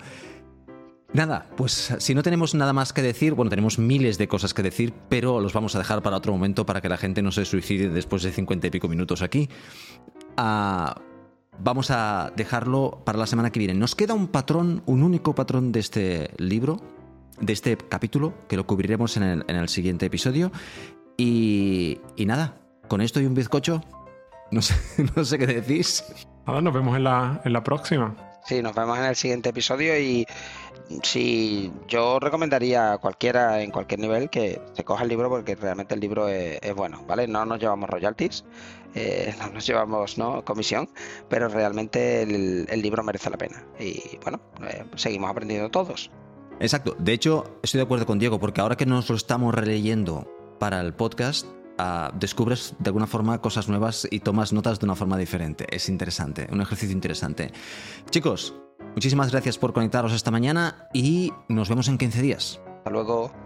Nada, 1.17 1.47
pues 1.57 1.95
si 1.99 2.15
no 2.15 2.23
tenemos 2.23 2.55
nada 2.55 2.75
más 2.75 2.93
que 2.93 3.01
decir, 3.01 3.33
bueno, 3.33 3.49
tenemos 3.49 3.79
miles 3.79 4.19
de 4.19 4.29
cosas 4.29 4.53
que 4.53 4.63
decir, 4.63 4.93
pero 5.09 5.41
los 5.41 5.55
vamos 5.55 5.75
a 5.75 5.79
dejar 5.79 6.03
para 6.03 6.19
otro 6.19 6.31
momento 6.31 6.67
para 6.67 6.83
que 6.83 6.91
la 6.91 6.99
gente 6.99 7.23
no 7.23 7.33
se 7.33 7.47
suicide 7.47 7.89
después 7.89 8.23
de 8.23 8.33
cincuenta 8.33 8.67
y 8.67 8.71
pico 8.71 8.87
minutos 8.87 9.23
aquí. 9.23 9.49
Ah, 10.37 11.01
vamos 11.59 11.91
a 11.91 12.35
dejarlo 12.37 13.01
para 13.07 13.17
la 13.17 13.27
semana 13.27 13.51
que 13.51 13.59
viene. 13.59 13.73
Nos 13.73 13.95
queda 13.95 14.13
un 14.13 14.29
patrón, 14.29 14.83
un 14.85 15.03
único 15.03 15.35
patrón 15.35 15.73
de 15.73 15.81
este 15.81 16.31
libro, 16.37 16.83
de 17.41 17.55
este 17.55 17.79
capítulo, 17.79 18.35
que 18.47 18.59
lo 18.59 18.67
cubriremos 18.67 19.17
en 19.17 19.43
el, 19.49 19.69
siguiente 19.71 20.05
episodio. 20.05 20.53
Y, 21.17 21.99
nada, 22.27 22.61
con 22.89 23.01
esto 23.01 23.23
y 23.23 23.25
un 23.25 23.33
bizcocho, 23.33 23.83
no 24.51 24.61
sé, 24.61 24.75
no 25.17 25.25
sé 25.25 25.39
qué 25.39 25.47
decís. 25.47 26.05
Nada, 26.47 26.61
nos 26.61 26.75
vemos 26.75 26.95
en 26.95 27.05
la, 27.05 27.41
en 27.43 27.55
la 27.55 27.65
próxima. 27.65 28.15
Sí, 28.47 28.63
nos 28.63 28.77
vemos 28.77 28.97
en 28.97 29.05
el 29.07 29.17
siguiente 29.17 29.49
episodio 29.49 29.99
y 29.99 30.25
si 31.03 31.73
yo 31.89 32.21
recomendaría 32.21 32.93
a 32.93 32.99
cualquiera 32.99 33.63
en 33.63 33.71
cualquier 33.71 34.01
nivel 34.01 34.31
que 34.31 34.61
se 34.73 34.85
coja 34.85 35.03
el 35.03 35.09
libro 35.09 35.29
porque 35.29 35.55
realmente 35.55 35.95
el 35.95 36.01
libro 36.01 36.29
es, 36.29 36.75
bueno, 36.75 37.05
¿vale? 37.07 37.27
No 37.27 37.45
nos 37.45 37.59
llevamos 37.59 37.91
royalties, 37.91 38.45
eh, 38.95 39.35
no 39.41 39.49
nos 39.49 39.67
llevamos 39.67 40.19
¿no? 40.19 40.45
comisión, 40.45 40.89
pero 41.29 41.49
realmente 41.49 42.23
el, 42.23 42.83
libro 42.83 43.03
merece 43.03 43.31
la 43.31 43.39
pena. 43.39 43.65
Y 43.81 44.19
bueno, 44.23 44.41
eh, 44.69 44.85
seguimos 44.97 45.31
aprendiendo 45.31 45.71
todos. 45.71 46.11
Exacto. 46.61 46.97
De 46.99 47.13
hecho, 47.13 47.59
estoy 47.63 47.79
de 47.79 47.85
acuerdo 47.85 48.07
con 48.07 48.19
Diego 48.19 48.39
porque 48.39 48.61
ahora 48.61 48.77
que 48.77 48.87
nos 48.87 49.11
lo 49.11 49.17
estamos 49.17 49.55
releyendo 49.55 50.31
para 50.59 50.81
el 50.81 50.95
podcast, 50.95 51.47
ah, 51.79 52.11
descubres 52.15 52.75
de 52.79 52.89
alguna 52.89 53.07
forma 53.07 53.41
cosas 53.41 53.69
nuevas 53.69 54.07
y 54.11 54.21
tomas 54.21 54.53
notas 54.53 54.79
de 54.79 54.87
una 54.87 54.95
forma 54.95 55.19
diferente. 55.19 55.67
Es 55.71 55.89
interesante, 55.89 56.47
un 56.51 56.61
ejercicio 56.63 56.95
interesante. 56.95 57.53
Chicos, 58.11 58.55
Muchísimas 58.95 59.31
gracias 59.31 59.59
por 59.59 59.73
conectaros 59.73 60.13
esta 60.13 60.31
mañana 60.31 60.89
y 60.93 61.33
nos 61.49 61.69
vemos 61.69 61.89
en 61.89 61.99
15 61.99 62.23
días. 62.23 62.61
Hasta 62.79 62.91
luego. 62.91 63.46